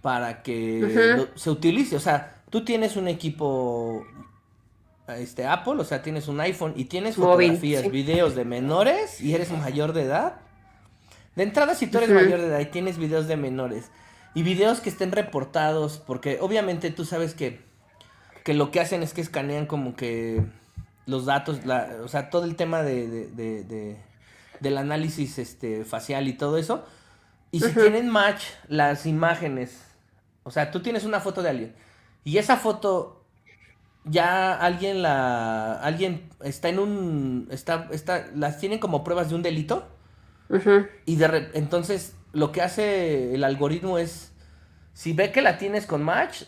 para 0.00 0.44
que 0.44 1.26
se 1.34 1.50
utilice. 1.50 1.96
O 1.96 1.98
sea, 1.98 2.36
tú 2.48 2.64
tienes 2.64 2.94
un 2.94 3.08
equipo 3.08 4.06
este 5.08 5.44
Apple, 5.44 5.74
o 5.78 5.84
sea, 5.84 6.02
tienes 6.02 6.28
un 6.28 6.38
iPhone 6.38 6.72
y 6.76 6.84
tienes 6.84 7.16
fotografías, 7.16 7.90
videos 7.90 8.36
de 8.36 8.44
menores 8.44 9.20
y 9.20 9.34
eres 9.34 9.50
mayor 9.50 9.92
de 9.92 10.02
edad. 10.02 10.36
De 11.34 11.42
entrada, 11.42 11.74
si 11.74 11.88
tú 11.88 11.98
eres 11.98 12.10
mayor 12.10 12.40
de 12.40 12.46
edad 12.46 12.60
y 12.60 12.66
tienes 12.66 12.96
videos 12.96 13.26
de 13.26 13.36
menores 13.36 13.90
y 14.36 14.44
videos 14.44 14.78
que 14.78 14.88
estén 14.88 15.10
reportados, 15.10 16.00
porque 16.06 16.38
obviamente 16.40 16.92
tú 16.92 17.04
sabes 17.04 17.34
que, 17.34 17.60
que 18.44 18.54
lo 18.54 18.70
que 18.70 18.78
hacen 18.78 19.02
es 19.02 19.14
que 19.14 19.20
escanean 19.20 19.66
como 19.66 19.96
que 19.96 20.44
los 21.06 21.26
datos, 21.26 21.64
la, 21.64 21.96
o 22.02 22.08
sea, 22.08 22.30
todo 22.30 22.44
el 22.44 22.56
tema 22.56 22.82
de, 22.82 23.08
de, 23.08 23.64
de, 23.64 23.96
del 24.60 24.78
análisis 24.78 25.38
este, 25.38 25.84
facial 25.84 26.28
y 26.28 26.34
todo 26.34 26.58
eso. 26.58 26.84
Y 27.50 27.60
si 27.60 27.72
tienen 27.72 28.08
match 28.08 28.44
las 28.68 29.06
imágenes, 29.06 29.82
o 30.44 30.50
sea, 30.50 30.70
tú 30.70 30.80
tienes 30.80 31.04
una 31.04 31.20
foto 31.20 31.42
de 31.42 31.50
alguien 31.50 31.74
y 32.24 32.38
esa 32.38 32.56
foto 32.56 33.24
ya 34.04 34.54
alguien 34.54 35.02
la 35.02 35.74
alguien 35.74 36.30
está 36.42 36.68
en 36.68 36.78
un 36.78 37.48
está 37.50 37.88
está 37.90 38.26
las 38.34 38.58
tienen 38.58 38.78
como 38.78 39.04
pruebas 39.04 39.28
de 39.28 39.34
un 39.34 39.42
delito 39.42 39.86
y 41.06 41.16
de 41.16 41.50
entonces 41.54 42.16
lo 42.32 42.50
que 42.50 42.62
hace 42.62 43.34
el 43.34 43.44
algoritmo 43.44 43.98
es 43.98 44.32
si 44.94 45.12
ve 45.12 45.32
que 45.32 45.42
la 45.42 45.58
tienes 45.58 45.86
con 45.86 46.02
match 46.02 46.44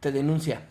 te 0.00 0.12
denuncia 0.12 0.62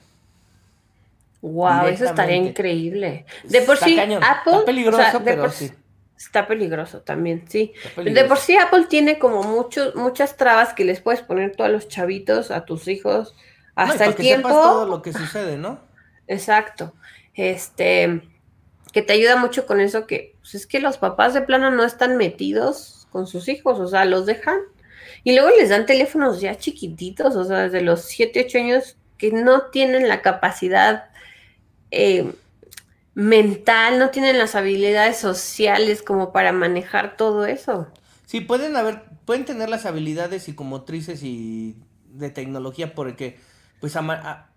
wow 1.41 1.87
eso 1.87 2.05
estaría 2.05 2.37
increíble 2.37 3.25
de 3.43 3.61
por 3.61 3.77
sí 3.77 3.99
Apple 3.99 4.53
está 4.53 4.65
peligroso 4.65 5.21
pero 5.23 5.49
sí 5.49 5.71
Está 6.17 6.47
peligroso 6.47 7.01
también, 7.01 7.43
sí. 7.49 7.73
De 7.97 8.23
por 8.23 8.37
sí 8.37 8.55
Apple 8.55 8.85
tiene 8.87 9.19
como 9.19 9.43
muchos, 9.43 9.95
muchas 9.95 10.37
trabas 10.37 10.73
que 10.73 10.85
les 10.85 11.01
puedes 11.01 11.21
poner 11.21 11.55
tú 11.55 11.63
a 11.63 11.69
los 11.69 11.89
chavitos, 11.89 12.51
a 12.51 12.63
tus 12.63 12.87
hijos, 12.87 13.35
hasta 13.75 14.05
el 14.05 14.15
tiempo. 14.15 14.47
todo 14.47 14.87
lo 14.87 15.01
que 15.01 15.11
sucede, 15.11 15.57
¿no? 15.57 15.79
Exacto. 16.27 16.93
Este, 17.33 18.21
que 18.93 19.01
te 19.01 19.11
ayuda 19.11 19.35
mucho 19.35 19.65
con 19.65 19.81
eso 19.81 20.07
que 20.07 20.35
pues 20.39 20.55
es 20.55 20.65
que 20.65 20.79
los 20.79 20.97
papás 20.97 21.33
de 21.33 21.41
plano 21.41 21.69
no 21.69 21.83
están 21.83 22.15
metidos 22.15 23.07
con 23.11 23.27
sus 23.27 23.49
hijos, 23.49 23.77
o 23.79 23.87
sea, 23.87 24.05
los 24.05 24.25
dejan 24.25 24.59
y 25.23 25.33
luego 25.33 25.49
les 25.57 25.69
dan 25.69 25.85
teléfonos 25.85 26.39
ya 26.39 26.55
chiquititos, 26.55 27.35
o 27.35 27.43
sea, 27.43 27.63
desde 27.63 27.81
los 27.81 28.05
7, 28.05 28.45
8 28.47 28.57
años 28.57 28.97
que 29.17 29.31
no 29.31 29.63
tienen 29.63 30.07
la 30.07 30.21
capacidad 30.21 31.09
eh, 31.91 32.31
mental, 33.15 33.97
no 33.97 34.09
tienen 34.09 34.37
las 34.37 34.55
habilidades 34.55 35.17
sociales 35.17 36.01
como 36.01 36.31
para 36.31 36.51
manejar 36.51 37.17
todo 37.17 37.45
eso. 37.45 37.87
Sí, 38.25 38.41
pueden 38.41 38.75
haber, 38.75 39.03
pueden 39.25 39.45
tener 39.45 39.69
las 39.69 39.85
habilidades 39.85 40.43
psicomotrices 40.43 41.23
y 41.23 41.77
de 42.09 42.29
tecnología 42.29 42.93
porque, 42.93 43.39
pues, 43.79 43.95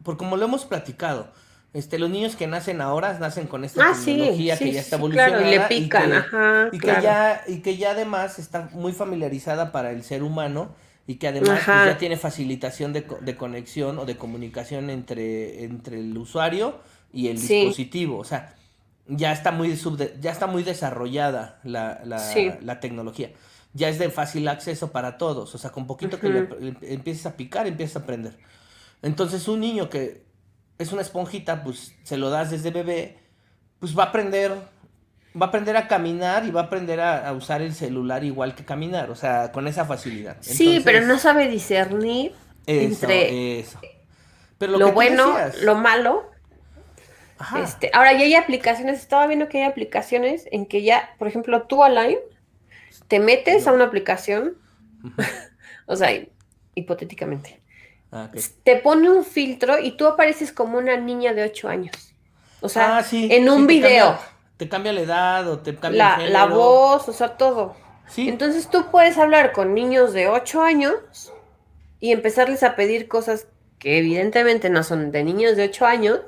por 0.02 0.16
como 0.16 0.36
lo 0.36 0.44
hemos 0.44 0.64
platicado, 0.64 1.32
este, 1.74 1.98
los 1.98 2.10
niños 2.10 2.34
que 2.34 2.46
nacen 2.46 2.80
ahora 2.80 3.18
nacen 3.18 3.46
con 3.46 3.62
esta 3.64 3.90
ah, 3.90 3.94
tecnología 4.04 4.56
que 4.56 4.72
ya 4.72 4.80
está 4.80 4.96
evolucionada. 4.96 5.46
y 5.46 5.50
le 5.50 5.60
pican, 5.60 6.12
ajá. 6.12 6.68
Y 6.72 6.78
que, 6.78 6.86
ya, 6.86 7.42
y 7.46 7.58
que 7.58 7.76
ya 7.76 7.90
además 7.90 8.38
está 8.38 8.70
muy 8.72 8.92
familiarizada 8.92 9.70
para 9.70 9.92
el 9.92 10.02
ser 10.02 10.22
humano 10.22 10.74
y 11.06 11.16
que 11.16 11.28
además 11.28 11.60
pues, 11.64 11.66
ya 11.66 11.98
tiene 11.98 12.16
facilitación 12.16 12.92
de, 12.92 13.06
de, 13.20 13.36
conexión 13.36 13.98
o 13.98 14.06
de 14.06 14.16
comunicación 14.16 14.90
entre, 14.90 15.64
entre 15.64 16.00
el 16.00 16.16
usuario 16.16 16.80
y 17.12 17.28
el 17.28 17.40
dispositivo. 17.40 18.18
O 18.18 18.24
sea, 18.24 18.54
ya 19.06 19.32
está 19.32 19.50
muy, 19.50 19.74
ya 20.20 20.30
está 20.30 20.46
muy 20.46 20.62
desarrollada 20.62 21.60
la, 21.64 22.02
la, 22.04 22.80
tecnología. 22.80 23.30
Ya 23.72 23.88
es 23.88 23.98
de 23.98 24.10
fácil 24.10 24.48
acceso 24.48 24.92
para 24.92 25.18
todos. 25.18 25.54
O 25.54 25.58
sea, 25.58 25.70
con 25.70 25.86
poquito 25.86 26.20
que 26.20 26.28
le, 26.28 26.48
empieces 26.82 27.26
a 27.26 27.36
picar, 27.36 27.66
empiezas 27.66 27.96
a 27.96 27.98
aprender. 28.00 28.36
Entonces, 29.02 29.48
un 29.48 29.60
niño 29.60 29.88
que 29.88 30.24
es 30.78 30.92
una 30.92 31.02
esponjita, 31.02 31.62
pues 31.64 31.94
se 32.02 32.16
lo 32.16 32.30
das 32.30 32.50
desde 32.50 32.70
bebé, 32.70 33.18
pues 33.78 33.96
va 33.96 34.04
a 34.04 34.06
aprender, 34.06 34.52
va 35.40 35.46
a 35.46 35.48
aprender 35.48 35.76
a 35.76 35.88
caminar 35.88 36.44
y 36.44 36.50
va 36.50 36.62
a 36.62 36.64
aprender 36.64 37.00
a, 37.00 37.32
usar 37.32 37.62
el 37.62 37.74
celular 37.74 38.24
igual 38.24 38.54
que 38.54 38.64
caminar, 38.64 39.10
o 39.10 39.16
sea, 39.16 39.52
con 39.52 39.66
esa 39.66 39.84
facilidad. 39.84 40.36
sí, 40.40 40.80
pero 40.84 41.06
no 41.06 41.18
sabe 41.18 41.48
discernir 41.48 42.32
entre 42.66 43.64
Pero 44.58 44.78
lo, 44.78 44.92
bueno, 44.92 45.36
lo 45.62 45.74
malo 45.76 46.27
este, 47.62 47.90
ahora 47.92 48.12
ya 48.12 48.20
hay 48.20 48.34
aplicaciones, 48.34 48.98
estaba 48.98 49.26
viendo 49.26 49.48
que 49.48 49.62
hay 49.62 49.68
aplicaciones 49.68 50.48
en 50.50 50.66
que 50.66 50.82
ya, 50.82 51.14
por 51.18 51.28
ejemplo, 51.28 51.62
tú 51.62 51.82
online 51.82 52.18
te 53.06 53.20
metes 53.20 53.66
a 53.66 53.72
una 53.72 53.84
aplicación, 53.84 54.56
o 55.86 55.96
sea, 55.96 56.10
hipotéticamente, 56.74 57.60
ah, 58.12 58.30
te 58.64 58.76
pone 58.76 59.10
un 59.10 59.24
filtro 59.24 59.78
y 59.78 59.92
tú 59.92 60.06
apareces 60.06 60.52
como 60.52 60.78
una 60.78 60.96
niña 60.96 61.32
de 61.32 61.44
8 61.44 61.68
años. 61.68 62.14
O 62.60 62.68
sea, 62.68 62.98
ah, 62.98 63.04
en 63.12 63.48
un 63.48 63.66
video. 63.66 64.18
te 64.56 64.68
cambia 64.68 64.92
la 64.92 65.00
edad 65.00 65.48
o 65.48 65.60
te 65.60 65.76
cambia 65.76 66.18
la, 66.18 66.28
la 66.28 66.46
voz, 66.46 67.08
o 67.08 67.12
sea, 67.12 67.36
todo. 67.36 67.76
Entonces 68.16 68.68
tú 68.68 68.90
puedes 68.90 69.18
hablar 69.18 69.52
con 69.52 69.74
niños 69.74 70.12
de 70.12 70.28
8 70.28 70.62
años 70.62 71.32
y 72.00 72.12
empezarles 72.12 72.62
a 72.62 72.74
pedir 72.74 73.06
cosas 73.06 73.46
que 73.78 73.98
evidentemente 73.98 74.70
no 74.70 74.82
son 74.82 75.12
de 75.12 75.22
niños 75.22 75.56
de 75.56 75.64
8 75.64 75.86
años 75.86 76.20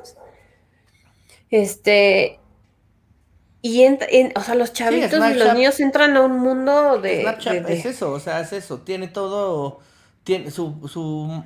este, 1.50 2.40
y 3.62 3.82
en, 3.82 3.98
o 4.36 4.40
sea, 4.40 4.54
los 4.54 4.72
chavitos 4.72 5.12
y 5.12 5.34
los 5.34 5.54
niños 5.54 5.78
entran 5.80 6.16
a 6.16 6.22
un 6.22 6.38
mundo 6.38 6.98
de, 7.00 7.22
Es 7.68 7.84
eso, 7.84 8.12
o 8.12 8.20
sea, 8.20 8.40
es 8.40 8.52
eso. 8.52 8.78
Tiene 8.78 9.08
todo. 9.08 9.80
Tiene 10.24 10.50
su. 10.50 10.88
su 10.88 11.42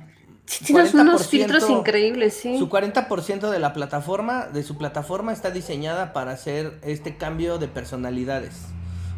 tienes 0.65 0.93
unos 0.93 1.27
filtros 1.27 1.69
increíbles, 1.69 2.35
sí. 2.35 2.57
Su 2.57 2.69
40% 2.69 3.49
de 3.49 3.59
la 3.59 3.73
plataforma, 3.73 4.45
de 4.45 4.63
su 4.63 4.77
plataforma, 4.77 5.33
está 5.33 5.51
diseñada 5.51 6.13
para 6.13 6.31
hacer 6.31 6.79
este 6.83 7.17
cambio 7.17 7.57
de 7.57 7.67
personalidades. 7.67 8.61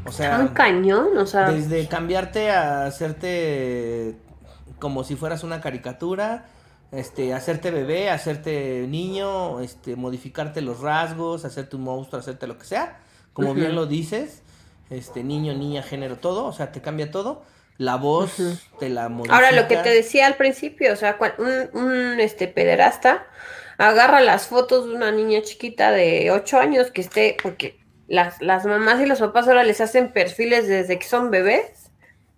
O 0.05 0.11
sea. 0.11 0.39
Un 0.39 0.47
cañón, 0.49 1.15
o 1.17 1.25
sea. 1.27 1.51
Desde 1.51 1.87
cambiarte 1.87 2.49
a 2.49 2.85
hacerte 2.85 4.15
como 4.79 5.03
si 5.03 5.15
fueras 5.15 5.43
una 5.43 5.61
caricatura 5.61 6.45
este, 6.91 7.33
hacerte 7.33 7.71
bebé, 7.71 8.09
hacerte 8.09 8.85
niño, 8.87 9.59
este, 9.59 9.95
modificarte 9.95 10.61
los 10.61 10.79
rasgos, 10.79 11.45
hacerte 11.45 11.75
un 11.75 11.83
monstruo, 11.83 12.19
hacerte 12.19 12.47
lo 12.47 12.57
que 12.57 12.65
sea, 12.65 12.99
como 13.33 13.53
bien 13.53 13.75
lo 13.75 13.85
dices, 13.85 14.41
este, 14.89 15.23
niño, 15.23 15.53
niña, 15.53 15.83
género, 15.83 16.17
todo, 16.17 16.45
o 16.45 16.53
sea, 16.53 16.71
te 16.71 16.81
cambia 16.81 17.11
todo. 17.11 17.43
La 17.77 17.95
voz 17.95 18.37
te 18.79 18.89
la 18.89 19.07
modifica. 19.07 19.35
Ahora, 19.35 19.51
lo 19.51 19.67
que 19.67 19.77
te 19.77 19.89
decía 19.89 20.25
al 20.25 20.35
principio, 20.35 20.93
o 20.93 20.95
sea, 20.95 21.19
un, 21.37 21.79
un 21.79 22.19
este, 22.19 22.47
pederasta 22.47 23.27
agarra 23.77 24.19
las 24.21 24.47
fotos 24.47 24.87
de 24.87 24.95
una 24.95 25.11
niña 25.11 25.43
chiquita 25.43 25.91
de 25.91 26.31
8 26.31 26.57
años 26.57 26.89
que 26.89 27.01
esté, 27.01 27.37
porque 27.43 27.79
las, 28.07 28.41
las 28.41 28.65
mamás 28.65 28.99
y 28.99 29.05
los 29.05 29.19
papás 29.19 29.47
ahora 29.47 29.63
les 29.63 29.79
hacen 29.79 30.11
perfiles 30.11 30.67
desde 30.67 30.97
que 30.97 31.05
son 31.05 31.29
bebés 31.29 31.91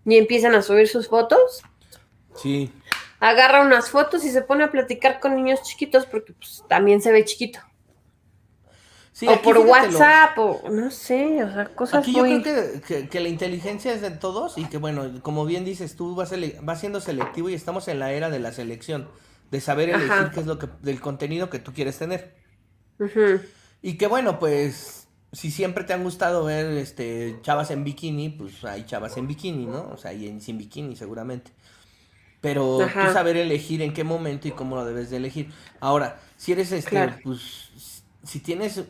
y 0.06 0.18
empiezan 0.18 0.56
a 0.56 0.62
subir 0.62 0.90
sus 0.90 1.08
fotos. 1.08 1.62
Sí 2.36 2.70
agarra 3.20 3.62
unas 3.62 3.90
fotos 3.90 4.24
y 4.24 4.32
se 4.32 4.42
pone 4.42 4.64
a 4.64 4.72
platicar 4.72 5.20
con 5.20 5.36
niños 5.36 5.62
chiquitos 5.64 6.06
porque 6.06 6.34
pues, 6.34 6.64
también 6.68 7.02
se 7.02 7.12
ve 7.12 7.26
chiquito. 7.26 7.60
o 9.28 9.42
por 9.42 9.58
WhatsApp, 9.58 10.38
o 10.38 10.70
no 10.70 10.90
sé, 10.92 11.44
o 11.44 11.54
sea, 11.54 11.66
cosas 11.76 12.04
Aquí 12.04 12.14
yo 12.14 12.24
creo 12.24 13.10
que, 13.10 13.20
la 13.20 13.28
inteligencia 13.28 13.94
es 13.94 14.02
de 14.02 14.12
todos 14.12 14.58
y 14.58 14.66
que, 14.66 14.78
bueno, 14.78 15.22
como 15.22 15.46
bien 15.46 15.66
dices, 15.66 15.96
tú 15.96 16.16
vas, 16.16 16.34
vas 16.62 16.80
siendo 16.80 17.02
selectivo 17.02 17.50
y 17.50 17.54
estamos 17.54 17.88
en 17.88 18.00
la 18.00 18.14
era 18.14 18.30
de 18.30 18.40
la 18.40 18.52
selección, 18.52 19.10
de 19.52 19.62
saber 19.62 19.90
elegir 19.90 20.32
qué 20.34 20.40
es 20.40 20.46
lo 20.46 20.58
que, 20.58 20.68
del 20.82 21.02
contenido 21.02 21.50
que 21.50 21.60
tú 21.60 21.74
quieres 21.74 21.98
tener. 21.98 22.36
Y 23.82 23.98
que, 23.98 24.08
bueno, 24.08 24.40
pues, 24.40 25.08
si 25.32 25.52
siempre 25.52 25.84
te 25.84 25.94
han 25.94 26.04
gustado 26.04 26.44
ver 26.44 26.66
este 26.78 27.38
chavas 27.42 27.72
en 27.72 27.84
bikini, 27.84 28.30
pues 28.30 28.64
hay 28.64 28.86
chavas 28.86 29.18
en 29.18 29.28
bikini, 29.28 29.66
¿no? 29.66 29.90
O 29.92 29.98
sea, 29.98 30.14
y 30.14 30.28
en, 30.28 30.42
sin 30.42 30.58
bikini 30.58 30.96
seguramente. 30.96 31.52
Pero 32.42 32.78
tú 32.78 33.14
saber 33.14 33.38
elegir 33.38 33.82
en 33.82 33.94
qué 33.94 34.04
momento 34.04 34.48
y 34.48 34.52
cómo 34.52 34.76
lo 34.76 34.86
debes 34.86 35.10
de 35.10 35.18
elegir. 35.18 35.52
Ahora, 35.80 36.20
si 36.38 36.54
eres 36.54 36.72
este, 36.72 37.16
pues, 37.24 37.70
si 38.24 38.40
tienes 38.40 38.82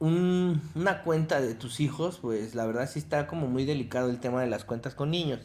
un, 0.00 0.60
una 0.74 1.02
cuenta 1.02 1.40
de 1.40 1.54
tus 1.54 1.80
hijos, 1.80 2.18
pues 2.20 2.54
la 2.54 2.66
verdad 2.66 2.88
sí 2.90 2.98
está 2.98 3.26
como 3.26 3.46
muy 3.46 3.64
delicado 3.64 4.10
el 4.10 4.18
tema 4.18 4.40
de 4.40 4.48
las 4.48 4.64
cuentas 4.64 4.94
con 4.94 5.10
niños. 5.10 5.40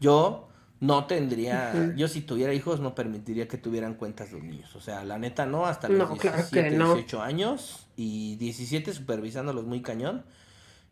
Yo 0.00 0.48
no 0.80 1.06
tendría, 1.06 1.92
yo 1.96 2.06
si 2.06 2.20
tuviera 2.20 2.54
hijos 2.54 2.78
no 2.78 2.94
permitiría 2.94 3.48
que 3.48 3.58
tuvieran 3.58 3.94
cuentas 3.94 4.30
de 4.30 4.40
niños. 4.40 4.76
O 4.76 4.80
sea, 4.80 5.04
la 5.04 5.18
neta 5.18 5.44
no, 5.44 5.66
hasta 5.66 5.88
los 5.88 6.20
17, 6.20 6.70
18 6.70 7.20
años 7.20 7.86
y 7.96 8.36
17 8.36 8.92
supervisándolos 8.92 9.64
muy 9.64 9.82
cañón. 9.82 10.24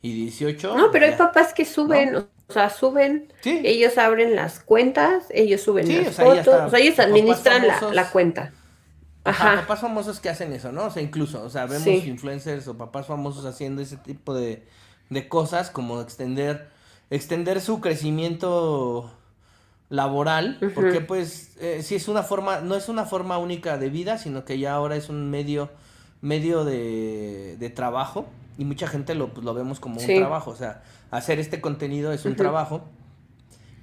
Y 0.03 0.13
18. 0.13 0.77
No, 0.77 0.91
pero 0.91 1.07
hay 1.07 1.15
papás 1.15 1.55
que 1.55 1.65
suben, 1.65 2.27
O 2.49 2.53
sea, 2.53 2.71
suben, 2.71 3.33
ellos 3.45 3.99
abren 3.99 4.37
las 4.37 4.61
cuentas, 4.61 5.25
ellos 5.31 5.61
suben 5.63 6.05
las 6.05 6.15
fotos, 6.15 6.47
o 6.67 6.71
sea, 6.71 6.79
ellos 6.79 6.99
administran 7.01 7.65
la, 7.93 8.11
cuenta. 8.11 8.53
Ajá. 9.25 9.57
papás 9.63 9.81
famosos 9.81 10.21
que 10.21 10.29
hacen 10.29 10.53
eso, 10.53 10.71
¿no? 10.71 10.85
O 10.85 10.91
sea, 10.91 11.03
incluso, 11.03 11.43
o 11.43 11.51
sea, 11.51 11.67
vemos 11.67 11.87
influencers 11.87 12.69
o 12.69 12.79
papás 12.79 13.07
famosos 13.07 13.45
haciendo 13.45 13.83
ese 13.83 13.97
tipo 13.97 14.33
de, 14.33 14.65
de 15.11 15.29
cosas 15.29 15.71
como 15.71 16.01
extender, 16.01 16.69
extender 17.11 17.61
su 17.61 17.81
crecimiento 17.81 19.11
laboral, 19.89 20.59
porque 20.75 21.01
pues 21.01 21.57
eh, 21.59 21.83
sí 21.83 21.97
es 21.97 22.07
una 22.07 22.23
forma, 22.23 22.61
no 22.61 22.77
es 22.77 22.89
una 22.89 23.07
forma 23.07 23.39
única 23.39 23.77
de 23.77 23.91
vida, 23.91 24.19
sino 24.19 24.45
que 24.45 24.61
ya 24.61 24.75
ahora 24.75 24.95
es 24.95 25.09
un 25.09 25.31
medio, 25.31 25.71
medio 26.21 26.65
de, 26.65 27.57
de 27.59 27.71
trabajo 27.71 28.27
y 28.59 28.65
mucha 28.65 28.87
gente 28.87 29.15
lo, 29.15 29.33
pues, 29.33 29.45
lo 29.45 29.55
vemos 29.55 29.81
como 29.81 30.01
un 30.01 30.07
trabajo, 30.07 30.51
o 30.51 30.57
sea, 30.57 30.83
hacer 31.11 31.39
este 31.39 31.61
contenido 31.61 32.13
es 32.13 32.25
un 32.25 32.37
trabajo, 32.37 32.85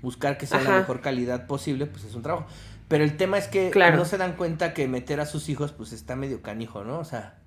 buscar 0.01 0.37
que 0.37 0.45
sea 0.45 0.61
la 0.61 0.79
mejor 0.79 1.01
calidad 1.01 1.47
posible, 1.47 1.85
pues 1.85 2.03
es 2.03 2.15
un 2.15 2.21
trabajo. 2.21 2.47
Pero 2.87 3.03
el 3.03 3.17
tema 3.17 3.37
es 3.37 3.47
que 3.47 3.71
no 3.95 4.05
se 4.05 4.17
dan 4.17 4.33
cuenta 4.33 4.73
que 4.73 4.87
meter 4.87 5.19
a 5.19 5.25
sus 5.25 5.49
hijos 5.49 5.71
pues 5.71 5.93
está 5.93 6.15
medio 6.15 6.41
canijo, 6.41 6.83
¿no? 6.83 6.99
O 6.99 7.05
sea, 7.05 7.39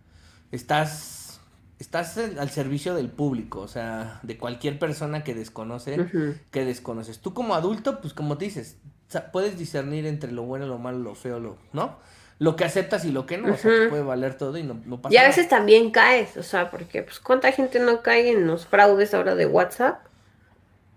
estás 0.51 1.27
estás 1.79 2.17
al 2.17 2.51
servicio 2.51 2.95
del 2.95 3.11
público, 3.11 3.61
o 3.61 3.69
sea, 3.69 4.21
de 4.23 4.39
cualquier 4.39 4.79
persona 4.79 5.25
que 5.25 5.35
desconoce, 5.35 6.41
que 6.51 6.65
desconoces. 6.65 7.21
Tú 7.21 7.35
como 7.35 7.55
adulto, 7.55 8.01
pues 8.01 8.15
como 8.15 8.39
te 8.39 8.47
dices, 8.47 8.79
puedes 9.33 9.59
discernir 9.59 10.07
entre 10.07 10.33
lo 10.33 10.43
bueno, 10.43 10.67
lo 10.67 10.79
malo, 10.79 10.99
lo 10.99 11.15
feo, 11.15 11.39
lo, 11.39 11.59
¿no? 11.73 11.99
Lo 12.39 12.55
que 12.55 12.65
aceptas 12.65 13.05
y 13.05 13.13
lo 13.13 13.25
que 13.25 13.39
no, 13.39 13.55
o 13.55 13.57
sea, 13.57 13.89
puede 13.89 14.03
valer 14.03 14.37
todo 14.37 14.59
y 14.59 14.63
no, 14.63 14.81
no 14.85 15.01
pasa 15.01 15.15
Y 15.15 15.17
a 15.17 15.23
veces 15.23 15.49
también 15.49 15.91
caes, 15.91 16.37
o 16.37 16.43
sea, 16.43 16.71
porque 16.71 17.03
pues 17.03 17.19
cuánta 17.19 17.51
gente 17.53 17.79
no 17.79 18.03
cae 18.03 18.31
en 18.31 18.47
los 18.47 18.67
fraudes 18.67 19.15
ahora 19.15 19.35
de 19.35 19.47
WhatsApp. 19.47 20.01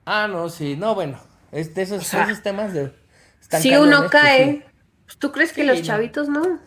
Ah, 0.06 0.28
no, 0.28 0.50
sí, 0.50 0.76
no, 0.76 0.96
bueno, 0.96 1.20
es 1.52 1.74
de 1.76 1.84
esos, 1.84 2.14
esos 2.14 2.42
temas 2.42 2.74
de... 2.74 2.92
Si 3.40 3.76
uno 3.76 4.10
cae, 4.10 4.66
pues, 5.06 5.18
¿tú 5.18 5.32
crees 5.32 5.54
que 5.54 5.64
los 5.64 5.82
chavitos 5.82 6.28
no? 6.28 6.60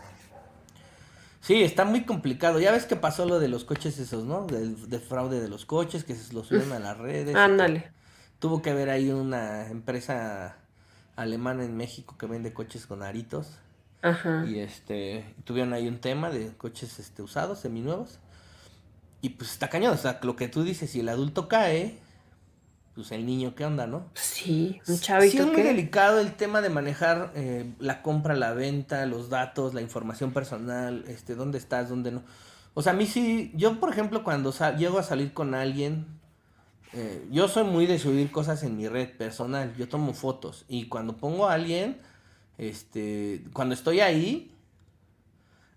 Sí, 1.43 1.63
está 1.63 1.85
muy 1.85 2.05
complicado. 2.05 2.61
Ya 2.61 2.71
ves 2.71 2.87
que 2.87 2.95
pasó 2.95 3.27
lo 3.27 3.41
de 3.41 3.49
los 3.49 3.65
coches 3.65 3.99
esos, 3.99 4.25
¿no? 4.25 4.47
De, 4.47 4.99
fraude 5.01 5.41
de 5.41 5.49
los 5.49 5.67
coches, 5.67 6.05
que 6.05 6.15
se 6.15 6.33
los 6.33 6.47
suben 6.47 6.71
a 6.73 6.79
las 6.79 6.97
redes. 6.97 7.35
Ándale. 7.35 7.91
Tuvo 8.39 8.63
que 8.63 8.71
haber 8.71 8.91
ahí 8.91 9.11
una 9.11 9.69
empresa 9.69 10.57
alemana 11.17 11.65
en 11.65 11.77
México 11.77 12.17
que 12.17 12.27
vende 12.27 12.53
coches 12.53 12.87
con 12.87 13.03
aritos. 13.03 13.59
Ajá. 14.03 14.45
Y 14.47 14.59
este, 14.59 15.25
tuvieron 15.45 15.73
ahí 15.73 15.89
un 15.89 15.99
tema 15.99 16.31
de 16.31 16.49
coches 16.57 16.99
este, 16.99 17.23
usados, 17.23 17.61
seminuevos. 17.61 18.19
Y 19.21 19.31
pues 19.31 19.53
está 19.53 19.69
cañón, 19.69 19.95
o 19.95 19.97
sea, 19.97 20.19
lo 20.23 20.35
que 20.35 20.49
tú 20.49 20.65
dices, 20.65 20.91
si 20.91 21.01
el 21.01 21.09
adulto 21.09 21.49
cae, 21.49 22.01
pues 22.95 23.13
el 23.13 23.25
niño, 23.25 23.55
¿qué 23.55 23.65
onda, 23.65 23.87
no? 23.87 24.11
Sí, 24.15 24.81
un 24.87 24.99
chavito. 24.99 25.33
Sí, 25.33 25.39
es 25.39 25.47
muy 25.47 25.63
delicado 25.63 26.21
el 26.21 26.35
tema 26.35 26.61
de 26.61 26.69
manejar 26.69 27.33
eh, 27.35 27.73
la 27.79 28.03
compra, 28.03 28.35
la 28.35 28.53
venta, 28.53 29.07
los 29.07 29.31
datos, 29.31 29.75
la 29.75 29.81
información 29.81 30.33
personal, 30.33 31.05
este, 31.07 31.35
dónde 31.35 31.59
estás, 31.59 31.89
dónde 31.89 32.11
no. 32.11 32.23
O 32.75 32.83
sea, 32.83 32.93
a 32.93 32.97
mí 32.97 33.07
sí, 33.07 33.53
yo 33.55 33.79
por 33.81 33.91
ejemplo 33.91 34.25
cuando 34.25 34.53
llego 34.77 34.99
a 34.99 35.03
salir 35.03 35.33
con 35.33 35.55
alguien, 35.55 36.07
eh, 36.93 37.27
yo 37.31 37.49
soy 37.49 37.65
muy 37.65 37.87
de 37.87 37.99
subir 37.99 38.31
cosas 38.31 38.63
en 38.63 38.77
mi 38.77 38.89
red 38.89 39.17
personal, 39.17 39.75
yo 39.77 39.89
tomo 39.89 40.13
fotos 40.15 40.65
y 40.69 40.89
cuando 40.89 41.17
pongo 41.17 41.49
a 41.49 41.55
alguien, 41.55 41.99
este, 42.59 43.43
cuando 43.53 43.75
estoy 43.75 44.01
ahí, 44.01 44.55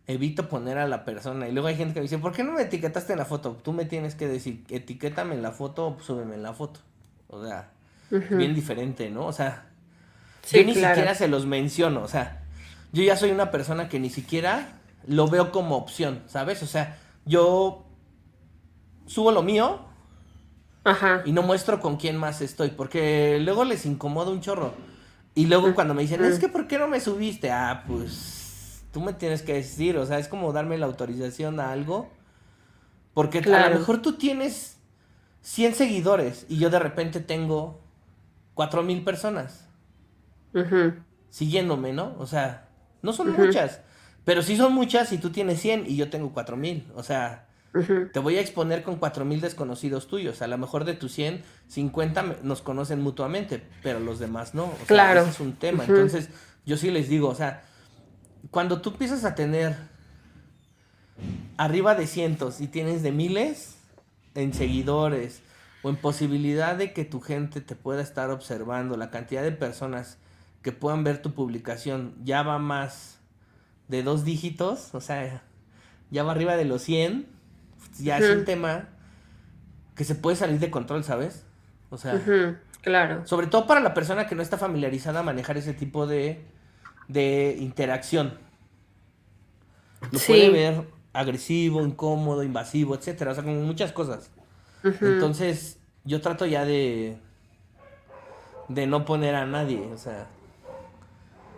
evito 0.07 0.49
poner 0.49 0.77
a 0.77 0.87
la 0.87 1.05
persona. 1.05 1.47
Y 1.47 1.51
luego 1.51 1.67
hay 1.67 1.75
gente 1.75 1.93
que 1.93 1.99
me 1.99 2.03
dice, 2.03 2.17
¿por 2.17 2.31
qué 2.31 2.43
no 2.43 2.51
me 2.51 2.63
etiquetaste 2.63 3.13
en 3.13 3.19
la 3.19 3.25
foto? 3.25 3.57
Tú 3.63 3.73
me 3.73 3.85
tienes 3.85 4.15
que 4.15 4.27
decir, 4.27 4.63
etiquétame 4.69 5.35
en 5.35 5.41
la 5.41 5.51
foto 5.51 5.87
o 5.87 5.97
súbeme 5.99 6.35
en 6.35 6.43
la 6.43 6.53
foto. 6.53 6.79
O 7.27 7.43
sea, 7.43 7.71
bien 8.09 8.53
diferente, 8.53 9.09
¿no? 9.09 9.25
O 9.25 9.33
sea, 9.33 9.65
yo 10.51 10.63
ni 10.63 10.73
siquiera 10.73 11.15
se 11.15 11.27
los 11.27 11.45
menciono, 11.45 12.03
o 12.03 12.07
sea, 12.07 12.43
yo 12.91 13.03
ya 13.03 13.17
soy 13.17 13.31
una 13.31 13.51
persona 13.51 13.89
que 13.89 13.99
ni 13.99 14.09
siquiera 14.09 14.79
lo 15.07 15.27
veo 15.27 15.51
como 15.51 15.75
opción, 15.75 16.21
¿sabes? 16.27 16.61
O 16.63 16.67
sea, 16.67 16.97
yo 17.25 17.85
subo 19.07 19.31
lo 19.31 19.41
mío 19.41 19.81
Ajá. 20.83 21.23
y 21.25 21.31
no 21.31 21.41
muestro 21.41 21.79
con 21.79 21.97
quién 21.97 22.17
más 22.17 22.41
estoy, 22.41 22.69
porque 22.69 23.39
luego 23.41 23.65
les 23.65 23.85
incomoda 23.85 24.31
un 24.31 24.41
chorro. 24.41 24.73
Y 25.35 25.47
luego 25.47 25.75
cuando 25.75 25.93
me 25.93 26.01
dicen, 26.01 26.23
es 26.23 26.39
que 26.39 26.47
¿por 26.47 26.67
qué 26.67 26.79
no 26.79 26.87
me 26.87 26.99
subiste? 26.99 27.51
Ah, 27.51 27.83
pues 27.85 28.83
tú 28.91 29.01
me 29.01 29.13
tienes 29.13 29.41
que 29.41 29.53
decir, 29.53 29.97
o 29.97 30.05
sea, 30.05 30.17
es 30.17 30.29
como 30.29 30.53
darme 30.53 30.77
la 30.77 30.85
autorización 30.85 31.59
a 31.59 31.71
algo. 31.71 32.09
Porque 33.13 33.39
a 33.39 33.69
lo 33.69 33.79
mejor 33.79 34.01
tú 34.01 34.13
tienes 34.13 34.77
100 35.41 35.75
seguidores 35.75 36.45
y 36.49 36.57
yo 36.57 36.69
de 36.69 36.79
repente 36.79 37.19
tengo 37.19 37.81
4000 38.55 39.03
personas 39.03 39.67
siguiéndome, 41.29 41.91
¿no? 41.91 42.15
O 42.17 42.27
sea, 42.27 42.69
no 43.01 43.11
son 43.11 43.33
muchas, 43.33 43.81
pero 44.23 44.41
sí 44.41 44.55
son 44.55 44.73
muchas 44.73 45.09
si 45.09 45.17
tú 45.17 45.31
tienes 45.31 45.59
100 45.61 45.85
y 45.85 45.97
yo 45.97 46.09
tengo 46.09 46.33
4000. 46.33 46.91
O 46.95 47.03
sea, 47.03 47.47
te 48.13 48.19
voy 48.19 48.37
a 48.37 48.41
exponer 48.41 48.83
con 48.83 48.97
4000 48.97 49.41
desconocidos 49.41 50.07
tuyos. 50.07 50.41
A 50.41 50.47
lo 50.47 50.57
mejor 50.57 50.85
de 50.85 50.93
tus 50.93 51.11
100, 51.13 51.43
50 51.67 52.37
nos 52.43 52.61
conocen 52.61 53.01
mutuamente, 53.01 53.61
pero 53.83 53.99
los 53.99 54.19
demás 54.19 54.53
no. 54.53 54.65
O 54.65 54.77
claro. 54.87 55.21
Sea, 55.21 55.21
ese 55.23 55.31
es 55.31 55.39
un 55.39 55.53
tema. 55.53 55.83
Entonces, 55.85 56.29
yo 56.65 56.77
sí 56.77 56.91
les 56.91 57.09
digo, 57.09 57.29
o 57.29 57.35
sea, 57.35 57.63
cuando 58.51 58.81
tú 58.81 58.91
empiezas 58.91 59.25
a 59.25 59.35
tener 59.35 59.75
arriba 61.57 61.95
de 61.95 62.07
cientos 62.07 62.61
y 62.61 62.67
tienes 62.67 63.03
de 63.03 63.11
miles, 63.11 63.75
en 64.35 64.53
seguidores 64.53 65.41
o 65.81 65.89
en 65.89 65.95
posibilidad 65.95 66.75
de 66.75 66.93
que 66.93 67.05
tu 67.05 67.21
gente 67.21 67.61
te 67.61 67.75
pueda 67.75 68.01
estar 68.01 68.29
observando, 68.29 68.97
la 68.97 69.09
cantidad 69.09 69.43
de 69.43 69.51
personas 69.51 70.17
que 70.61 70.71
puedan 70.71 71.03
ver 71.03 71.21
tu 71.21 71.33
publicación 71.33 72.15
ya 72.23 72.43
va 72.43 72.59
más 72.59 73.19
de 73.87 74.03
dos 74.03 74.25
dígitos, 74.25 74.93
o 74.93 75.01
sea, 75.01 75.43
ya 76.11 76.23
va 76.23 76.31
arriba 76.31 76.57
de 76.57 76.65
los 76.65 76.81
100, 76.81 77.34
ya 77.99 78.17
es 78.17 78.29
un 78.29 78.45
tema 78.45 78.89
que 79.95 80.03
se 80.03 80.15
puede 80.15 80.35
salir 80.35 80.59
de 80.59 80.69
control, 80.69 81.03
¿sabes? 81.03 81.45
O 81.89 81.97
sea, 81.97 82.21
claro. 82.81 83.25
Sobre 83.25 83.47
todo 83.47 83.67
para 83.67 83.79
la 83.79 83.93
persona 83.93 84.27
que 84.27 84.35
no 84.35 84.41
está 84.41 84.57
familiarizada 84.57 85.21
a 85.21 85.23
manejar 85.23 85.57
ese 85.57 85.73
tipo 85.73 86.07
de, 86.07 86.43
de 87.07 87.55
interacción. 87.59 88.37
Lo 90.11 90.19
puede 90.19 90.49
ver 90.49 90.83
agresivo, 91.13 91.81
incómodo, 91.81 92.43
invasivo, 92.43 92.95
etcétera, 92.95 93.31
o 93.31 93.35
sea, 93.35 93.43
con 93.43 93.63
muchas 93.63 93.91
cosas. 93.91 94.29
Entonces, 94.83 95.79
yo 96.03 96.21
trato 96.21 96.45
ya 96.45 96.65
de 96.65 97.17
de 98.67 98.87
no 98.87 99.05
poner 99.05 99.35
a 99.35 99.45
nadie, 99.45 99.79
o 99.93 99.97
sea, 99.97 100.27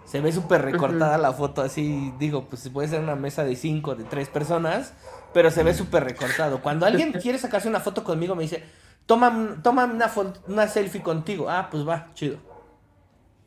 se 0.08 0.22
ve 0.22 0.32
súper 0.32 0.62
recortada 0.62 1.18
la 1.18 1.34
foto, 1.34 1.62
así 1.62 2.14
digo, 2.18 2.46
pues 2.46 2.70
puede 2.70 2.88
ser 2.88 3.02
una 3.02 3.16
mesa 3.16 3.44
de 3.44 3.58
cinco, 3.58 3.94
de 3.94 4.06
tres 4.06 4.30
personas, 4.30 4.94
pero 5.34 5.52
se 5.52 5.64
ve 5.64 5.74
súper 5.74 6.06
recortado. 6.06 6.62
Cuando 6.62 6.86
alguien 6.86 7.12
quiere 7.22 7.38
sacarse 7.38 7.68
una 7.68 7.82
foto 7.82 8.06
conmigo, 8.06 8.34
me 8.34 8.44
dice, 8.44 8.64
toma, 9.06 9.58
toma 9.62 9.84
una, 9.84 10.10
una 10.48 10.68
selfie 10.70 11.02
contigo. 11.02 11.50
Ah, 11.50 11.68
pues 11.70 11.86
va, 11.86 12.08
chido. 12.14 12.38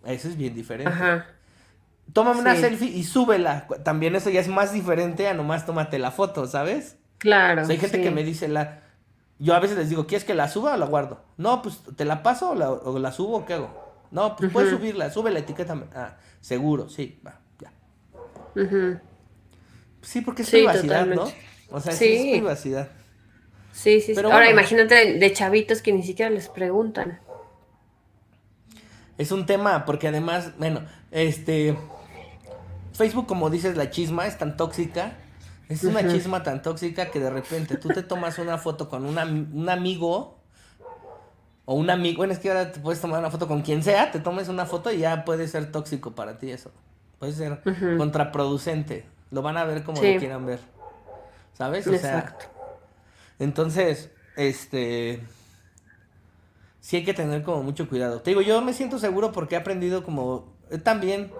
Eso 0.04 0.28
es 0.28 0.36
bien 0.36 0.54
diferente. 0.54 0.92
Ajá. 0.92 1.26
Tómame 2.12 2.40
una 2.40 2.54
selfie 2.54 2.88
y 2.88 3.04
súbela. 3.04 3.66
También 3.82 4.14
eso 4.14 4.28
ya 4.28 4.40
es 4.40 4.48
más 4.48 4.72
diferente 4.72 5.28
a 5.28 5.34
nomás 5.34 5.64
tómate 5.64 5.98
la 5.98 6.11
foto, 6.11 6.46
¿sabes? 6.46 6.98
Claro. 7.16 7.62
hay 7.66 7.78
gente 7.78 8.02
que 8.02 8.11
me 8.11 8.22
dice 8.22 8.48
la. 8.48 8.82
Yo 9.38 9.54
a 9.54 9.61
veces 9.61 9.78
les 9.78 9.88
digo, 9.88 10.06
¿quieres 10.06 10.26
que 10.26 10.34
la 10.34 10.48
suba 10.48 10.74
o 10.74 10.76
la 10.76 10.84
guardo? 10.84 11.22
No, 11.38 11.62
pues 11.62 11.80
te 11.96 12.04
la 12.04 12.22
paso 12.22 12.50
o 12.50 12.98
la, 12.98 13.12
subo 13.12 13.38
o 13.38 13.46
qué 13.46 13.54
hago. 13.54 13.88
No, 14.11 14.36
pues 14.36 14.52
puedes 14.52 14.70
subirla, 14.70 15.08
sube 15.11 15.30
la 15.30 15.38
etiqueta. 15.38 15.78
Ah, 15.94 16.16
seguro, 16.41 16.88
sí, 16.88 17.20
va, 17.26 17.41
ya. 17.59 17.72
Sí, 20.03 20.20
porque 20.22 20.43
es 20.43 20.51
privacidad, 20.51 21.07
¿no? 21.07 21.30
O 21.70 21.80
sea, 21.80 21.93
sí. 21.93 22.07
es 22.07 22.38
privacidad. 22.38 22.88
Sí, 23.72 24.01
sí, 24.01 24.12
Pero 24.14 24.32
Ahora 24.32 24.51
imagínate 24.51 25.14
de 25.18 25.32
chavitos 25.32 25.80
que 25.80 25.93
ni 25.93 26.03
siquiera 26.03 26.30
les 26.30 26.49
preguntan. 26.49 27.20
Es 29.16 29.32
un 29.32 29.47
tema, 29.47 29.84
porque 29.84 30.09
además, 30.09 30.53
bueno, 30.59 30.82
este 31.11 31.76
Facebook, 32.95 33.26
como 33.26 33.51
dices, 33.51 33.76
la 33.76 33.91
chisma 33.91 34.26
es 34.26 34.38
tan 34.38 34.57
tóxica. 34.57 35.18
Es 35.68 35.84
una 35.84 36.07
chisma 36.11 36.43
tan 36.43 36.62
tóxica 36.62 37.11
que 37.11 37.20
de 37.20 37.30
repente 37.30 37.76
tú 37.76 37.88
te 37.88 38.03
tomas 38.03 38.38
una 38.38 38.59
foto 38.59 38.88
con 38.88 39.07
un 39.07 39.68
amigo 39.68 40.39
o 41.70 41.74
un 41.74 41.88
amigo. 41.88 42.16
Bueno, 42.16 42.32
es 42.32 42.40
que 42.40 42.48
ahora 42.48 42.72
te 42.72 42.80
puedes 42.80 43.00
tomar 43.00 43.20
una 43.20 43.30
foto 43.30 43.46
con 43.46 43.62
quien 43.62 43.84
sea, 43.84 44.10
te 44.10 44.18
tomes 44.18 44.48
una 44.48 44.66
foto 44.66 44.92
y 44.92 44.98
ya 44.98 45.24
puede 45.24 45.46
ser 45.46 45.70
tóxico 45.70 46.10
para 46.10 46.36
ti 46.36 46.50
eso. 46.50 46.72
Puede 47.20 47.32
ser 47.32 47.60
contraproducente. 47.96 49.06
Lo 49.30 49.40
van 49.40 49.56
a 49.56 49.62
ver 49.62 49.84
como 49.84 50.02
lo 50.02 50.18
quieran 50.18 50.46
ver. 50.46 50.58
¿Sabes? 51.52 51.86
O 51.86 51.94
Exacto. 51.94 52.46
entonces, 53.38 54.10
este. 54.36 55.22
Sí 56.80 56.96
hay 56.96 57.04
que 57.04 57.14
tener 57.14 57.44
como 57.44 57.62
mucho 57.62 57.88
cuidado. 57.88 58.20
Te 58.20 58.32
digo, 58.32 58.40
yo 58.40 58.60
me 58.62 58.72
siento 58.72 58.98
seguro 58.98 59.30
porque 59.30 59.54
he 59.54 59.58
aprendido 59.58 60.02
como. 60.02 60.52
También 60.82 61.30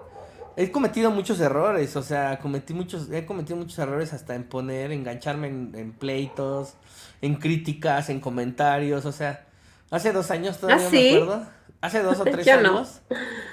he 0.57 0.70
cometido 0.70 1.11
muchos 1.11 1.41
errores, 1.41 1.97
o 1.97 2.05
sea, 2.05 2.39
cometí 2.39 2.72
muchos, 2.72 3.11
he 3.11 3.26
cometido 3.26 3.57
muchos 3.57 3.81
errores 3.81 4.12
hasta 4.12 4.37
en 4.37 4.45
poner, 4.45 4.93
engancharme 4.93 5.49
en, 5.49 5.93
pleitos, 5.93 6.74
en 7.20 7.35
críticas, 7.35 8.11
en 8.11 8.20
comentarios, 8.20 9.07
o 9.07 9.12
sea, 9.12 9.50
Hace 9.91 10.12
dos 10.12 10.30
años 10.30 10.59
todavía 10.59 10.86
¿Ah, 10.86 10.91
me 10.91 11.16
acuerdo. 11.16 11.47
Hace 11.80 12.03
dos 12.03 12.20
o 12.20 12.24
tres 12.30 12.47
no. 12.47 12.53
años. 12.53 13.01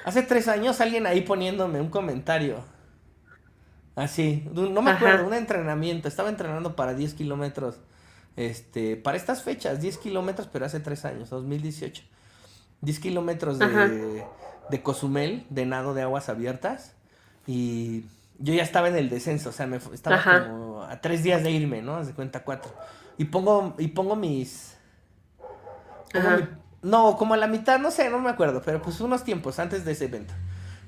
Hace 0.05 0.21
tres 0.23 0.47
años 0.47 0.79
alguien 0.81 1.05
ahí 1.05 1.21
poniéndome 1.21 1.81
un 1.81 1.89
comentario. 1.89 2.63
Así, 3.95 4.47
no 4.53 4.81
me 4.81 4.91
Ajá. 4.91 4.99
acuerdo, 4.99 5.27
un 5.27 5.33
entrenamiento. 5.33 6.07
Estaba 6.07 6.29
entrenando 6.29 6.75
para 6.75 6.93
10 6.93 7.15
kilómetros. 7.15 7.77
Este, 8.35 8.95
para 8.95 9.17
estas 9.17 9.41
fechas, 9.41 9.81
10 9.81 9.97
kilómetros, 9.97 10.47
pero 10.51 10.65
hace 10.65 10.79
tres 10.79 11.03
años, 11.05 11.31
2018. 11.31 12.03
10 12.81 12.99
kilómetros 12.99 13.57
de, 13.57 14.23
de 14.69 14.83
Cozumel, 14.83 15.47
de 15.49 15.65
nado 15.65 15.95
de 15.95 16.03
aguas 16.03 16.29
abiertas. 16.29 16.93
Y 17.47 18.05
yo 18.38 18.53
ya 18.53 18.61
estaba 18.61 18.88
en 18.89 18.97
el 18.97 19.09
descenso, 19.09 19.49
o 19.49 19.51
sea, 19.51 19.65
me 19.65 19.77
estaba 19.77 20.17
Ajá. 20.17 20.47
como 20.47 20.83
a 20.83 21.01
tres 21.01 21.23
días 21.23 21.41
de 21.41 21.49
irme, 21.49 21.81
¿no? 21.81 21.95
Haz 21.95 22.05
de 22.07 22.13
cuenta 22.13 22.43
cuatro. 22.43 22.71
Y 23.17 23.25
pongo, 23.25 23.73
y 23.79 23.88
pongo 23.88 24.15
mis. 24.15 24.76
Ajá. 26.14 26.49
no, 26.82 27.18
como 27.18 27.34
a 27.34 27.38
la 27.38 27.47
mitad, 27.47 27.80
no 27.80 27.91
sé, 27.91 28.10
no 28.10 28.20
me 28.20 28.30
acuerdo, 28.30 28.62
pero 28.64 28.82
pues 28.82 28.99
unos 29.01 29.24
tiempos 29.24 29.60
antes 29.60 29.84
de 29.86 29.91
ese 29.93 30.05
evento. 30.05 30.34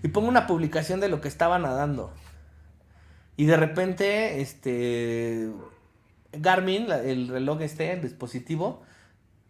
Y 0.04 0.08
pongo 0.10 0.28
una 0.30 0.48
publicación 0.48 1.00
de 1.00 1.10
lo 1.10 1.20
que 1.22 1.28
estaba 1.28 1.60
nadando. 1.60 2.14
Y 3.38 3.46
de 3.46 3.58
repente, 3.58 4.42
este. 4.42 5.50
Garmin, 6.32 6.92
el 6.92 7.28
reloj 7.28 7.62
este, 7.62 7.92
el 7.94 8.02
dispositivo, 8.02 8.84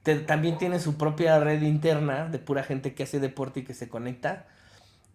te- 0.03 0.19
también 0.19 0.57
tiene 0.57 0.79
su 0.79 0.95
propia 0.97 1.37
red 1.39 1.61
interna 1.61 2.25
de 2.29 2.39
pura 2.39 2.63
gente 2.63 2.93
que 2.93 3.03
hace 3.03 3.19
deporte 3.19 3.59
y 3.59 3.63
que 3.63 3.73
se 3.73 3.89
conecta. 3.89 4.45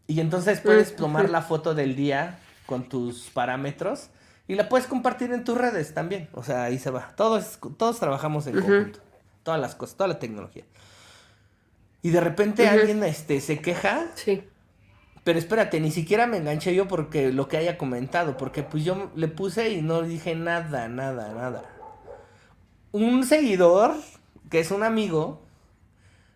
Y 0.07 0.21
entonces 0.21 0.61
puedes 0.61 0.93
Mm, 0.93 0.97
tomar 0.97 1.25
ujú. 1.25 1.33
la 1.33 1.41
foto 1.43 1.75
del 1.75 1.97
día 1.97 2.39
con 2.67 2.89
tus 2.89 3.31
parámetros 3.31 4.11
y 4.47 4.55
la 4.57 4.69
puedes 4.69 4.87
compartir 4.87 5.33
en 5.33 5.43
tus 5.45 5.57
redes 5.57 5.95
también. 5.95 6.29
O 6.35 6.43
sea, 6.43 6.65
ahí 6.65 6.79
se 6.79 6.91
va. 6.91 7.15
Todos, 7.17 7.59
todos 7.79 7.99
trabajamos 7.99 8.47
en 8.47 8.55
conjunto. 8.61 8.99
Todas 9.45 9.61
las 9.61 9.77
cosas, 9.77 9.97
toda 9.97 10.09
la 10.09 10.19
tecnología. 10.21 10.65
Y 12.03 12.11
de 12.11 12.21
repente 12.21 12.69
alguien 12.69 13.03
este, 13.05 13.41
se 13.41 13.61
queja 13.61 14.07
Sí. 14.17 14.45
pero 15.25 15.39
espérate, 15.39 15.81
ni 15.81 15.91
siquiera 15.93 16.27
me 16.27 16.39
enganché 16.39 16.75
yo 16.75 16.89
porque 16.89 17.33
lo 17.33 17.49
que 17.49 17.57
haya 17.59 17.79
comentado, 17.79 18.37
porque 18.37 18.63
pues 18.65 18.85
yo 18.85 19.11
le 19.17 19.29
puse 19.29 19.71
y 19.71 19.83
no 19.83 20.03
dije 20.03 20.35
nada, 20.35 20.89
nada, 20.89 21.33
nada. 21.35 21.65
Un 22.93 23.25
seguidor, 23.25 23.95
que 24.51 24.61
es 24.61 24.71
un 24.71 24.83
amigo, 24.85 25.43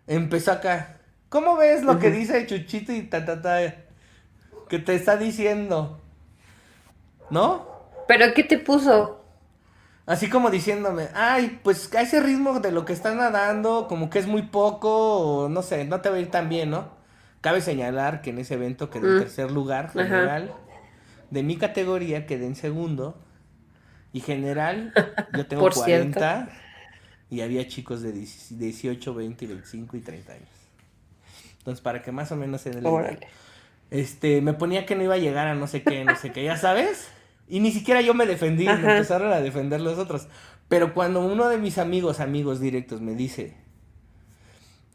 empezó 0.06 0.52
acá. 0.52 1.00
¿Cómo 1.30 1.56
ves 1.56 1.84
lo 1.84 1.98
que 1.98 2.10
dice 2.10 2.46
Chuchito 2.46 2.92
y 2.92 3.02
ta 3.02 3.24
ta 3.26 3.42
ta? 3.42 3.60
Que 4.68 4.78
te 4.78 4.94
está 4.94 5.16
diciendo. 5.18 6.00
¿No? 7.30 7.66
¿Pero 8.06 8.32
qué 8.34 8.44
te 8.44 8.58
puso? 8.58 9.17
Así 10.08 10.30
como 10.30 10.50
diciéndome, 10.50 11.08
ay, 11.14 11.60
pues 11.62 11.94
a 11.94 12.00
ese 12.00 12.20
ritmo 12.20 12.60
de 12.60 12.72
lo 12.72 12.86
que 12.86 12.94
estás 12.94 13.14
nadando, 13.14 13.86
como 13.88 14.08
que 14.08 14.18
es 14.18 14.26
muy 14.26 14.40
poco, 14.40 15.18
o 15.44 15.48
no 15.50 15.60
sé, 15.62 15.84
no 15.84 16.00
te 16.00 16.08
va 16.08 16.16
a 16.16 16.20
ir 16.20 16.30
tan 16.30 16.48
bien, 16.48 16.70
¿no? 16.70 16.88
Cabe 17.42 17.60
señalar 17.60 18.22
que 18.22 18.30
en 18.30 18.38
ese 18.38 18.54
evento 18.54 18.88
quedé 18.88 19.06
en 19.06 19.16
Mm. 19.16 19.18
tercer 19.18 19.50
lugar 19.50 19.84
Ajá. 19.86 20.04
general. 20.04 20.52
De 21.30 21.42
mi 21.42 21.58
categoría 21.58 22.24
quedé 22.26 22.46
en 22.46 22.56
segundo. 22.56 23.18
Y 24.14 24.20
general, 24.20 24.94
yo 25.34 25.44
tengo 25.46 25.62
Por 25.62 25.74
cierto. 25.74 26.18
40. 26.20 26.48
Y 27.28 27.42
había 27.42 27.68
chicos 27.68 28.00
de 28.00 28.12
10 28.12 28.58
18, 28.58 29.12
20, 29.14 29.46
25 29.46 29.98
y 29.98 30.00
30 30.00 30.32
años. 30.32 30.48
Entonces, 31.58 31.82
para 31.82 32.00
que 32.00 32.12
más 32.12 32.32
o 32.32 32.36
menos 32.36 32.64
en 32.64 32.78
el 32.78 32.86
Órale. 32.86 33.28
este, 33.90 34.40
me 34.40 34.54
ponía 34.54 34.86
que 34.86 34.96
no 34.96 35.02
iba 35.02 35.14
a 35.14 35.18
llegar 35.18 35.46
a 35.48 35.54
no 35.54 35.66
sé 35.66 35.82
qué, 35.82 36.02
no 36.06 36.16
sé 36.16 36.32
qué, 36.32 36.44
ya 36.44 36.56
sabes. 36.56 37.08
Y 37.48 37.60
ni 37.60 37.72
siquiera 37.72 38.00
yo 38.02 38.14
me 38.14 38.26
defendí, 38.26 38.64
me 38.66 38.72
empezaron 38.72 39.32
a 39.32 39.40
defender 39.40 39.80
los 39.80 39.98
otros. 39.98 40.28
Pero 40.68 40.92
cuando 40.92 41.20
uno 41.20 41.48
de 41.48 41.56
mis 41.56 41.78
amigos, 41.78 42.20
amigos 42.20 42.60
directos, 42.60 43.00
me 43.00 43.14
dice, 43.14 43.56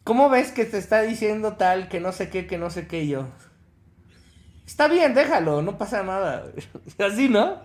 ¿cómo 0.04 0.30
ves 0.30 0.52
que 0.52 0.66
te 0.66 0.78
está 0.78 1.02
diciendo 1.02 1.54
tal, 1.54 1.90
que 1.90 2.00
no 2.00 2.12
sé 2.12 2.30
qué, 2.30 2.46
que 2.46 2.60
no 2.60 2.70
sé 2.70 2.86
qué? 2.88 3.04
Y 3.04 3.10
yo, 3.10 3.28
está 4.68 4.88
bien, 4.88 5.16
déjalo, 5.16 5.64
no 5.64 5.80
pasa 5.80 6.04
nada. 6.04 6.46
Así, 7.00 7.28
¿no? 7.28 7.60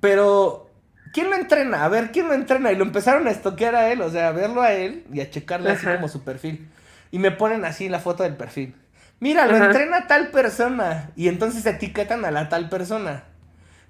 Pero, 0.00 0.68
¿quién 1.14 1.30
lo 1.30 1.36
entrena? 1.36 1.84
A 1.84 1.88
ver, 1.88 2.12
¿quién 2.12 2.28
lo 2.28 2.34
entrena? 2.34 2.72
Y 2.72 2.76
lo 2.76 2.84
empezaron 2.84 3.26
a 3.26 3.30
estoquear 3.30 3.74
a 3.74 3.90
él, 3.90 4.02
o 4.02 4.10
sea, 4.10 4.28
a 4.28 4.32
verlo 4.32 4.60
a 4.60 4.74
él 4.74 5.04
y 5.12 5.20
a 5.20 5.30
checarle 5.30 5.70
así 5.70 5.86
como 5.86 6.08
su 6.08 6.22
perfil. 6.22 6.68
Y 7.10 7.18
me 7.18 7.30
ponen 7.30 7.64
así 7.64 7.88
la 7.88 8.00
foto 8.00 8.22
del 8.22 8.36
perfil. 8.36 8.74
Mira, 9.18 9.46
lo 9.46 9.56
Ajá. 9.56 9.66
entrena 9.66 10.06
tal 10.06 10.30
persona. 10.30 11.10
Y 11.16 11.28
entonces 11.28 11.64
etiquetan 11.66 12.24
a 12.24 12.30
la 12.30 12.48
tal 12.48 12.68
persona. 12.68 13.24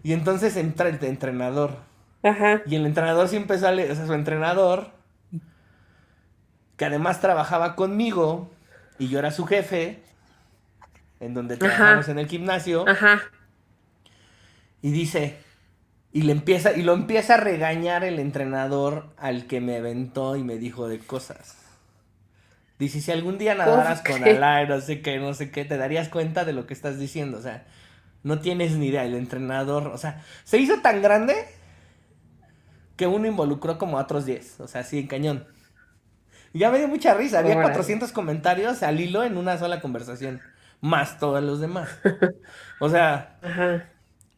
Y 0.03 0.13
entonces 0.13 0.57
entra 0.57 0.89
el 0.89 1.03
entrenador. 1.05 1.77
Ajá. 2.23 2.63
Y 2.67 2.77
el 2.77 2.87
entrenador 2.87 3.29
siempre 3.29 3.59
sale, 3.59 3.91
o 3.91 3.95
sea, 3.95 4.07
su 4.07 4.15
entrenador, 4.15 4.91
que 6.77 6.85
además 6.85 7.21
trabajaba 7.21 7.77
conmigo, 7.77 8.51
y 8.99 9.09
yo 9.09 9.19
era 9.19 9.31
su 9.31 9.47
jefe, 9.47 10.03
en 11.21 11.35
donde 11.35 11.55
Ajá. 11.55 11.61
trabajamos 11.61 12.09
en 12.09 12.19
el 12.19 12.27
gimnasio, 12.27 12.87
Ajá. 12.89 13.23
y 14.83 14.91
dice, 14.91 15.37
y 16.13 16.23
le 16.23 16.33
empieza, 16.33 16.73
y 16.73 16.83
lo 16.83 16.95
empieza 16.95 17.35
a 17.35 17.37
regañar 17.39 18.05
el 18.05 18.19
entrenador 18.19 19.15
al 19.17 19.47
que 19.47 19.61
me 19.61 19.77
aventó 19.77 20.37
y 20.37 20.43
me 20.43 20.57
dijo 20.57 20.89
de 20.89 20.99
cosas. 20.99 21.57
Dice, 22.79 23.03
si 23.03 23.13
algún 23.13 23.37
día 23.37 23.55
nadaras 23.55 24.03
con? 24.03 24.25
Alay, 24.25 24.67
no 24.67 24.81
sé 24.81 25.03
qué, 25.03 25.19
no 25.19 25.35
sé 25.35 25.51
qué, 25.51 25.67
te 25.67 25.77
darías 25.77 26.09
cuenta 26.09 26.47
de 26.47 26.55
lo 26.55 26.67
que 26.67 26.73
estás 26.73 26.99
diciendo, 26.99 27.37
o 27.39 27.43
sea, 27.43 27.67
no 28.23 28.41
tienes 28.41 28.73
ni 28.77 28.89
idea, 28.89 29.05
el 29.05 29.15
entrenador, 29.15 29.89
o 29.89 29.99
sea, 29.99 30.23
se 30.45 30.59
hizo 30.59 30.81
tan 30.81 31.03
grande 31.03 31.35
que 32.97 33.07
uno 33.07 33.27
involucró 33.27 33.79
como 33.79 33.99
a 33.99 34.03
otros 34.03 34.27
10, 34.27 34.61
o 34.61 34.69
sea, 34.69 34.83
así 34.83 34.99
en 34.99 35.07
cañón. 35.07 35.47
Ya 36.53 36.71
me 36.71 36.79
dio 36.79 36.89
mucha 36.89 37.15
risa, 37.15 37.39
había 37.39 37.53
Órale. 37.57 37.73
400 37.73 38.13
comentarios 38.13 38.83
al 38.83 39.01
hilo 39.01 39.23
en 39.25 39.37
una 39.37 39.57
sola 39.59 39.81
conversación, 39.81 40.43
más 40.81 41.19
todos 41.19 41.43
los 41.43 41.61
demás. 41.61 41.89
O 42.79 42.89
sea, 42.89 43.39
Ajá. 43.43 43.89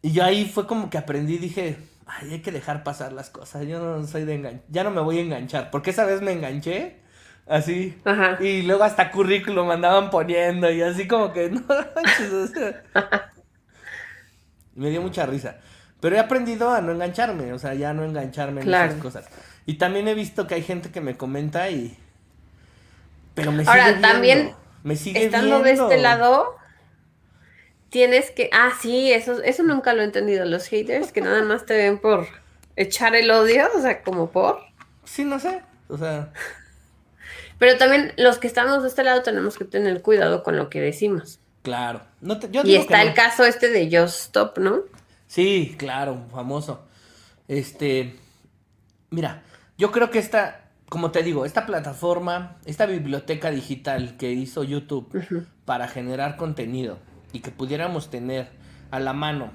y 0.03 0.13
yo 0.13 0.25
ahí 0.25 0.45
fue 0.47 0.67
como 0.67 0.91
que 0.91 0.99
aprendí, 0.99 1.39
dije, 1.39 1.79
ay, 2.07 2.33
hay 2.35 2.43
que 2.43 2.53
dejar 2.53 2.85
pasar 2.85 3.13
las 3.13 3.31
cosas, 3.31 3.67
yo 3.67 3.79
no 3.81 4.07
soy 4.07 4.25
de 4.25 4.35
enganchar, 4.35 4.65
ya 4.69 4.85
no 4.85 4.91
me 4.91 5.01
voy 5.01 5.19
a 5.19 5.23
enganchar, 5.23 5.71
porque 5.71 5.91
esa 5.91 6.05
vez 6.05 6.21
me 6.23 6.33
enganché, 6.33 7.01
así, 7.47 7.99
Ajá. 8.05 8.39
y 8.41 8.63
luego 8.63 8.85
hasta 8.85 9.11
currículum 9.11 9.69
me 9.69 9.75
andaban 9.75 10.11
poniendo, 10.11 10.71
y 10.71 10.83
así 10.83 11.09
como 11.09 11.33
que, 11.33 11.51
no 11.51 11.63
manches, 11.67 12.33
o 12.33 12.47
sea. 12.47 12.83
Me 14.75 14.91
dio 14.91 15.03
mucha 15.03 15.27
risa. 15.27 15.59
Pero 16.01 16.17
he 16.17 16.19
aprendido 16.19 16.71
a 16.71 16.81
no 16.81 16.93
engancharme, 16.93 17.53
o 17.53 17.59
sea, 17.59 17.75
ya 17.75 17.93
no 17.93 18.05
engancharme 18.05 18.63
en 18.63 18.69
esas 18.69 18.95
cosas. 18.95 19.27
Y 19.67 19.75
también 19.75 20.09
he 20.09 20.15
visto 20.15 20.47
que 20.47 20.57
hay 20.57 20.63
gente 20.63 20.91
que 20.91 21.01
me 21.01 21.17
comenta 21.17 21.71
y... 21.71 21.97
Pero 23.35 23.53
me 23.53 23.63
Ahora, 23.63 23.87
sigue 23.87 23.93
viendo, 23.93 24.09
también, 24.09 24.55
me 24.83 24.97
sigue 24.97 25.25
Estando 25.25 25.59
de 25.59 25.65
viendo. 25.65 25.89
este 25.89 26.03
lado, 26.03 26.57
tienes 27.89 28.31
que. 28.31 28.51
Ah, 28.53 28.73
sí, 28.81 29.13
eso, 29.13 29.43
eso 29.43 29.63
nunca 29.63 29.95
lo 29.95 30.03
he 30.03 30.05
entendido. 30.05 30.45
Los 30.45 30.67
haters 30.67 31.13
que 31.13 31.21
nada 31.21 31.43
más 31.43 31.65
te 31.65 31.75
ven 31.75 31.99
por 31.99 32.27
echar 32.77 33.15
el 33.15 33.31
odio, 33.31 33.69
o 33.77 33.81
sea, 33.81 34.03
como 34.03 34.31
por. 34.31 34.61
Sí, 35.05 35.25
no 35.25 35.39
sé, 35.39 35.63
o 35.89 35.97
sea... 35.97 36.33
Pero 37.59 37.79
también 37.79 38.13
los 38.17 38.39
que 38.39 38.49
estamos 38.49 38.83
de 38.83 38.89
este 38.89 39.05
lado 39.05 39.23
tenemos 39.23 39.57
que 39.57 39.65
tener 39.65 40.03
cuidado 40.03 40.43
con 40.43 40.57
lo 40.57 40.69
que 40.69 40.81
decimos. 40.81 41.39
Claro. 41.63 42.03
No 42.21 42.39
te- 42.39 42.51
yo 42.51 42.63
Y 42.63 42.69
digo 42.69 42.81
está 42.83 43.01
que 43.03 43.09
el 43.09 43.15
caso 43.15 43.45
este 43.45 43.69
de 43.71 43.85
Just 43.87 44.19
Stop, 44.21 44.59
¿no? 44.59 44.81
Sí, 45.27 45.75
claro, 45.79 46.25
famoso. 46.33 46.85
Este, 47.49 48.17
mira, 49.11 49.43
yo 49.79 49.91
creo 49.93 50.11
que 50.11 50.19
esta, 50.19 50.61
como 50.89 51.11
te 51.11 51.23
digo, 51.23 51.45
esta 51.45 51.67
plataforma, 51.67 52.57
esta 52.65 52.87
biblioteca 52.87 53.51
digital 53.51 54.17
que 54.17 54.33
hizo 54.33 54.65
YouTube 54.65 55.09
para 55.65 55.89
generar 55.89 56.37
contenido 56.37 56.99
y 57.33 57.41
que 57.41 57.51
pudiéramos 57.51 58.11
tener 58.11 58.49
a 58.91 59.01
la 59.01 59.13
mano 59.13 59.51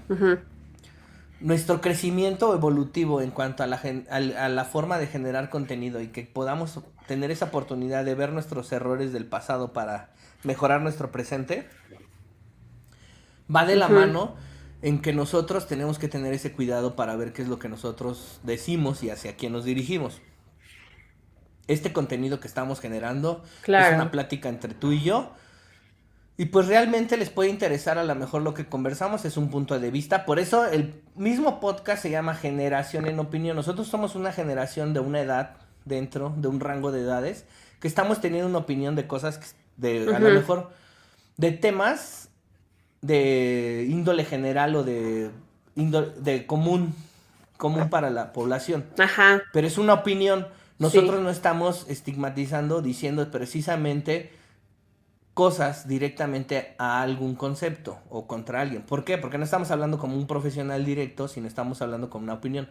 nuestro 1.40 1.82
crecimiento 1.82 2.54
evolutivo 2.56 3.22
en 3.22 3.30
cuanto 3.32 3.62
a 3.64 3.68
la, 3.68 3.78
gen- 3.78 4.08
al- 4.10 4.36
a 4.38 4.50
la 4.50 4.66
forma 4.66 4.98
de 4.98 5.06
generar 5.08 5.50
contenido 5.50 6.02
y 6.02 6.08
que 6.08 6.24
podamos 6.24 6.80
tener 7.06 7.30
esa 7.30 7.46
oportunidad 7.46 8.04
de 8.04 8.16
ver 8.16 8.32
nuestros 8.32 8.72
errores 8.72 9.14
del 9.14 9.26
pasado 9.26 9.72
para 9.74 10.10
mejorar 10.44 10.82
nuestro 10.82 11.12
presente, 11.12 11.68
va 13.54 13.66
de 13.66 13.76
la 13.76 13.88
mano 14.00 14.36
en 14.82 15.02
que 15.02 15.14
nosotros 15.14 15.68
tenemos 15.68 15.98
que 16.00 16.08
tener 16.08 16.34
ese 16.34 16.52
cuidado 16.52 16.96
para 16.96 17.16
ver 17.16 17.34
qué 17.34 17.42
es 17.42 17.48
lo 17.48 17.60
que 17.60 17.70
nosotros 17.70 18.40
decimos 18.44 19.04
y 19.04 19.10
hacia 19.10 19.36
quién 19.36 19.52
nos 19.54 19.66
dirigimos. 19.66 20.22
Este 21.68 21.92
contenido 21.92 22.40
que 22.40 22.48
estamos 22.48 22.80
generando 22.80 23.44
es 23.90 23.96
una 23.96 24.12
plática 24.12 24.50
entre 24.50 24.74
tú 24.74 24.92
y 24.92 25.02
yo. 25.02 25.32
Y 26.40 26.46
pues 26.46 26.68
realmente 26.68 27.18
les 27.18 27.32
puede 27.32 27.50
interesar 27.50 27.98
a 27.98 28.04
lo 28.04 28.14
mejor 28.14 28.44
lo 28.44 28.54
que 28.54 28.68
conversamos, 28.68 29.26
es 29.26 29.38
un 29.38 29.50
punto 29.50 29.80
de 29.80 29.90
vista. 29.90 30.24
Por 30.24 30.38
eso 30.38 30.68
el 30.68 31.02
mismo 31.16 31.60
podcast 31.60 32.04
se 32.04 32.12
llama 32.12 32.36
Generación 32.36 33.08
en 33.08 33.20
Opinión. 33.20 33.56
Nosotros 33.56 33.88
somos 33.88 34.14
una 34.14 34.32
generación 34.32 34.94
de 34.94 35.00
una 35.00 35.20
edad 35.20 35.58
dentro, 35.84 36.36
de 36.38 36.48
un 36.48 36.60
rango 36.60 36.92
de 36.92 37.02
edades, 37.02 37.46
que 37.80 37.88
estamos 37.88 38.22
teniendo 38.22 38.48
una 38.48 38.60
opinión 38.60 38.96
de 38.96 39.08
cosas, 39.08 39.40
que- 39.40 39.48
de 39.78 40.14
a 40.14 40.20
lo 40.20 40.30
mejor, 40.30 40.72
de 41.38 41.52
temas 41.52 42.30
de 43.02 43.88
índole 43.90 44.26
general 44.26 44.76
o 44.76 44.84
de, 44.84 45.32
índole, 45.76 46.12
de 46.18 46.46
común, 46.46 46.96
común 47.58 47.90
para 47.90 48.10
la 48.10 48.34
población 48.34 48.86
Ajá. 48.98 49.42
pero 49.54 49.68
es 49.68 49.78
una 49.78 49.94
opinión. 49.94 50.48
Nosotros 50.80 51.22
no 51.22 51.32
estamos 51.32 51.86
estigmatizando, 51.90 52.84
diciendo 52.84 53.32
precisamente 53.32 54.32
cosas 55.34 55.88
directamente 55.88 56.74
a 56.80 57.02
algún 57.04 57.36
concepto 57.36 58.00
o 58.10 58.28
contra 58.28 58.62
alguien. 58.62 58.82
¿Por 58.82 59.04
qué? 59.04 59.20
Porque 59.20 59.38
no 59.38 59.44
estamos 59.44 59.70
hablando 59.70 60.00
como 60.00 60.16
un 60.16 60.26
profesional 60.26 60.84
directo, 60.84 61.28
sino 61.28 61.48
estamos 61.48 61.82
hablando 61.82 62.10
con 62.10 62.24
una 62.24 62.34
opinión. 62.34 62.68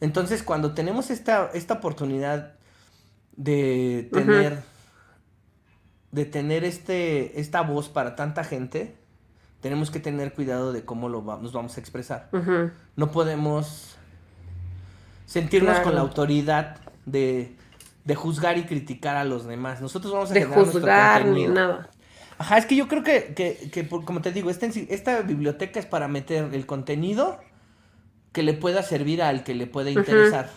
Entonces, 0.00 0.42
cuando 0.42 0.72
tenemos 0.72 1.10
esta, 1.10 1.50
esta 1.52 1.74
oportunidad 1.74 2.54
de 3.36 4.08
tener, 4.12 4.62
de 6.12 6.24
tener 6.24 6.64
este, 6.64 7.40
esta 7.40 7.60
voz 7.62 7.88
para 7.88 8.16
tanta 8.16 8.44
gente, 8.44 8.96
tenemos 9.60 9.90
que 9.90 10.00
tener 10.00 10.32
cuidado 10.32 10.72
de 10.72 10.84
cómo 10.84 11.08
lo 11.08 11.22
nos 11.22 11.52
vamos 11.52 11.76
a 11.76 11.80
expresar. 11.80 12.30
No 12.96 13.10
podemos 13.10 13.96
sentirnos 15.26 15.80
con 15.80 15.94
la 15.94 16.00
autoridad 16.00 16.76
de, 17.04 17.54
de, 18.04 18.14
juzgar 18.14 18.56
y 18.56 18.64
criticar 18.64 19.16
a 19.16 19.24
los 19.24 19.46
demás. 19.46 19.80
Nosotros 19.80 20.12
vamos 20.12 20.30
a 20.30 20.34
de 20.34 20.44
juzgar 20.44 21.26
ni 21.26 21.46
nada. 21.46 21.90
Ajá, 22.38 22.56
es 22.56 22.66
que 22.66 22.76
yo 22.76 22.86
creo 22.86 23.02
que, 23.02 23.34
que, 23.34 23.68
que 23.70 23.88
como 23.88 24.22
te 24.22 24.30
digo, 24.30 24.48
esta, 24.48 24.66
esta 24.66 25.22
biblioteca 25.22 25.80
es 25.80 25.86
para 25.86 26.06
meter 26.06 26.54
el 26.54 26.66
contenido 26.66 27.40
que 28.32 28.44
le 28.44 28.54
pueda 28.54 28.82
servir 28.84 29.22
al 29.22 29.42
que 29.42 29.54
le 29.54 29.66
pueda 29.66 29.90
interesar. 29.90 30.48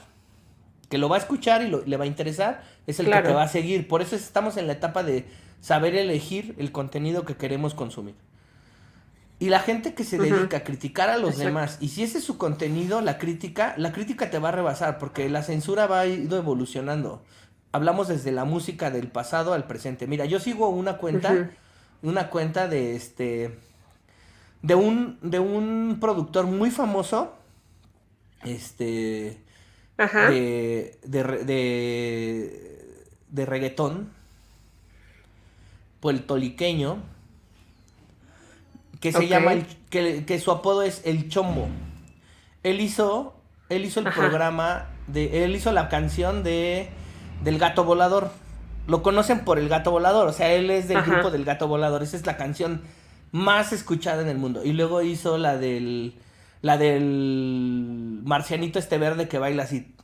Que 0.92 1.00
lo 1.00 1.10
va 1.10 1.16
a 1.16 1.20
escuchar 1.20 1.64
y 1.64 1.70
le 1.70 1.98
va 1.98 2.04
a 2.04 2.08
interesar, 2.08 2.62
es 2.86 3.00
el 3.00 3.08
que 3.08 3.22
te 3.22 3.34
va 3.34 3.44
a 3.44 3.48
seguir. 3.48 3.88
Por 3.88 4.04
eso 4.04 4.16
estamos 4.16 4.58
en 4.58 4.68
la 4.68 4.74
etapa 4.74 5.02
de 5.02 5.26
saber 5.62 5.96
elegir 5.96 6.54
el 6.60 6.72
contenido 6.72 7.26
que 7.26 7.36
queremos 7.36 7.74
consumir. 7.74 8.14
Y 9.40 9.50
la 9.50 9.60
gente 9.60 9.96
que 9.96 10.04
se 10.04 10.20
dedica 10.20 10.58
a 10.58 10.64
criticar 10.64 11.10
a 11.10 11.18
los 11.18 11.38
demás, 11.38 11.80
y 11.82 11.88
si 11.88 12.04
ese 12.04 12.20
es 12.20 12.24
su 12.24 12.38
contenido, 12.38 13.02
la 13.02 13.18
crítica, 13.18 13.74
la 13.78 13.92
crítica 13.92 14.30
te 14.30 14.38
va 14.38 14.50
a 14.50 14.52
rebasar, 14.52 15.00
porque 15.00 15.28
la 15.30 15.42
censura 15.42 15.88
va 15.88 16.06
ido 16.06 16.38
evolucionando. 16.38 17.24
Hablamos 17.72 18.08
desde 18.08 18.32
la 18.32 18.46
música 18.46 18.92
del 18.92 19.08
pasado 19.08 19.54
al 19.54 19.66
presente. 19.66 20.06
Mira, 20.06 20.26
yo 20.26 20.40
sigo 20.40 20.70
una 20.70 20.98
cuenta 20.98 21.50
una 22.04 22.30
cuenta 22.30 22.68
de 22.68 22.96
este 22.96 23.60
de 24.62 24.76
un 24.76 25.18
de 25.22 25.40
un 25.40 25.98
productor 26.00 26.46
muy 26.46 26.72
famoso 26.72 27.34
este 28.44 29.44
De, 30.08 30.98
de, 31.04 32.54
de, 33.30 33.46
reggaetón 33.46 34.10
puertoliqueño 36.00 36.98
que 39.00 39.12
se 39.12 39.28
llama 39.28 39.54
que, 39.92 40.26
que, 40.26 40.40
su 40.40 40.52
apodo 40.52 40.82
es 40.82 41.02
el 41.06 41.30
chombo. 41.30 41.68
Él 42.64 42.82
hizo 42.82 43.36
él 43.70 43.86
hizo 43.86 44.00
el 44.00 44.10
programa 44.12 44.88
de 45.08 45.44
él 45.44 45.56
hizo 45.56 45.72
la 45.72 45.88
canción 45.88 46.44
de 46.44 46.90
del 47.44 47.60
gato 47.60 47.84
volador. 47.84 48.32
Lo 48.88 49.04
conocen 49.04 49.46
por 49.46 49.60
el 49.60 49.70
gato 49.70 49.92
volador, 49.92 50.28
o 50.28 50.34
sea, 50.34 50.52
él 50.52 50.72
es 50.72 50.88
del 50.88 51.04
grupo 51.04 51.30
del 51.30 51.46
gato 51.46 51.68
volador, 51.68 52.02
esa 52.02 52.18
es 52.18 52.26
la 52.26 52.38
canción 52.38 52.82
más 53.32 53.72
escuchada 53.72 54.22
en 54.24 54.28
el 54.28 54.38
mundo. 54.38 54.64
Y 54.64 54.74
luego 54.74 55.02
hizo 55.04 55.38
la 55.38 55.58
del 55.58 56.16
la 56.62 56.78
del 56.78 58.22
marcianito 58.24 58.80
este 58.80 58.98
verde 58.98 59.28
que 59.28 59.40
baila 59.40 59.64
así, 59.64 59.96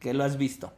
que 0.00 0.14
lo 0.14 0.24
has 0.24 0.36
visto. 0.36 0.72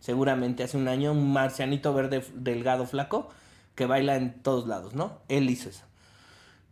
Seguramente 0.00 0.62
hace 0.62 0.76
un 0.76 0.88
año 0.88 1.12
un 1.12 1.32
marcianito 1.32 1.92
verde 1.92 2.24
delgado 2.34 2.86
flaco 2.86 3.28
que 3.74 3.86
baila 3.86 4.16
en 4.16 4.42
todos 4.42 4.66
lados, 4.66 4.94
¿no? 4.94 5.18
Él 5.28 5.50
hizo 5.50 5.68
eso. 5.68 5.84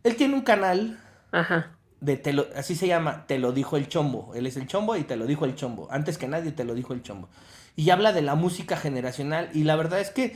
Él 0.03 0.15
tiene 0.15 0.35
un 0.35 0.41
canal 0.41 0.99
Ajá. 1.31 1.71
de 1.99 2.17
te 2.17 2.35
así 2.55 2.75
se 2.75 2.87
llama, 2.87 3.25
te 3.27 3.39
lo 3.39 3.51
dijo 3.51 3.75
el 3.77 3.87
chombo. 3.87 4.33
Él 4.35 4.45
es 4.45 4.55
el 4.57 4.67
chombo 4.67 4.95
y 4.95 5.03
te 5.03 5.15
lo 5.15 5.25
dijo 5.25 5.45
el 5.45 5.55
chombo. 5.55 5.87
Antes 5.91 6.17
que 6.17 6.27
nadie 6.27 6.51
te 6.51 6.63
lo 6.63 6.75
dijo 6.75 6.93
el 6.93 7.01
chombo 7.01 7.27
y 7.75 7.89
habla 7.89 8.13
de 8.13 8.21
la 8.21 8.35
música 8.35 8.77
generacional 8.77 9.49
y 9.53 9.63
la 9.63 9.75
verdad 9.75 9.99
es 9.99 10.09
que 10.09 10.35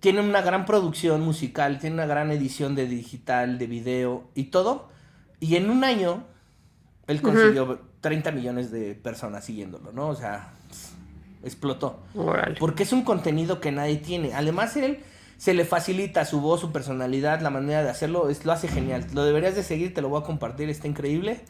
tiene 0.00 0.20
una 0.20 0.42
gran 0.42 0.66
producción 0.66 1.22
musical, 1.22 1.78
tiene 1.78 1.94
una 1.94 2.06
gran 2.06 2.30
edición 2.30 2.74
de 2.74 2.86
digital, 2.86 3.58
de 3.58 3.66
video 3.66 4.28
y 4.34 4.44
todo. 4.44 4.88
Y 5.40 5.56
en 5.56 5.70
un 5.70 5.84
año 5.84 6.24
él 7.06 7.20
consiguió 7.22 7.80
30 8.00 8.32
millones 8.32 8.70
de 8.70 8.94
personas 8.94 9.44
siguiéndolo, 9.44 9.92
¿no? 9.92 10.08
O 10.08 10.14
sea, 10.14 10.52
explotó. 11.42 12.00
Porque 12.58 12.82
es 12.82 12.92
un 12.92 13.02
contenido 13.02 13.60
que 13.60 13.72
nadie 13.72 13.96
tiene. 13.96 14.34
Además, 14.34 14.76
él 14.76 15.00
se 15.36 15.54
le 15.54 15.64
facilita 15.64 16.24
su 16.24 16.40
voz, 16.40 16.60
su 16.60 16.72
personalidad, 16.72 17.40
la 17.40 17.50
manera 17.50 17.82
de 17.82 17.90
hacerlo, 17.90 18.30
es, 18.30 18.44
lo 18.44 18.52
hace 18.52 18.68
genial. 18.68 19.06
Lo 19.12 19.24
deberías 19.24 19.54
de 19.54 19.62
seguir, 19.62 19.92
te 19.92 20.00
lo 20.00 20.08
voy 20.08 20.22
a 20.22 20.24
compartir, 20.24 20.68
está 20.70 20.88
increíble. 20.88 21.40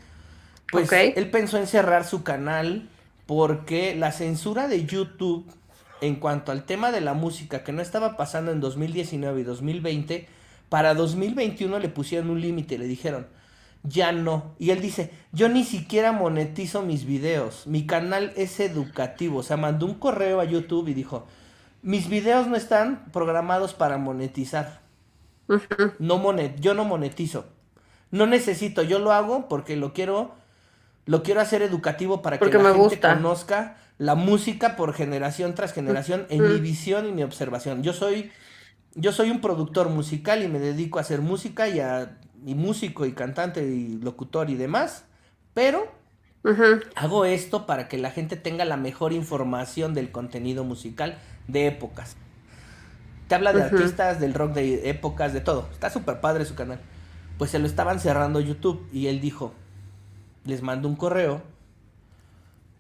Pues 0.71 0.91
él 0.93 1.31
pensó 1.31 1.59
en 1.59 1.67
cerrar 1.67 2.05
su 2.05 2.25
canal 2.25 2.89
porque 3.27 3.95
la 3.95 4.13
censura 4.13 4.67
de 4.67 4.85
YouTube 4.85 5.47
en 6.01 6.17
cuanto 6.17 6.53
al 6.53 6.65
tema 6.65 6.93
de 6.93 7.01
la 7.01 7.15
música 7.15 7.65
que 7.65 7.73
no 7.73 7.81
estaba 7.81 8.17
pasando 8.17 8.53
en 8.53 8.61
2019 8.61 9.41
y 9.41 9.45
2020, 9.45 10.29
para 10.69 10.95
2021 10.95 11.79
le 11.79 11.89
pusieron 11.89 12.31
un 12.31 12.41
límite, 12.41 12.79
le 12.79 12.87
dijeron, 12.87 13.27
ya 13.85 14.11
no. 14.13 14.55
Y 14.59 14.71
él 14.71 14.81
dice, 14.81 15.11
yo 15.33 15.49
ni 15.49 15.63
siquiera 15.63 16.11
monetizo 16.11 16.83
mis 16.83 17.05
videos, 17.05 17.67
mi 17.67 17.87
canal 17.87 18.33
es 18.37 18.59
educativo, 18.59 19.39
o 19.39 19.43
sea, 19.43 19.57
mandó 19.57 19.87
un 19.87 19.95
correo 19.95 20.41
a 20.41 20.45
YouTube 20.45 20.89
y 20.89 20.95
dijo, 20.95 21.27
mis 21.83 22.09
videos 22.09 22.49
no 22.49 22.57
están 22.57 23.05
programados 23.13 23.75
para 23.75 23.99
monetizar. 23.99 24.81
No 25.99 26.19
monet 26.19 26.59
yo 26.59 26.75
no 26.75 26.85
monetizo. 26.85 27.45
No 28.11 28.27
necesito, 28.27 28.83
yo 28.83 28.99
lo 28.99 29.13
hago 29.13 29.49
porque 29.49 29.77
lo 29.77 29.93
quiero 29.93 30.33
lo 31.07 31.23
quiero 31.23 31.41
hacer 31.41 31.63
educativo 31.63 32.23
para 32.23 32.39
que 32.39 32.47
la 32.47 32.75
gente 32.75 33.01
conozca 33.01 33.77
la 33.99 34.15
música 34.15 34.77
por 34.77 34.95
generación 34.95 35.55
tras 35.55 35.73
generación 35.73 36.27
en 36.31 36.43
mi 36.43 36.61
visión 36.61 37.07
y 37.07 37.13
mi 37.13 37.23
observación. 37.23 37.83
Yo 37.83 37.93
soy, 37.93 38.33
yo 38.95 39.13
soy 39.13 39.31
un 39.31 39.41
productor 39.41 39.91
musical 39.91 40.43
y 40.43 40.49
me 40.49 40.59
dedico 40.59 40.99
a 40.99 41.03
hacer 41.03 41.21
música 41.21 41.69
y 41.69 41.81
a 41.81 42.19
y 42.45 42.55
músico 42.55 43.07
y 43.07 43.13
cantante 43.13 43.65
y 43.65 43.99
locutor 43.99 44.51
y 44.51 44.57
demás, 44.57 45.05
pero 45.55 45.87
hago 46.95 47.25
esto 47.25 47.67
para 47.67 47.89
que 47.89 47.97
la 47.97 48.11
gente 48.11 48.37
tenga 48.37 48.65
la 48.65 48.77
mejor 48.77 49.13
información 49.13 49.95
del 49.95 50.11
contenido 50.11 50.65
musical 50.65 51.19
de 51.49 51.67
épocas. 51.67 52.17
Te 53.29 53.35
habla 53.35 53.53
de 53.53 53.63
artistas, 53.63 54.21
del 54.21 54.35
rock 54.35 54.53
de 54.53 54.91
épocas, 54.91 55.33
de 55.33 55.41
todo. 55.41 55.69
Está 55.73 55.89
súper 55.89 56.21
padre 56.21 56.45
su 56.45 56.55
canal. 56.55 56.81
Pues 57.39 57.51
se 57.51 57.59
lo 57.59 57.67
estaban 57.67 57.99
cerrando 57.99 58.41
YouTube 58.41 58.87
y 58.93 59.07
él 59.07 59.21
dijo, 59.21 59.55
les 60.45 60.63
mandó 60.63 60.89
un 60.89 60.97
correo 60.97 61.43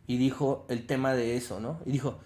y 0.06 0.18
dijo 0.18 0.66
el 0.68 0.86
tema 0.86 1.14
de 1.14 1.36
eso, 1.36 1.60
¿no? 1.60 1.80
Y 1.86 1.92
dijo, 1.92 2.18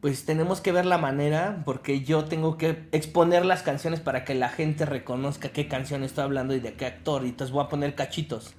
pues 0.00 0.24
tenemos 0.24 0.60
que 0.60 0.72
ver 0.72 0.86
la 0.86 0.98
manera 0.98 1.62
porque 1.64 2.02
yo 2.02 2.24
tengo 2.24 2.56
que 2.56 2.88
exponer 2.92 3.44
las 3.44 3.62
canciones 3.62 4.00
para 4.00 4.24
que 4.24 4.34
la 4.34 4.48
gente 4.48 4.86
reconozca 4.86 5.48
qué 5.48 5.66
canción 5.66 6.04
estoy 6.04 6.24
hablando 6.24 6.54
y 6.54 6.60
de 6.60 6.74
qué 6.74 6.86
actor 6.86 7.24
y 7.24 7.30
entonces 7.30 7.52
voy 7.52 7.64
a 7.64 7.68
poner 7.68 7.94
cachitos. 7.94 8.54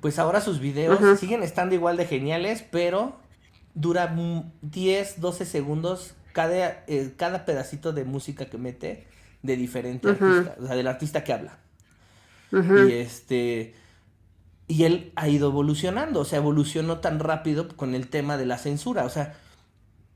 Pues 0.00 0.18
ahora 0.18 0.40
sus 0.40 0.60
videos 0.60 1.18
siguen 1.18 1.42
estando 1.42 1.74
igual 1.74 1.96
de 1.96 2.06
geniales, 2.06 2.64
pero 2.70 3.16
dura 3.74 4.14
10, 4.62 5.20
12 5.20 5.44
segundos 5.44 6.14
cada, 6.32 6.84
eh, 6.86 7.12
cada 7.16 7.44
pedacito 7.44 7.92
de 7.92 8.04
música 8.04 8.46
que 8.46 8.58
mete 8.58 9.06
de 9.42 9.56
diferente 9.56 10.08
artista, 10.08 10.56
o 10.60 10.66
sea, 10.66 10.76
del 10.76 10.86
artista 10.86 11.24
que 11.24 11.32
habla. 11.32 11.58
Y 12.52 12.92
este 12.92 13.74
y 14.68 14.84
él 14.84 15.12
ha 15.14 15.28
ido 15.28 15.48
evolucionando, 15.48 16.20
o 16.20 16.24
sea, 16.24 16.38
evolucionó 16.38 16.98
tan 16.98 17.20
rápido 17.20 17.68
con 17.68 17.94
el 17.94 18.08
tema 18.08 18.36
de 18.36 18.46
la 18.46 18.58
censura, 18.58 19.04
o 19.04 19.10
sea, 19.10 19.38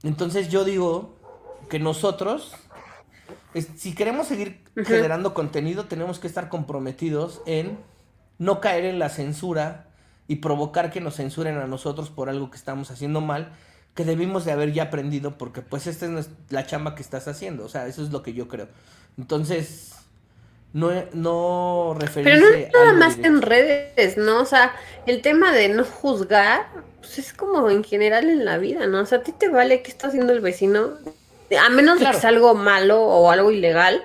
entonces 0.03 0.48
yo 0.48 0.64
digo 0.64 1.14
que 1.68 1.78
nosotros, 1.78 2.53
si 3.76 3.94
queremos 3.94 4.26
seguir 4.26 4.64
generando 4.84 5.34
contenido, 5.34 5.84
tenemos 5.84 6.18
que 6.18 6.26
estar 6.26 6.48
comprometidos 6.48 7.42
en 7.46 7.78
no 8.38 8.61
caer 8.61 8.86
en 8.86 8.98
la 8.98 9.11
censura 9.11 9.86
y 10.26 10.36
provocar 10.36 10.90
que 10.90 11.01
nos 11.01 11.16
censuren 11.16 11.59
a 11.59 11.66
nosotros 11.66 12.09
por 12.09 12.28
algo 12.28 12.51
que 12.51 12.57
estamos 12.57 12.90
haciendo 12.90 13.20
mal, 13.20 13.53
que 13.94 14.05
debimos 14.05 14.44
de 14.44 14.53
haber 14.53 14.72
ya 14.72 14.84
aprendido, 14.84 15.36
porque 15.36 15.61
pues 15.61 15.86
esta 15.86 16.07
es 16.18 16.30
la 16.48 16.66
chamba 16.66 16.94
que 16.94 17.03
estás 17.03 17.28
haciendo, 17.28 17.64
o 17.64 17.68
sea, 17.68 17.86
eso 17.86 18.03
es 18.03 18.11
lo 18.11 18.22
que 18.22 18.32
yo 18.32 18.48
creo. 18.48 18.68
Entonces, 19.18 19.92
no, 20.72 20.90
no 21.12 21.96
referirse 21.98 22.70
Pero 22.72 22.84
no 22.84 22.92
nada 22.92 22.98
más 22.98 23.18
en 23.18 23.42
redes, 23.42 24.16
¿no? 24.16 24.40
O 24.40 24.44
sea, 24.46 24.72
el 25.07 25.20
tema 25.20 25.53
de 25.53 25.68
no 25.68 25.84
juzgar, 25.84 26.66
pues 27.01 27.18
es 27.18 27.32
como 27.32 27.70
en 27.70 27.82
general 27.82 28.28
en 28.28 28.44
la 28.44 28.59
vida, 28.59 28.86
¿no? 28.86 29.01
O 29.01 29.07
sea, 29.07 29.18
a 29.18 29.22
ti 29.22 29.32
te 29.32 29.48
vale 29.48 29.82
qué 29.82 29.90
está 29.90 30.09
haciendo 30.09 30.32
el 30.32 30.40
vecino, 30.40 30.98
a 31.59 31.70
menos 31.70 31.98
de 31.98 32.07
que 32.07 32.14
sea 32.14 32.30
algo 32.30 32.55
malo 32.55 33.03
o 33.03 33.30
algo 33.30 33.51
ilegal. 33.51 34.05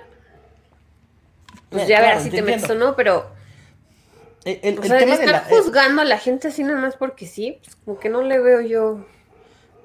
Pues 1.69 1.83
eh, 1.83 1.87
ya 1.87 2.01
ver 2.01 2.21
si 2.21 2.29
te, 2.29 2.41
metes 2.41 2.69
o 2.69 2.75
no, 2.75 2.95
pero. 2.95 3.33
El, 4.45 4.79
o 4.79 4.83
sea, 4.83 4.99
estar 4.99 5.35
eh, 5.35 5.41
juzgando 5.49 6.01
a 6.01 6.05
la 6.05 6.19
gente 6.19 6.49
así 6.49 6.63
nada 6.63 6.79
más 6.79 6.95
porque 6.95 7.25
sí, 7.25 7.59
pues 7.63 7.75
como 7.75 7.99
que 7.99 8.09
no 8.09 8.21
le 8.21 8.39
veo 8.39 8.61
yo. 8.61 9.05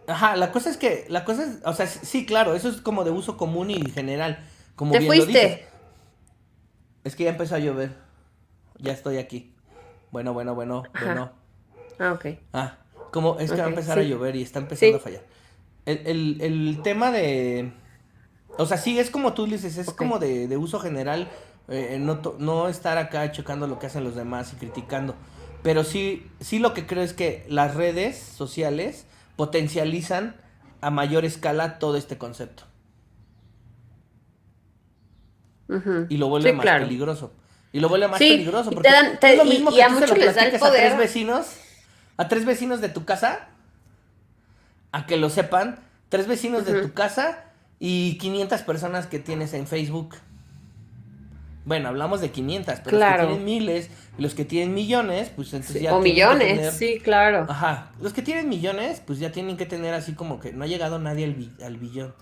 Ajá, 0.06 0.36
la 0.36 0.52
cosa 0.52 0.70
es 0.70 0.76
que, 0.76 1.06
la 1.08 1.24
cosa 1.24 1.44
es, 1.44 1.58
o 1.64 1.72
sea, 1.72 1.86
sí, 1.86 2.26
claro, 2.26 2.54
eso 2.54 2.68
es 2.68 2.80
como 2.80 3.04
de 3.04 3.10
uso 3.10 3.36
común 3.36 3.70
y 3.70 3.90
general. 3.90 4.44
Como 4.76 4.92
te 4.92 5.00
fuiste. 5.00 5.66
Es 7.04 7.16
que 7.16 7.24
ya 7.24 7.30
empezó 7.30 7.54
a 7.54 7.58
llover. 7.58 7.92
Ya 8.78 8.92
estoy 8.92 9.18
aquí. 9.18 9.54
Bueno, 10.10 10.32
bueno, 10.32 10.54
bueno, 10.54 10.84
bueno. 11.00 11.32
Ah, 11.98 12.12
ok. 12.12 12.26
Ah, 12.52 12.78
como 13.10 13.38
es 13.38 13.50
que 13.50 13.58
va 13.58 13.64
a 13.64 13.68
empezar 13.68 13.98
a 13.98 14.02
llover 14.02 14.36
y 14.36 14.42
está 14.42 14.58
empezando 14.58 14.98
a 14.98 15.00
fallar. 15.00 15.22
El, 15.86 16.80
tema 16.82 17.10
de... 17.10 17.72
O 18.58 18.66
sea, 18.66 18.76
sí, 18.76 18.98
es 18.98 19.10
como 19.10 19.32
tú 19.32 19.46
dices, 19.46 19.78
es 19.78 19.90
como 19.90 20.18
de, 20.18 20.48
de, 20.48 20.56
uso 20.56 20.80
general, 20.80 21.28
eh, 21.68 21.98
no, 22.00 22.20
no 22.38 22.68
estar 22.68 22.98
acá 22.98 23.30
chocando 23.32 23.66
lo 23.66 23.78
que 23.78 23.86
hacen 23.86 24.04
los 24.04 24.14
demás 24.14 24.52
y 24.52 24.56
criticando. 24.56 25.14
Pero 25.62 25.84
sí, 25.84 26.26
sí 26.40 26.58
lo 26.58 26.74
que 26.74 26.86
creo 26.86 27.02
es 27.02 27.12
que 27.12 27.44
las 27.48 27.74
redes 27.74 28.18
sociales 28.18 29.06
potencializan 29.36 30.36
a 30.80 30.90
mayor 30.90 31.24
escala 31.24 31.78
todo 31.78 31.96
este 31.96 32.18
concepto. 32.18 32.64
Y 36.08 36.16
lo 36.16 36.28
vuelve 36.28 36.52
más 36.52 36.66
peligroso. 36.66 37.32
Y 37.72 37.80
lo 37.80 37.88
vuelve 37.88 38.08
más 38.08 38.18
peligroso. 38.18 38.70
Porque 38.70 38.88
es 38.88 39.36
lo 39.36 39.44
mismo 39.44 39.70
que 39.70 39.82
a 39.82 39.88
muchos 39.88 40.18
les 40.18 40.34
da 40.34 40.44
el 40.44 40.58
poder. 40.58 40.86
A 40.86 40.88
tres 40.88 40.98
vecinos, 40.98 41.46
a 42.20 42.28
tres 42.28 42.44
vecinos 42.44 42.82
de 42.82 42.90
tu 42.90 43.06
casa, 43.06 43.48
a 44.92 45.06
que 45.06 45.16
lo 45.16 45.30
sepan, 45.30 45.78
tres 46.10 46.26
vecinos 46.26 46.66
de 46.66 46.82
tu 46.82 46.92
casa 46.92 47.44
y 47.78 48.18
500 48.18 48.60
personas 48.60 49.06
que 49.06 49.18
tienes 49.18 49.54
en 49.54 49.66
Facebook. 49.66 50.16
Bueno, 51.64 51.88
hablamos 51.88 52.20
de 52.20 52.30
500, 52.30 52.80
pero 52.84 52.98
los 52.98 53.08
que 53.08 53.16
tienen 53.16 53.44
miles, 53.46 53.90
los 54.18 54.34
que 54.34 54.44
tienen 54.44 54.74
millones, 54.74 55.30
pues 55.34 55.54
entonces 55.54 55.80
ya. 55.80 55.96
O 55.96 56.02
millones, 56.02 56.74
sí, 56.74 57.00
claro. 57.02 57.46
Ajá. 57.48 57.92
Los 58.02 58.12
que 58.12 58.20
tienen 58.20 58.50
millones, 58.50 59.00
pues 59.00 59.18
ya 59.18 59.32
tienen 59.32 59.56
que 59.56 59.64
tener 59.64 59.94
así 59.94 60.12
como 60.12 60.40
que 60.40 60.52
no 60.52 60.64
ha 60.64 60.66
llegado 60.66 60.98
nadie 60.98 61.24
al, 61.24 61.64
al 61.64 61.78
billón. 61.78 62.14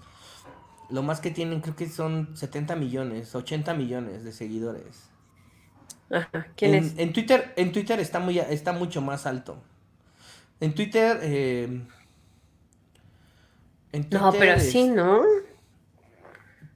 Lo 0.91 1.03
más 1.03 1.19
que 1.19 1.33
tienen, 1.33 1.61
creo 1.61 1.75
que 1.75 1.89
son 1.89 2.37
70 2.37 2.77
millones, 2.77 3.35
80 3.35 3.75
millones 3.75 4.23
de 4.23 4.31
seguidores. 4.31 5.11
Ajá. 6.09 6.47
¿Quién 6.55 6.75
en, 6.75 6.85
es? 6.85 6.99
En 6.99 7.13
Twitter, 7.13 7.53
en 7.57 7.73
Twitter 7.73 7.99
está, 7.99 8.21
muy, 8.21 8.39
está 8.39 8.73
mucho 8.73 9.03
más 9.03 9.27
alto. 9.27 9.61
En 10.61 10.75
Twitter. 10.75 11.19
Eh, 11.23 11.83
no, 14.11 14.33
pero 14.33 14.61
sí, 14.61 14.89
¿no? 14.89 15.23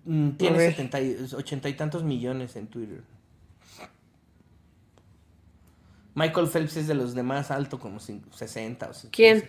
Mm, 0.04 0.30
tiene 0.32 0.58
70 0.58 1.36
80 1.36 1.68
y 1.68 1.74
tantos 1.74 2.02
millones 2.02 2.56
en 2.56 2.66
Twitter. 2.66 3.02
Michael 6.14 6.48
Phelps 6.48 6.76
es 6.76 6.86
de 6.86 6.94
los 6.94 7.14
de 7.14 7.22
más 7.22 7.50
alto, 7.50 7.78
como 7.78 7.98
60 7.98 8.28
o 8.28 8.92
60. 8.92 9.10
¿Quién? 9.10 9.48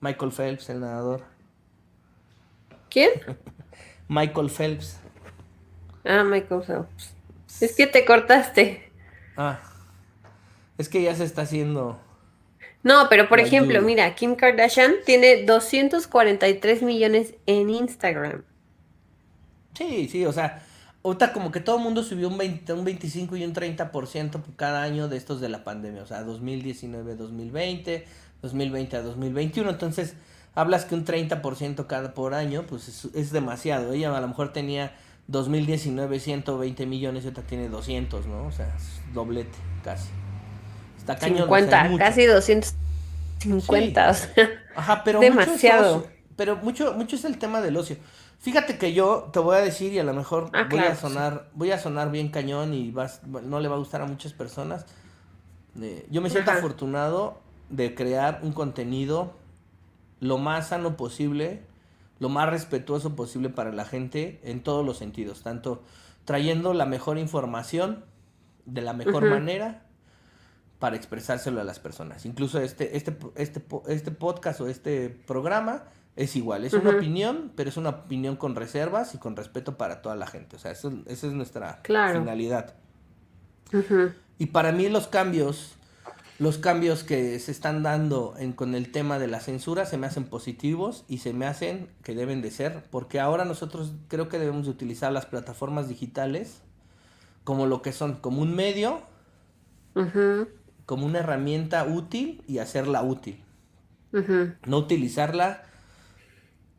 Michael 0.00 0.32
Phelps, 0.32 0.70
el 0.70 0.80
nadador. 0.80 1.24
¿Quién? 2.88 3.10
Michael 4.08 4.48
Phelps. 4.48 4.98
Ah, 6.04 6.24
Michael 6.24 6.62
Phelps. 6.62 7.14
Es 7.60 7.76
que 7.76 7.86
te 7.86 8.04
cortaste. 8.04 8.90
Ah. 9.36 9.60
Es 10.78 10.88
que 10.88 11.02
ya 11.02 11.14
se 11.14 11.24
está 11.24 11.42
haciendo. 11.42 12.00
No, 12.88 13.10
pero 13.10 13.28
por 13.28 13.38
ejemplo, 13.38 13.82
mira, 13.82 14.14
Kim 14.14 14.34
Kardashian 14.34 14.94
tiene 15.04 15.44
243 15.44 16.80
millones 16.80 17.34
en 17.44 17.68
Instagram. 17.68 18.44
Sí, 19.74 20.08
sí, 20.08 20.24
o 20.24 20.32
sea, 20.32 20.62
ahorita 21.04 21.34
como 21.34 21.52
que 21.52 21.60
todo 21.60 21.76
el 21.76 21.82
mundo 21.82 22.02
subió 22.02 22.28
un, 22.28 22.38
20, 22.38 22.72
un 22.72 22.86
25 22.86 23.36
y 23.36 23.44
un 23.44 23.52
30% 23.52 24.40
cada 24.56 24.80
año 24.80 25.06
de 25.06 25.18
estos 25.18 25.42
de 25.42 25.50
la 25.50 25.64
pandemia, 25.64 26.02
o 26.02 26.06
sea, 26.06 26.22
2019, 26.22 27.14
2020, 27.14 28.06
2020 28.40 28.96
a 28.96 29.02
2021, 29.02 29.68
entonces 29.68 30.14
hablas 30.54 30.86
que 30.86 30.94
un 30.94 31.04
30% 31.04 31.86
cada 31.86 32.14
por 32.14 32.32
año, 32.32 32.64
pues 32.66 33.06
es, 33.14 33.32
demasiado. 33.32 33.92
Ella 33.92 34.16
a 34.16 34.20
lo 34.22 34.28
mejor 34.28 34.54
tenía 34.54 34.96
2019 35.26 36.20
120 36.20 36.86
millones 36.86 37.24
y 37.24 37.26
ahorita 37.26 37.42
tiene 37.42 37.68
200, 37.68 38.26
¿no? 38.28 38.46
O 38.46 38.50
sea, 38.50 38.74
es 38.74 39.02
doblete 39.12 39.58
casi. 39.84 40.08
Está 41.12 41.26
cañón. 41.26 41.48
50, 41.48 41.96
casi 41.98 42.26
250. 42.26 44.16
Ajá, 44.76 45.02
pero 45.04 45.20
demasiado. 45.20 45.96
Mucho 45.96 46.18
pero 46.38 46.56
mucho, 46.58 46.94
mucho 46.94 47.16
es 47.16 47.24
el 47.24 47.36
tema 47.36 47.60
del 47.60 47.76
ocio. 47.76 47.96
Fíjate 48.38 48.78
que 48.78 48.92
yo 48.92 49.28
te 49.32 49.40
voy 49.40 49.56
a 49.56 49.58
decir 49.58 49.92
y 49.92 49.98
a 49.98 50.04
lo 50.04 50.14
mejor 50.14 50.50
ah, 50.52 50.68
voy 50.70 50.78
a 50.78 50.94
sonar, 50.94 51.48
voy 51.52 51.72
a 51.72 51.78
sonar 51.78 52.12
bien 52.12 52.28
cañón 52.28 52.72
y 52.72 52.92
vas, 52.92 53.24
no 53.24 53.58
le 53.58 53.66
va 53.66 53.74
a 53.74 53.78
gustar 53.78 54.02
a 54.02 54.06
muchas 54.06 54.32
personas. 54.34 54.86
Eh, 55.80 56.06
yo 56.10 56.20
me 56.20 56.30
siento 56.30 56.52
afortunado 56.52 57.40
de 57.70 57.92
crear 57.96 58.38
un 58.42 58.52
contenido 58.52 59.32
lo 60.20 60.38
más 60.38 60.68
sano 60.68 60.96
posible, 60.96 61.62
lo 62.20 62.28
más 62.28 62.48
respetuoso 62.48 63.16
posible 63.16 63.48
para 63.48 63.72
la 63.72 63.84
gente 63.84 64.38
en 64.44 64.62
todos 64.62 64.86
los 64.86 64.96
sentidos, 64.96 65.42
tanto 65.42 65.82
trayendo 66.24 66.72
la 66.72 66.86
mejor 66.86 67.18
información 67.18 68.04
de 68.64 68.82
la 68.82 68.92
mejor 68.92 69.28
manera 69.28 69.87
para 70.78 70.96
expresárselo 70.96 71.60
a 71.60 71.64
las 71.64 71.78
personas. 71.80 72.24
Incluso 72.24 72.60
este, 72.60 72.96
este, 72.96 73.16
este, 73.34 73.62
este 73.88 74.10
podcast 74.10 74.60
o 74.60 74.68
este 74.68 75.10
programa 75.10 75.84
es 76.18 76.34
igual, 76.34 76.64
es 76.64 76.72
una 76.72 76.90
opinión, 76.90 77.52
pero 77.54 77.70
es 77.70 77.76
una 77.76 77.90
opinión 77.90 78.36
con 78.36 78.56
reservas 78.56 79.14
y 79.14 79.18
con 79.18 79.36
respeto 79.36 79.76
para 79.76 80.02
toda 80.02 80.16
la 80.16 80.26
gente. 80.26 80.56
O 80.56 80.58
sea, 80.58 80.72
esa 80.72 80.88
es 81.06 81.32
nuestra 81.32 81.80
finalidad. 81.84 82.74
Y 84.38 84.46
para 84.46 84.72
mí 84.72 84.88
los 84.88 85.06
cambios, 85.06 85.74
los 86.40 86.58
cambios 86.58 87.04
que 87.04 87.38
se 87.38 87.52
están 87.52 87.84
dando 87.84 88.34
en, 88.36 88.52
con 88.52 88.74
el 88.74 88.90
tema 88.90 89.20
de 89.20 89.28
la 89.28 89.38
censura 89.38 89.86
se 89.86 89.96
me 89.96 90.08
hacen 90.08 90.24
positivos 90.24 91.04
y 91.08 91.18
se 91.18 91.32
me 91.32 91.46
hacen 91.46 91.88
que 92.02 92.16
deben 92.16 92.42
de 92.42 92.50
ser, 92.50 92.84
porque 92.90 93.20
ahora 93.20 93.44
nosotros 93.44 93.92
creo 94.08 94.28
que 94.28 94.40
debemos 94.40 94.64
de 94.64 94.70
utilizar 94.70 95.12
las 95.12 95.26
plataformas 95.26 95.88
digitales 95.88 96.62
como 97.44 97.66
lo 97.66 97.80
que 97.80 97.92
son, 97.92 98.14
como 98.16 98.42
un 98.42 98.54
medio, 98.56 99.02
como 100.88 101.04
una 101.04 101.18
herramienta 101.18 101.84
útil 101.84 102.42
y 102.48 102.60
hacerla 102.60 103.02
útil. 103.02 103.38
No 104.64 104.78
utilizarla 104.78 105.64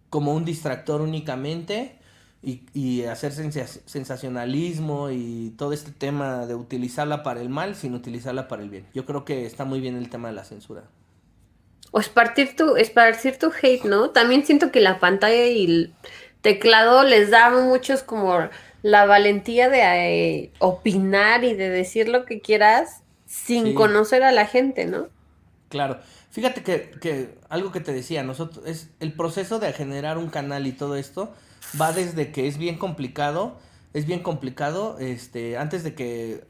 como 0.10 0.34
un 0.34 0.46
distractor 0.46 1.02
únicamente 1.02 2.00
y, 2.42 2.64
y 2.74 3.04
hacer 3.04 3.32
sensacionalismo 3.34 5.12
y 5.12 5.54
todo 5.60 5.74
este 5.74 5.92
tema 5.92 6.48
de 6.48 6.56
utilizarla 6.56 7.22
para 7.22 7.40
el 7.40 7.50
mal 7.50 7.76
sin 7.76 7.94
utilizarla 7.94 8.48
para 8.48 8.64
el 8.64 8.72
bien. 8.72 8.88
Yo 8.96 9.06
creo 9.06 9.26
que 9.26 9.46
está 9.46 9.64
muy 9.64 9.80
bien 9.80 9.96
el 9.96 10.10
tema 10.10 10.30
de 10.30 10.34
la 10.34 10.44
censura. 10.44 10.86
O 11.92 12.00
esparcir 12.00 12.56
tu, 12.56 12.78
esparcir 12.78 13.38
tu 13.38 13.52
hate, 13.62 13.86
¿no? 13.86 14.10
También 14.10 14.44
siento 14.44 14.72
que 14.72 14.80
la 14.80 15.00
pantalla 15.00 15.46
y 15.46 15.66
el 15.66 15.94
teclado 16.42 17.04
les 17.04 17.30
da 17.30 17.46
a 17.46 17.52
muchos 17.52 18.02
como 18.02 18.40
la 18.82 19.06
valentía 19.06 19.70
de 19.70 19.82
eh, 19.82 20.52
opinar 20.58 21.44
y 21.44 21.54
de 21.54 21.70
decir 21.70 22.10
lo 22.10 22.26
que 22.26 22.42
quieras 22.42 23.04
sin 23.30 23.76
conocer 23.76 24.24
a 24.24 24.32
la 24.32 24.48
gente, 24.48 24.88
¿no? 24.88 25.08
Claro. 25.70 26.00
Fíjate 26.32 26.64
que, 26.64 27.38
algo 27.48 27.72
que 27.72 27.80
te 27.80 27.94
decía, 27.94 28.24
nosotros, 28.24 28.66
es 28.66 28.90
el 29.00 29.14
proceso 29.14 29.60
de 29.60 29.72
generar 29.72 30.18
un 30.18 30.30
canal 30.30 30.66
y 30.66 30.72
todo 30.72 30.96
esto 30.96 31.32
va 31.80 31.94
desde 31.94 32.32
que 32.32 32.48
es 32.48 32.58
bien 32.58 32.78
complicado, 32.78 33.58
es 33.94 34.08
bien 34.08 34.22
complicado, 34.22 34.98
este, 35.00 35.58
antes 35.58 35.84
de 35.84 35.94
que, 35.94 36.44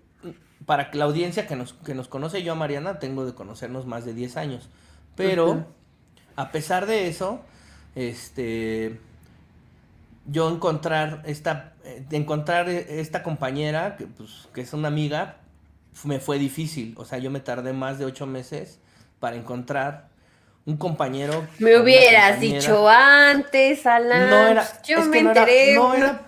para 0.65 0.89
la 0.93 1.05
audiencia 1.05 1.47
que 1.47 1.57
nos, 1.57 1.73
que 1.73 1.93
nos 1.95 2.07
conoce 2.07 2.43
yo 2.43 2.53
a 2.53 2.55
Mariana, 2.55 2.99
tengo 2.99 3.25
de 3.25 3.34
conocernos 3.34 3.86
más 3.86 4.05
de 4.05 4.13
10 4.13 4.38
años, 4.38 4.69
pero 5.15 5.65
a 6.38 6.51
pesar 6.51 6.86
de 6.86 7.09
eso, 7.09 7.41
este, 7.95 9.01
yo 10.27 10.49
encontrar 10.49 11.23
esta, 11.25 11.73
encontrar 12.11 12.69
esta 12.69 13.21
compañera, 13.21 13.97
que, 13.97 14.07
pues, 14.07 14.47
que 14.53 14.61
es 14.61 14.71
una 14.71 14.88
amiga, 14.88 15.38
me 16.03 16.19
fue 16.19 16.39
difícil, 16.39 16.93
o 16.97 17.05
sea, 17.05 17.19
yo 17.19 17.31
me 17.31 17.39
tardé 17.39 17.73
más 17.73 17.99
de 17.99 18.05
8 18.05 18.25
meses 18.25 18.79
para 19.19 19.35
encontrar 19.35 20.09
un 20.65 20.77
compañero. 20.77 21.47
Me 21.59 21.77
hubieras 21.77 22.39
dicho 22.39 22.87
antes, 22.87 23.85
Alan. 23.85 24.29
No 24.29 24.47
era, 24.47 24.81
Yo 24.83 25.03
me 25.05 25.19
enteré 25.19 25.79
una 25.79 26.21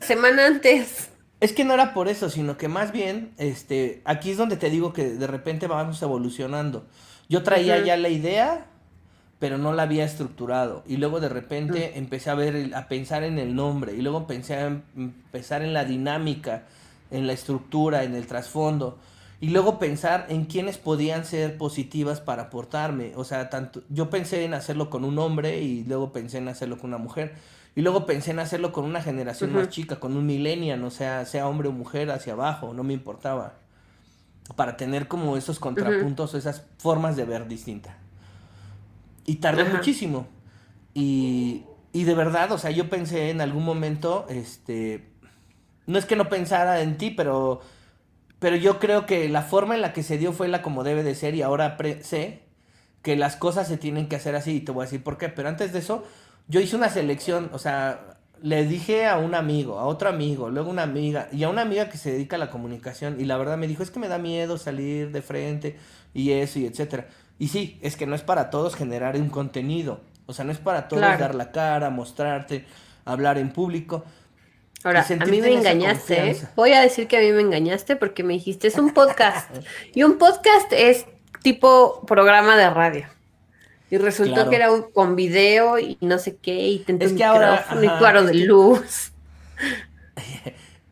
semana 0.00 0.46
antes. 0.46 1.10
Es 1.40 1.52
que 1.52 1.64
no 1.64 1.74
era 1.74 1.94
por 1.94 2.08
eso, 2.08 2.30
sino 2.30 2.56
que 2.56 2.68
más 2.68 2.92
bien, 2.92 3.32
este, 3.38 4.02
aquí 4.04 4.30
es 4.30 4.36
donde 4.36 4.56
te 4.56 4.70
digo 4.70 4.92
que 4.92 5.10
de 5.10 5.26
repente 5.26 5.66
vamos 5.66 6.00
evolucionando. 6.02 6.86
Yo 7.28 7.42
traía 7.42 7.78
ya 7.84 7.96
la 7.96 8.08
idea, 8.08 8.66
pero 9.38 9.58
no 9.58 9.72
la 9.72 9.82
había 9.82 10.04
estructurado. 10.04 10.82
Y 10.86 10.96
luego 10.96 11.20
de 11.20 11.28
repente 11.28 11.98
empecé 11.98 12.30
a 12.30 12.34
ver, 12.34 12.74
a 12.74 12.88
pensar 12.88 13.24
en 13.24 13.38
el 13.38 13.54
nombre. 13.54 13.92
Y 13.94 14.02
luego 14.02 14.18
empecé 14.18 14.54
a 14.54 14.66
empezar 14.96 15.62
en 15.62 15.72
la 15.72 15.84
dinámica, 15.84 16.64
en 17.10 17.26
la 17.26 17.32
estructura, 17.32 18.04
en 18.04 18.14
el 18.14 18.26
trasfondo 18.26 18.98
y 19.44 19.50
luego 19.50 19.78
pensar 19.78 20.24
en 20.30 20.46
quiénes 20.46 20.78
podían 20.78 21.26
ser 21.26 21.58
positivas 21.58 22.22
para 22.22 22.44
aportarme. 22.44 23.12
O 23.14 23.24
sea, 23.24 23.50
tanto 23.50 23.82
yo 23.90 24.08
pensé 24.08 24.42
en 24.46 24.54
hacerlo 24.54 24.88
con 24.88 25.04
un 25.04 25.18
hombre 25.18 25.60
y 25.60 25.84
luego 25.84 26.12
pensé 26.12 26.38
en 26.38 26.48
hacerlo 26.48 26.78
con 26.78 26.88
una 26.88 26.96
mujer. 26.96 27.34
Y 27.76 27.82
luego 27.82 28.06
pensé 28.06 28.30
en 28.30 28.38
hacerlo 28.38 28.72
con 28.72 28.86
una 28.86 29.02
generación 29.02 29.52
más 29.52 29.68
chica, 29.68 30.00
con 30.00 30.16
un 30.16 30.24
millennial, 30.24 30.82
o 30.82 30.90
sea, 30.90 31.26
sea 31.26 31.46
hombre 31.46 31.68
o 31.68 31.72
mujer 31.72 32.10
hacia 32.10 32.32
abajo, 32.32 32.72
no 32.72 32.84
me 32.84 32.94
importaba. 32.94 33.56
Para 34.56 34.78
tener 34.78 35.08
como 35.08 35.36
esos 35.36 35.58
contrapuntos, 35.58 36.32
esas 36.32 36.64
formas 36.78 37.14
de 37.14 37.26
ver 37.26 37.46
distinta. 37.46 37.98
Y 39.26 39.36
tardé 39.36 39.64
muchísimo. 39.64 40.26
Y, 40.94 41.64
y 41.92 42.04
de 42.04 42.14
verdad, 42.14 42.50
o 42.52 42.56
sea, 42.56 42.70
yo 42.70 42.88
pensé 42.88 43.28
en 43.28 43.42
algún 43.42 43.66
momento, 43.66 44.24
este, 44.30 45.10
no 45.86 45.98
es 45.98 46.06
que 46.06 46.16
no 46.16 46.30
pensara 46.30 46.80
en 46.80 46.96
ti, 46.96 47.10
pero 47.10 47.60
pero 48.44 48.56
yo 48.56 48.78
creo 48.78 49.06
que 49.06 49.26
la 49.30 49.40
forma 49.40 49.74
en 49.74 49.80
la 49.80 49.94
que 49.94 50.02
se 50.02 50.18
dio 50.18 50.34
fue 50.34 50.48
la 50.48 50.60
como 50.60 50.84
debe 50.84 51.02
de 51.02 51.14
ser 51.14 51.34
y 51.34 51.40
ahora 51.40 51.78
sé 52.02 52.42
que 53.00 53.16
las 53.16 53.36
cosas 53.36 53.66
se 53.66 53.78
tienen 53.78 54.06
que 54.06 54.16
hacer 54.16 54.36
así 54.36 54.56
y 54.56 54.60
te 54.60 54.70
voy 54.70 54.82
a 54.82 54.84
decir 54.84 55.02
por 55.02 55.16
qué. 55.16 55.30
Pero 55.30 55.48
antes 55.48 55.72
de 55.72 55.78
eso, 55.78 56.04
yo 56.46 56.60
hice 56.60 56.76
una 56.76 56.90
selección, 56.90 57.48
o 57.54 57.58
sea, 57.58 58.18
le 58.42 58.66
dije 58.66 59.06
a 59.06 59.16
un 59.16 59.34
amigo, 59.34 59.78
a 59.78 59.86
otro 59.86 60.10
amigo, 60.10 60.50
luego 60.50 60.68
una 60.68 60.82
amiga, 60.82 61.26
y 61.32 61.42
a 61.44 61.48
una 61.48 61.62
amiga 61.62 61.88
que 61.88 61.96
se 61.96 62.12
dedica 62.12 62.36
a 62.36 62.38
la 62.38 62.50
comunicación, 62.50 63.18
y 63.18 63.24
la 63.24 63.38
verdad 63.38 63.56
me 63.56 63.66
dijo, 63.66 63.82
es 63.82 63.90
que 63.90 63.98
me 63.98 64.08
da 64.08 64.18
miedo 64.18 64.58
salir 64.58 65.10
de 65.10 65.22
frente, 65.22 65.78
y 66.12 66.32
eso, 66.32 66.58
y 66.58 66.66
etcétera. 66.66 67.08
Y 67.38 67.48
sí, 67.48 67.78
es 67.80 67.96
que 67.96 68.06
no 68.06 68.14
es 68.14 68.20
para 68.20 68.50
todos 68.50 68.76
generar 68.76 69.16
un 69.16 69.30
contenido, 69.30 70.02
o 70.26 70.34
sea, 70.34 70.44
no 70.44 70.52
es 70.52 70.58
para 70.58 70.86
todos 70.86 71.00
dar 71.00 71.34
la 71.34 71.50
cara, 71.50 71.88
mostrarte, 71.88 72.66
hablar 73.06 73.38
en 73.38 73.54
público. 73.54 74.04
Ahora, 74.84 75.06
a 75.08 75.24
mí 75.24 75.40
me 75.40 75.54
engañaste, 75.54 76.30
¿eh? 76.30 76.36
voy 76.54 76.72
a 76.72 76.80
decir 76.82 77.08
que 77.08 77.16
a 77.16 77.20
mí 77.20 77.32
me 77.32 77.40
engañaste 77.40 77.96
porque 77.96 78.22
me 78.22 78.34
dijiste, 78.34 78.68
es 78.68 78.76
un 78.76 78.92
podcast, 78.92 79.50
y 79.94 80.02
un 80.02 80.18
podcast 80.18 80.70
es 80.74 81.06
tipo 81.42 82.04
programa 82.06 82.54
de 82.58 82.68
radio. 82.68 83.06
Y 83.90 83.96
resultó 83.96 84.50
que 84.50 84.56
era 84.56 84.70
un, 84.70 84.82
con 84.92 85.16
video 85.16 85.78
y 85.78 85.96
no 86.02 86.18
sé 86.18 86.36
qué, 86.36 86.68
y 86.68 86.78
te 86.80 87.02
es 87.02 87.14
que 87.14 87.24
ahora, 87.24 87.66
y 87.82 87.88
cuadro 87.98 88.24
de 88.24 88.34
luz. 88.34 89.12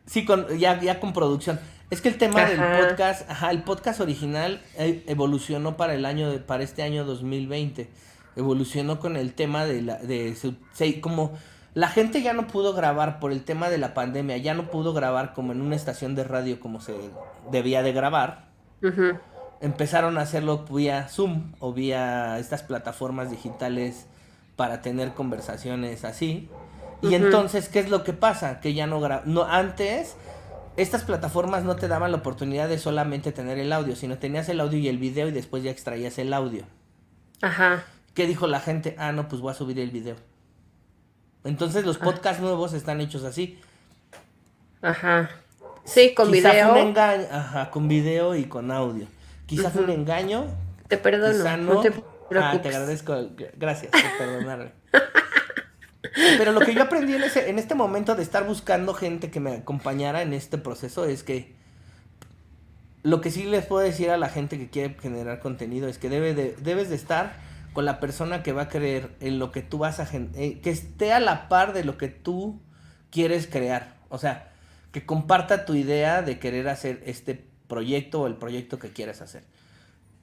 Sí, 0.05 0.25
con, 0.25 0.59
ya, 0.59 0.79
ya 0.79 0.99
con 0.99 1.11
producción. 1.11 1.59
Es 1.89 1.99
que 1.99 2.09
el 2.09 2.19
tema 2.19 2.45
del 2.45 2.59
podcast, 2.59 3.27
ajá, 3.31 3.49
el 3.49 3.63
podcast 3.63 3.99
original 3.99 4.61
eh, 4.77 5.03
evolucionó 5.07 5.75
para 5.75 5.95
el 5.95 6.05
año, 6.05 6.29
de, 6.29 6.37
para 6.37 6.63
este 6.63 6.83
año 6.83 7.03
2020. 7.03 7.89
Evolucionó 8.35 8.99
con 8.99 9.15
el 9.15 9.33
tema 9.33 9.65
de 9.65 9.81
la, 9.81 9.97
de, 9.97 10.35
como 11.01 11.33
la 11.73 11.87
gente 11.87 12.21
ya 12.21 12.33
no 12.33 12.47
pudo 12.47 12.73
grabar 12.73 13.19
por 13.19 13.31
el 13.31 13.43
tema 13.43 13.69
de 13.69 13.77
la 13.77 13.93
pandemia, 13.93 14.37
ya 14.37 14.53
no 14.53 14.69
pudo 14.69 14.93
grabar 14.93 15.33
como 15.33 15.51
en 15.51 15.61
una 15.61 15.75
estación 15.75 16.15
de 16.15 16.23
radio 16.23 16.59
como 16.59 16.81
se 16.81 16.95
debía 17.51 17.81
de 17.81 17.93
grabar. 17.93 18.49
Empezaron 19.61 20.17
a 20.17 20.21
hacerlo 20.21 20.65
vía 20.65 21.07
Zoom 21.07 21.53
o 21.59 21.73
vía 21.73 22.37
estas 22.37 22.63
plataformas 22.63 23.31
digitales 23.31 24.07
para 24.55 24.81
tener 24.81 25.13
conversaciones 25.13 26.03
así. 26.05 26.49
Y 27.01 27.15
entonces, 27.15 27.69
¿qué 27.69 27.79
es 27.79 27.89
lo 27.89 28.03
que 28.03 28.13
pasa? 28.13 28.59
Que 28.59 28.73
ya 28.73 28.87
no 28.87 29.01
no 29.25 29.43
antes 29.43 30.15
estas 30.75 31.03
plataformas 31.03 31.63
no 31.63 31.75
te 31.75 31.87
daban 31.87 32.11
la 32.11 32.17
oportunidad 32.17 32.67
de 32.67 32.77
solamente 32.77 33.31
tener 33.31 33.59
el 33.59 33.71
audio, 33.71 33.95
sino 33.95 34.17
tenías 34.17 34.49
el 34.49 34.59
audio 34.59 34.79
y 34.79 34.87
el 34.87 34.97
video 34.97 35.27
y 35.27 35.31
después 35.31 35.63
ya 35.63 35.71
extraías 35.71 36.17
el 36.17 36.33
audio. 36.33 36.65
Ajá. 37.41 37.83
¿Qué 38.13 38.25
dijo 38.25 38.47
la 38.47 38.59
gente? 38.59 38.95
Ah, 38.97 39.11
no, 39.11 39.27
pues 39.27 39.41
voy 39.41 39.51
a 39.51 39.55
subir 39.55 39.79
el 39.79 39.91
video. 39.91 40.15
Entonces 41.43 41.85
los 41.85 41.97
ah. 41.97 42.05
podcasts 42.05 42.41
nuevos 42.41 42.73
están 42.73 43.01
hechos 43.01 43.23
así. 43.23 43.59
Ajá. 44.81 45.29
Sí, 45.85 46.13
con 46.13 46.31
video. 46.31 46.73
Ajá, 47.31 47.69
con 47.71 47.87
video 47.87 48.35
y 48.35 48.45
con 48.45 48.71
audio. 48.71 49.07
Quizás 49.45 49.73
fue 49.73 49.83
un 49.83 49.89
engaño. 49.89 50.45
Te 50.87 50.97
perdono. 50.97 51.57
no. 51.57 51.81
te 51.81 51.91
Ah, 52.35 52.59
te 52.61 52.69
agradezco. 52.69 53.29
Gracias 53.57 53.91
por 53.91 54.17
perdonarme. 54.17 54.71
Pero 56.37 56.51
lo 56.51 56.59
que 56.59 56.73
yo 56.73 56.83
aprendí 56.83 57.15
en, 57.15 57.23
ese, 57.23 57.49
en 57.49 57.59
este 57.59 57.75
momento 57.75 58.15
de 58.15 58.23
estar 58.23 58.45
buscando 58.45 58.93
gente 58.93 59.31
que 59.31 59.39
me 59.39 59.53
acompañara 59.53 60.21
en 60.21 60.33
este 60.33 60.57
proceso 60.57 61.05
es 61.05 61.23
que 61.23 61.53
lo 63.03 63.19
que 63.21 63.31
sí 63.31 63.43
les 63.43 63.65
puedo 63.65 63.83
decir 63.83 64.09
a 64.09 64.17
la 64.17 64.29
gente 64.29 64.57
que 64.57 64.69
quiere 64.69 64.95
generar 65.01 65.39
contenido 65.39 65.87
es 65.87 65.97
que 65.97 66.09
debe 66.09 66.33
de, 66.33 66.55
debes 66.59 66.89
de 66.89 66.95
estar 66.95 67.35
con 67.73 67.85
la 67.85 67.99
persona 67.99 68.43
que 68.43 68.53
va 68.53 68.63
a 68.63 68.67
creer 68.69 69.09
en 69.19 69.39
lo 69.39 69.51
que 69.51 69.61
tú 69.61 69.79
vas 69.79 69.99
a 69.99 70.07
eh, 70.35 70.59
que 70.61 70.69
esté 70.69 71.11
a 71.11 71.19
la 71.19 71.49
par 71.49 71.73
de 71.73 71.83
lo 71.83 71.97
que 71.97 72.07
tú 72.07 72.61
quieres 73.11 73.47
crear. 73.47 73.95
O 74.09 74.17
sea, 74.17 74.51
que 74.91 75.05
comparta 75.05 75.65
tu 75.65 75.73
idea 75.73 76.21
de 76.21 76.39
querer 76.39 76.69
hacer 76.69 77.01
este 77.05 77.43
proyecto 77.67 78.21
o 78.21 78.27
el 78.27 78.35
proyecto 78.35 78.79
que 78.79 78.89
quieres 78.89 79.21
hacer. 79.21 79.43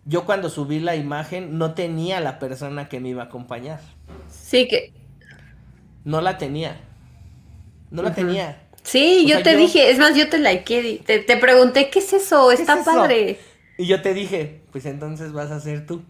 Yo 0.04 0.24
cuando 0.24 0.48
subí 0.48 0.80
la 0.80 0.96
imagen 0.96 1.58
no 1.58 1.74
tenía 1.74 2.20
la 2.20 2.38
persona 2.38 2.88
que 2.88 3.00
me 3.00 3.10
iba 3.10 3.24
a 3.24 3.26
acompañar. 3.26 3.80
Sí, 4.30 4.66
que... 4.68 4.92
No 6.04 6.20
la 6.20 6.38
tenía. 6.38 6.80
No 7.90 8.02
la 8.02 8.14
tenía. 8.14 8.62
Sí, 8.82 9.26
yo 9.26 9.42
te 9.42 9.56
dije, 9.56 9.90
es 9.90 9.98
más, 9.98 10.16
yo 10.16 10.28
te 10.30 10.38
likeé, 10.38 11.02
te, 11.04 11.18
te 11.18 11.36
pregunté, 11.36 11.90
¿qué 11.90 11.98
es 11.98 12.12
eso? 12.12 12.50
Está 12.50 12.82
padre. 12.82 13.38
Y 13.76 13.86
yo 13.86 14.00
te 14.00 14.14
dije, 14.14 14.62
pues 14.72 14.86
entonces 14.86 15.32
vas 15.32 15.50
a 15.50 15.60
ser 15.60 15.86
tú. 15.86 16.02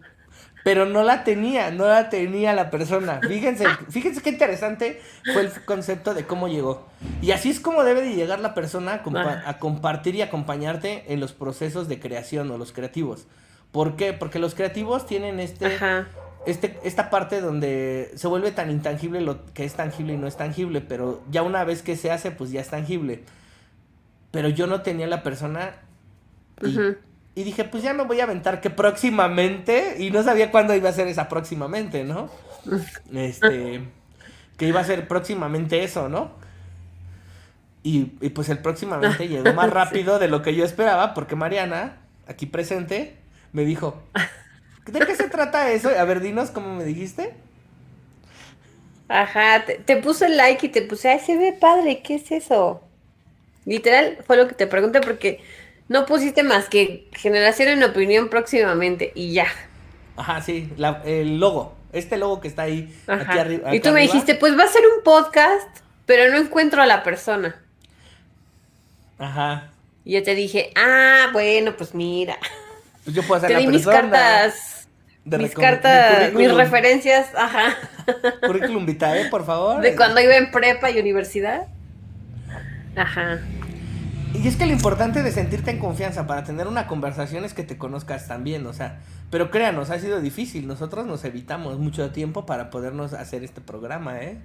Pero 0.63 0.87
no 0.87 1.03
la 1.03 1.25
tenía, 1.25 1.71
no 1.71 1.87
la 1.87 2.11
tenía 2.11 2.53
la 2.53 2.71
persona. 2.71 3.21
Fíjense, 3.27 3.65
fíjense 3.89 4.21
qué 4.21 4.31
interesante 4.31 5.01
fue 5.33 5.43
el 5.43 5.51
concepto 5.65 6.15
de 6.15 6.25
cómo 6.27 6.49
llegó. 6.49 6.87
Y 7.23 7.31
así 7.31 7.51
es 7.51 7.61
como 7.61 7.83
debe 7.83 8.03
de 8.03 8.15
llegar 8.15 8.41
la 8.41 8.55
persona 8.55 9.03
a, 9.05 9.49
a 9.49 9.59
compartir 9.59 10.15
y 10.15 10.23
acompañarte 10.23 11.13
en 11.13 11.21
los 11.21 11.33
procesos 11.33 11.89
de 11.89 11.99
creación 11.99 12.51
o 12.51 12.59
los 12.59 12.73
creativos. 12.73 13.27
¿Por 13.73 13.97
qué? 13.97 14.13
Porque 14.13 14.39
los 14.39 14.55
creativos 14.55 15.07
tienen 15.07 15.39
este, 15.39 15.79
este, 16.47 16.79
esta 16.83 17.11
parte 17.11 17.41
donde 17.41 18.11
se 18.17 18.27
vuelve 18.27 18.51
tan 18.51 18.71
intangible 18.71 19.21
lo 19.21 19.45
que 19.55 19.65
es 19.65 19.75
tangible 19.75 20.15
y 20.15 20.17
no 20.17 20.27
es 20.27 20.37
tangible, 20.37 20.81
pero 20.81 21.23
ya 21.31 21.43
una 21.43 21.65
vez 21.65 21.83
que 21.83 21.97
se 21.97 22.11
hace, 22.11 22.31
pues 22.33 22.51
ya 22.51 22.61
es 22.61 22.69
tangible. 22.69 23.23
Pero 24.33 24.49
yo 24.49 24.67
no 24.67 24.83
tenía 24.83 25.07
la 25.07 25.23
persona 25.23 25.75
y 26.63 26.77
dije, 27.35 27.65
pues 27.65 27.83
ya 27.83 27.95
me 27.95 28.05
voy 28.05 28.21
a 28.21 28.25
aventar 28.25 28.61
que 28.61 28.71
próximamente, 28.71 29.97
y 29.99 30.11
no 30.11 30.23
sabía 30.23 30.51
cuándo 30.51 30.75
iba 30.75 30.89
a 30.89 30.93
ser 30.93 31.09
esa 31.09 31.29
próximamente, 31.29 32.05
¿no? 32.05 32.31
Este, 33.13 33.83
que 34.57 34.67
iba 34.67 34.81
a 34.81 34.85
ser 34.85 35.09
próximamente 35.09 35.85
eso, 35.85 36.09
¿no? 36.09 36.33
Y, 37.83 38.05
pues 38.31 38.49
el 38.49 38.59
próximamente 38.59 39.29
llegó 39.29 39.53
más 39.55 39.71
rápido 39.71 40.19
de 40.19 40.29
lo 40.29 40.43
que 40.43 40.55
yo 40.55 40.65
esperaba, 40.65 41.15
porque 41.15 41.37
Mariana, 41.37 41.99
aquí 42.27 42.47
presente, 42.47 43.17
me 43.53 43.65
dijo, 43.65 44.03
¿de 44.87 45.01
qué 45.01 45.17
se 45.17 45.29
trata 45.29 45.71
eso? 45.71 45.89
A 45.89 46.05
ver, 46.05 46.21
dinos 46.21 46.51
cómo 46.51 46.75
me 46.75 46.85
dijiste. 46.85 47.35
Ajá, 49.09 49.65
te, 49.65 49.75
te 49.77 49.97
puse 49.97 50.27
el 50.27 50.37
like 50.37 50.67
y 50.67 50.69
te 50.69 50.83
puse, 50.83 51.09
ay, 51.09 51.21
se 51.21 51.37
ve 51.37 51.57
padre, 51.59 52.01
¿qué 52.03 52.17
es 52.17 52.31
eso? 52.31 52.83
Literal, 53.65 54.19
fue 54.27 54.37
lo 54.37 54.47
que 54.47 54.55
te 54.55 54.67
pregunté 54.67 55.01
porque 55.01 55.41
no 55.91 56.07
pusiste 56.07 56.45
más 56.45 56.69
que 56.69 57.09
generación 57.13 57.69
en 57.69 57.83
opinión 57.83 58.29
próximamente 58.29 59.11
y 59.17 59.33
ya. 59.33 59.49
Ajá, 60.17 60.41
sí, 60.41 60.73
el 61.05 61.41
logo, 61.41 61.75
este 61.93 62.17
logo 62.17 62.41
que 62.41 62.47
está 62.47 62.63
ahí, 62.63 62.97
aquí 63.09 63.37
arriba. 63.37 63.75
Y 63.75 63.81
tú 63.81 63.91
me 63.91 64.03
dijiste, 64.03 64.37
pues 64.37 64.57
va 64.57 64.65
a 64.65 64.69
ser 64.69 64.83
un 64.97 65.03
podcast, 65.03 65.69
pero 66.07 66.31
no 66.33 66.39
encuentro 66.39 66.81
a 66.81 66.87
la 66.87 67.03
persona. 67.03 67.61
Ajá. 69.19 69.73
Y 70.05 70.13
yo 70.13 70.23
te 70.23 70.37
dije, 70.37 70.71
ah, 70.77 71.31
bueno, 71.33 71.75
pues 71.77 71.93
mira. 71.93 72.39
Pues 73.03 73.17
yo 73.17 73.25
puedo 73.25 73.39
hacer 73.39 73.57
te 73.57 73.59
di 73.59 73.67
mis 73.67 73.85
cartas. 73.85 74.87
mis 75.25 75.55
cartas, 75.57 76.33
mis 76.35 76.55
referencias, 76.55 77.35
ajá. 77.35 77.77
Currículum 78.47 78.87
vitae, 78.87 79.29
por 79.29 79.45
favor. 79.45 79.83
De 79.83 79.97
cuando 79.97 80.21
iba 80.21 80.37
en 80.37 80.53
prepa 80.53 80.89
y 80.89 81.01
universidad. 81.01 81.67
Ajá. 82.95 83.41
Y 84.33 84.47
es 84.47 84.57
que 84.57 84.65
lo 84.65 84.73
importante 84.73 85.23
de 85.23 85.33
sentirte 85.33 85.71
en 85.71 85.79
confianza 85.79 86.27
para 86.27 86.45
tener 86.45 86.67
una 86.67 86.87
conversación 86.87 87.45
es 87.45 87.53
que 87.53 87.63
te 87.63 87.77
conozcas 87.77 88.29
también, 88.29 88.67
o 88.67 88.73
sea, 88.73 89.01
pero 89.31 89.51
créanos, 89.51 89.91
ha 89.91 89.99
sido 89.99 90.21
difícil. 90.21 90.67
Nosotros 90.67 91.07
nos 91.07 91.25
evitamos 91.25 91.79
mucho 91.79 92.11
tiempo 92.11 92.47
para 92.47 92.71
podernos 92.71 93.13
hacer 93.13 93.45
este 93.45 93.61
programa, 93.61 94.21
¿eh? 94.21 94.41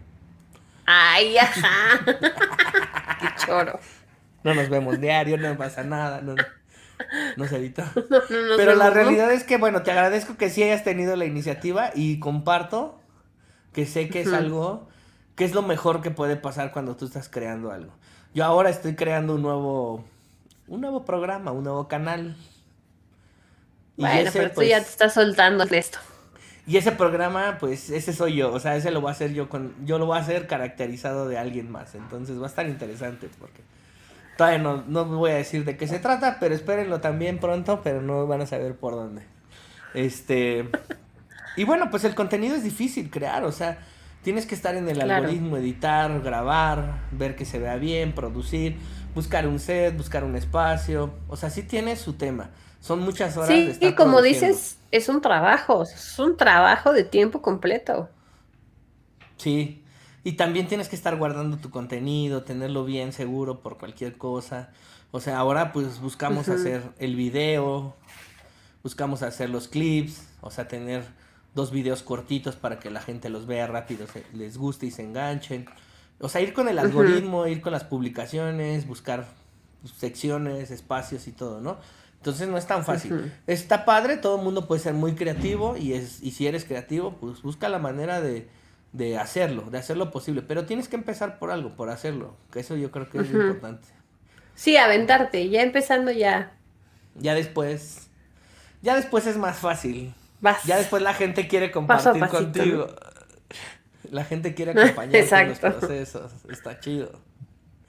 Ay, 0.85 1.37
ajá. 1.37 2.03
Qué 3.19 3.27
choro. 3.45 3.79
No 4.43 4.53
nos 4.53 4.69
vemos 4.69 4.99
diario, 4.99 5.37
no 5.37 5.57
pasa 5.57 5.83
nada, 5.83 6.21
no, 6.21 6.35
nos 7.37 7.51
evitamos. 7.51 7.93
pero 8.57 8.75
la 8.75 8.89
realidad 8.89 9.31
es 9.31 9.43
que, 9.43 9.57
bueno, 9.57 9.83
te 9.83 9.91
agradezco 9.91 10.37
que 10.37 10.49
sí 10.49 10.63
hayas 10.63 10.83
tenido 10.83 11.15
la 11.15 11.25
iniciativa 11.25 11.91
y 11.93 12.19
comparto 12.19 12.99
que 13.73 13.85
sé 13.85 14.09
que 14.09 14.21
es 14.21 14.33
algo, 14.33 14.87
que 15.35 15.45
es 15.45 15.53
lo 15.53 15.61
mejor 15.61 16.01
que 16.01 16.11
puede 16.11 16.35
pasar 16.35 16.71
cuando 16.71 16.95
tú 16.95 17.05
estás 17.05 17.29
creando 17.29 17.71
algo. 17.71 17.93
Yo 18.35 18.43
ahora 18.43 18.69
estoy 18.69 18.95
creando 18.95 19.35
un 19.35 19.41
nuevo, 19.41 20.03
un 20.67 20.81
nuevo 20.81 21.05
programa, 21.05 21.53
un 21.53 21.63
nuevo 21.63 21.87
canal. 21.87 22.35
bueno, 23.95 24.29
pero 24.33 24.51
tú 24.51 24.61
ya 24.61 24.75
pues, 24.75 24.87
te 24.87 24.91
estás 24.91 25.13
soltando 25.13 25.63
esto. 25.63 25.99
Y 26.67 26.75
ese 26.75 26.91
programa, 26.91 27.57
pues, 27.61 27.89
ese 27.89 28.11
soy 28.11 28.35
yo. 28.35 28.51
O 28.51 28.59
sea, 28.59 28.75
ese 28.75 28.91
lo 28.91 28.99
voy 28.99 29.07
a 29.07 29.11
hacer 29.13 29.33
yo 29.33 29.47
con. 29.47 29.73
Yo 29.85 29.99
lo 29.99 30.05
voy 30.05 30.17
a 30.17 30.21
hacer 30.21 30.47
caracterizado 30.47 31.29
de 31.29 31.37
alguien 31.37 31.71
más. 31.71 31.95
Entonces 31.95 32.37
va 32.37 32.43
a 32.43 32.49
estar 32.49 32.67
interesante 32.67 33.29
porque. 33.39 33.61
Todavía 34.37 34.59
no, 34.59 34.83
no 34.85 35.05
voy 35.05 35.31
a 35.31 35.35
decir 35.35 35.63
de 35.63 35.77
qué 35.77 35.87
se 35.87 35.99
trata, 35.99 36.37
pero 36.41 36.53
espérenlo 36.53 36.99
también 36.99 37.39
pronto, 37.39 37.79
pero 37.85 38.01
no 38.01 38.27
van 38.27 38.41
a 38.41 38.45
saber 38.45 38.75
por 38.75 38.95
dónde. 38.95 39.21
Este. 39.93 40.69
Y 41.55 41.63
bueno, 41.63 41.89
pues 41.89 42.03
el 42.03 42.15
contenido 42.15 42.53
es 42.57 42.65
difícil 42.65 43.09
crear, 43.09 43.45
o 43.45 43.53
sea, 43.53 43.77
Tienes 44.25 44.47
que 44.47 44.55
estar 44.55 44.73
en 44.73 44.89
el 44.89 44.99
algoritmo, 44.99 45.55
editar, 45.55 46.19
grabar, 46.19 47.03
ver 47.11 47.35
que 47.35 47.45
se 47.45 47.59
vea 47.59 47.75
bien, 47.75 48.15
producir, 48.15 48.75
buscar 49.13 49.45
un 49.45 49.59
set, 49.59 49.95
buscar 49.95 50.23
un 50.23 50.35
espacio. 50.35 51.13
O 51.27 51.37
sea, 51.37 51.51
sí 51.51 51.61
tiene 51.61 51.95
su 51.95 52.13
tema. 52.13 52.49
Son 52.79 53.01
muchas 53.01 53.37
horas 53.37 53.49
de 53.49 53.69
estar 53.69 53.87
y 53.87 53.93
como 53.93 54.23
dices, 54.23 54.79
es 54.89 55.09
un 55.09 55.21
trabajo, 55.21 55.83
es 55.83 56.17
un 56.17 56.37
trabajo 56.37 56.91
de 56.91 57.03
tiempo 57.03 57.43
completo. 57.43 58.09
Sí, 59.37 59.83
y 60.23 60.31
también 60.31 60.67
tienes 60.67 60.89
que 60.89 60.95
estar 60.95 61.15
guardando 61.17 61.57
tu 61.57 61.69
contenido, 61.69 62.41
tenerlo 62.41 62.83
bien 62.83 63.13
seguro 63.13 63.59
por 63.59 63.77
cualquier 63.77 64.17
cosa. 64.17 64.71
O 65.11 65.19
sea, 65.19 65.37
ahora 65.37 65.71
pues 65.71 65.99
buscamos 65.99 66.49
hacer 66.49 66.81
el 66.97 67.15
video, 67.15 67.95
buscamos 68.81 69.21
hacer 69.21 69.51
los 69.51 69.67
clips, 69.67 70.27
o 70.41 70.49
sea, 70.49 70.67
tener 70.67 71.03
dos 71.55 71.71
videos 71.71 72.03
cortitos 72.03 72.55
para 72.55 72.79
que 72.79 72.91
la 72.91 73.01
gente 73.01 73.29
los 73.29 73.47
vea 73.47 73.65
rápido, 73.65 74.05
les 74.33 74.57
guste 74.57 74.85
y 74.85 74.91
se 74.91 75.01
enganchen. 75.01 75.65
O 76.19 76.29
sea, 76.29 76.41
ir 76.41 76.53
con 76.53 76.67
el 76.67 76.77
algoritmo, 76.77 77.47
ir 77.47 77.61
con 77.61 77.71
las 77.71 77.85
publicaciones, 77.85 78.85
buscar 78.87 79.25
secciones, 79.97 80.69
espacios 80.69 81.27
y 81.27 81.31
todo, 81.31 81.61
¿no? 81.61 81.77
Entonces 82.17 82.47
no 82.47 82.57
es 82.57 82.65
tan 82.65 82.83
fácil. 82.83 83.31
Está 83.47 83.85
padre, 83.85 84.17
todo 84.17 84.37
el 84.37 84.43
mundo 84.43 84.67
puede 84.67 84.81
ser 84.81 84.93
muy 84.93 85.15
creativo 85.15 85.77
y, 85.77 85.93
es, 85.93 86.21
y 86.21 86.31
si 86.31 86.47
eres 86.47 86.65
creativo, 86.65 87.13
pues 87.19 87.41
busca 87.41 87.69
la 87.69 87.79
manera 87.79 88.19
de, 88.19 88.49
de 88.93 89.17
hacerlo, 89.17 89.69
de 89.69 89.77
hacerlo 89.77 90.11
posible. 90.11 90.41
Pero 90.41 90.65
tienes 90.65 90.87
que 90.87 90.95
empezar 90.95 91.37
por 91.37 91.51
algo, 91.51 91.75
por 91.75 91.89
hacerlo, 91.89 92.35
que 92.51 92.61
eso 92.61 92.75
yo 92.75 92.91
creo 92.91 93.09
que 93.09 93.19
es 93.19 93.29
importante. 93.29 93.87
Sí, 94.55 94.75
aventarte, 94.75 95.49
ya 95.49 95.61
empezando 95.61 96.11
ya. 96.11 96.57
Ya 97.15 97.35
después, 97.35 98.09
ya 98.81 98.95
después 98.95 99.27
es 99.27 99.37
más 99.37 99.57
fácil. 99.57 100.13
Ya 100.65 100.77
después 100.77 101.01
la 101.01 101.13
gente 101.13 101.47
quiere 101.47 101.71
compartir 101.71 102.27
contigo. 102.27 102.87
La 104.11 104.23
gente 104.23 104.53
quiere 104.53 104.71
acompañarte 104.79 105.41
en 105.41 105.49
los 105.49 105.59
procesos. 105.59 106.31
Está 106.49 106.79
chido. 106.79 107.11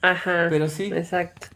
Ajá. 0.02 0.46
Pero 0.50 0.68
sí. 0.68 0.90
Exacto. 0.92 1.48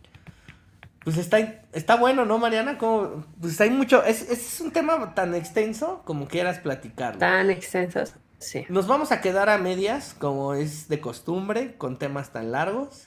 Pues 1.05 1.17
está, 1.17 1.39
está 1.73 1.97
bueno, 1.97 2.27
¿no, 2.27 2.39
Mariana? 2.39 2.77
Como, 2.77 3.25
pues 3.41 3.61
hay 3.61 3.71
mucho. 3.71 4.05
Es, 4.05 4.29
es 4.31 4.61
un 4.61 4.71
tema 4.71 5.15
tan 5.15 5.35
extenso 5.35 6.03
como 6.05 6.29
quieras 6.29 6.59
platicarlo. 6.59 7.19
Tan 7.19 7.51
extenso, 7.51 8.01
sí. 8.39 8.67
Nos 8.69 8.87
vamos 8.87 9.11
a 9.13 9.21
quedar 9.23 9.49
a 9.49 9.57
medias, 9.57 10.15
como 10.19 10.55
es 10.55 10.89
de 10.89 11.01
costumbre, 11.01 11.75
con 11.77 11.99
temas 11.99 12.31
tan 12.31 12.53
largos. 12.53 13.07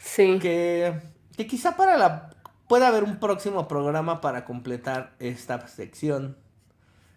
Sí. 0.00 0.38
Que, 0.40 0.94
que 1.36 1.46
quizá 1.46 1.76
para 1.76 1.96
la. 1.96 2.30
Pueda 2.66 2.88
haber 2.88 3.04
un 3.04 3.20
próximo 3.20 3.68
programa 3.68 4.20
para 4.20 4.44
completar 4.44 5.12
esta 5.20 5.68
sección. 5.68 6.36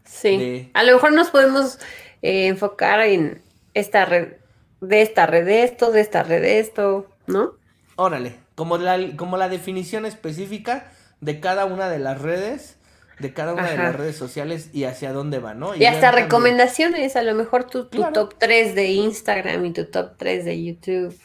Sí. 0.09 0.71
A 0.73 0.83
lo 0.83 0.93
mejor 0.93 1.13
nos 1.13 1.29
podemos 1.29 1.79
eh, 2.21 2.47
enfocar 2.47 3.01
en 3.01 3.41
esta 3.73 4.05
red, 4.05 4.33
de 4.81 5.01
esta 5.01 5.25
red 5.25 5.47
esto, 5.47 5.91
de 5.91 6.01
esta 6.01 6.23
red 6.23 6.43
esto, 6.43 7.07
¿no? 7.27 7.53
Órale, 7.95 8.35
como 8.55 8.77
la, 8.77 8.97
como 9.15 9.37
la 9.37 9.49
definición 9.49 10.05
específica 10.05 10.91
de 11.21 11.39
cada 11.39 11.65
una 11.65 11.89
de 11.89 11.99
las 11.99 12.21
redes, 12.21 12.77
de 13.19 13.33
cada 13.33 13.53
una 13.53 13.69
de 13.69 13.77
las 13.77 13.95
redes 13.95 14.17
sociales 14.17 14.69
y 14.73 14.85
hacia 14.85 15.13
dónde 15.13 15.39
va, 15.39 15.53
¿no? 15.53 15.75
Y, 15.75 15.85
hasta 15.85 16.11
recomendaciones, 16.11 17.15
a 17.15 17.21
lo 17.21 17.35
mejor 17.35 17.65
tu, 17.65 17.85
top 17.85 18.33
3 18.37 18.75
de 18.75 18.87
Instagram 18.87 19.65
y 19.65 19.73
tu 19.73 19.85
top 19.85 20.13
3 20.17 20.45
de 20.45 20.63
YouTube. 20.63 21.19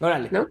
Órale. 0.00 0.28
¿No? 0.30 0.48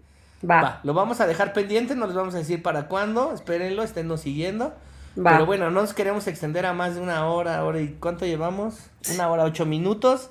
Va. 0.48 0.80
Lo 0.82 0.92
vamos 0.92 1.20
a 1.20 1.26
dejar 1.26 1.52
pendiente, 1.52 1.94
no 1.94 2.06
les 2.06 2.16
vamos 2.16 2.34
a 2.34 2.38
decir 2.38 2.62
para 2.62 2.88
cuándo, 2.88 3.32
espérenlo, 3.32 3.82
esténnos 3.82 4.20
siguiendo. 4.22 4.74
Pero 5.14 5.46
bueno, 5.46 5.70
no 5.70 5.80
nos 5.82 5.94
queremos 5.94 6.26
extender 6.26 6.66
a 6.66 6.72
más 6.72 6.96
de 6.96 7.00
una 7.00 7.26
hora, 7.26 7.64
hora 7.64 7.80
y 7.80 7.96
¿cuánto 8.00 8.26
llevamos? 8.26 8.78
Una 9.12 9.28
hora, 9.28 9.44
ocho 9.44 9.64
minutos. 9.64 10.30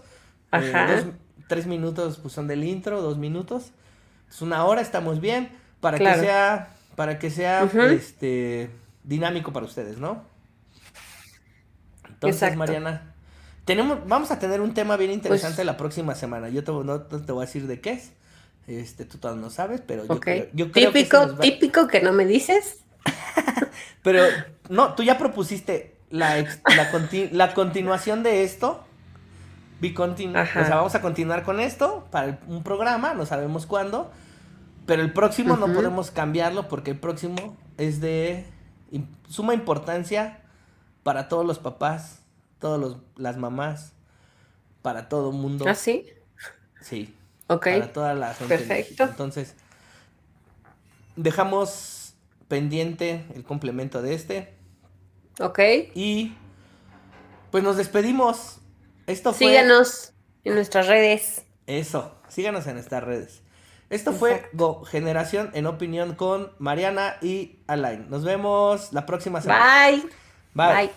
Eh, 0.51 0.71
Ajá. 0.73 1.03
tres 1.47 1.67
minutos 1.67 2.19
pues 2.21 2.33
son 2.33 2.47
del 2.47 2.63
intro, 2.63 3.01
dos 3.01 3.17
minutos. 3.17 3.71
Es 4.29 4.41
una 4.41 4.65
hora, 4.65 4.81
estamos 4.81 5.21
bien. 5.21 5.49
Para 5.79 5.97
que 5.97 6.13
sea, 6.15 6.69
para 6.95 7.19
que 7.19 7.29
sea 7.29 7.63
este 7.91 8.69
dinámico 9.03 9.53
para 9.53 9.65
ustedes, 9.65 9.97
¿no? 9.97 10.23
Entonces, 12.07 12.55
Mariana, 12.55 13.13
tenemos, 13.65 13.99
vamos 14.07 14.31
a 14.31 14.39
tener 14.39 14.61
un 14.61 14.73
tema 14.73 14.97
bien 14.97 15.11
pues 15.11 15.23
interesante 15.25 15.63
la 15.63 15.77
próxima 15.77 16.15
semana. 16.15 16.49
Yo 16.49 16.63
te, 16.63 16.71
no, 16.71 17.01
te 17.01 17.31
voy 17.31 17.43
a 17.43 17.45
decir 17.45 17.67
de 17.67 17.81
qué 17.81 17.91
es. 17.91 18.11
Este, 18.67 19.03
tú 19.03 19.17
todavía 19.17 19.41
no 19.41 19.49
sabes, 19.49 19.81
pero 19.85 20.05
yo, 20.05 20.19
creo, 20.21 20.47
típico, 20.91 21.37
que 21.37 21.51
típico 21.51 21.87
que 21.87 22.01
no 22.01 22.13
me 22.13 22.25
dices. 22.25 22.82
Pero 24.03 24.23
no, 24.69 24.93
tú 24.93 25.03
ya 25.03 25.17
propusiste 25.17 25.95
la, 26.09 26.45
la, 27.31 27.53
continuación 27.53 28.23
de 28.23 28.43
esto. 28.43 28.83
o 29.81 30.15
sea, 30.15 30.75
vamos 30.75 30.95
a 30.95 31.01
continuar 31.01 31.43
con 31.43 31.59
esto 31.59 32.07
para 32.11 32.39
un 32.47 32.63
programa, 32.63 33.13
no 33.13 33.25
sabemos 33.25 33.65
cuándo. 33.65 34.11
Pero 34.85 35.01
el 35.01 35.13
próximo 35.13 35.55
no 35.55 35.67
podemos 35.73 36.11
cambiarlo 36.11 36.67
porque 36.67 36.91
el 36.91 36.99
próximo 36.99 37.55
es 37.77 38.01
de 38.01 38.45
suma 39.29 39.53
importancia 39.53 40.41
para 41.03 41.29
todos 41.29 41.45
los 41.45 41.57
papás, 41.57 42.19
todas 42.59 42.97
las 43.15 43.37
mamás, 43.37 43.93
para 44.81 45.09
todo 45.09 45.31
el 45.31 45.37
mundo. 45.37 45.65
¿Ah, 45.67 45.75
sí? 45.75 46.05
Sí. 46.81 47.15
Ok. 47.47 47.63
Para 47.63 47.93
todas 47.93 48.17
las 48.17 48.37
Perfecto. 48.37 49.03
Entonces, 49.03 49.55
dejamos 51.15 52.02
pendiente 52.47 53.25
el 53.35 53.43
complemento 53.43 54.01
de 54.01 54.13
este. 54.13 54.53
Ok. 55.39 55.59
Y 55.95 56.35
pues 57.51 57.63
nos 57.63 57.77
despedimos. 57.77 58.59
Esto 59.07 59.33
fue. 59.33 59.47
Síganos 59.47 60.13
en 60.43 60.55
nuestras 60.55 60.87
redes. 60.87 61.45
Eso, 61.67 62.15
síganos 62.27 62.67
en 62.67 62.75
nuestras 62.75 63.03
redes. 63.03 63.41
Esto 63.89 64.11
fue 64.11 64.49
Go 64.53 64.83
Generación 64.85 65.51
en 65.53 65.67
Opinión 65.67 66.15
con 66.15 66.51
Mariana 66.57 67.17
y 67.21 67.59
Alain. 67.67 68.09
Nos 68.09 68.23
vemos 68.23 68.91
la 68.91 69.05
próxima 69.05 69.39
semana. 69.41 69.87
Bye. 69.91 70.03
Bye. 70.53 70.89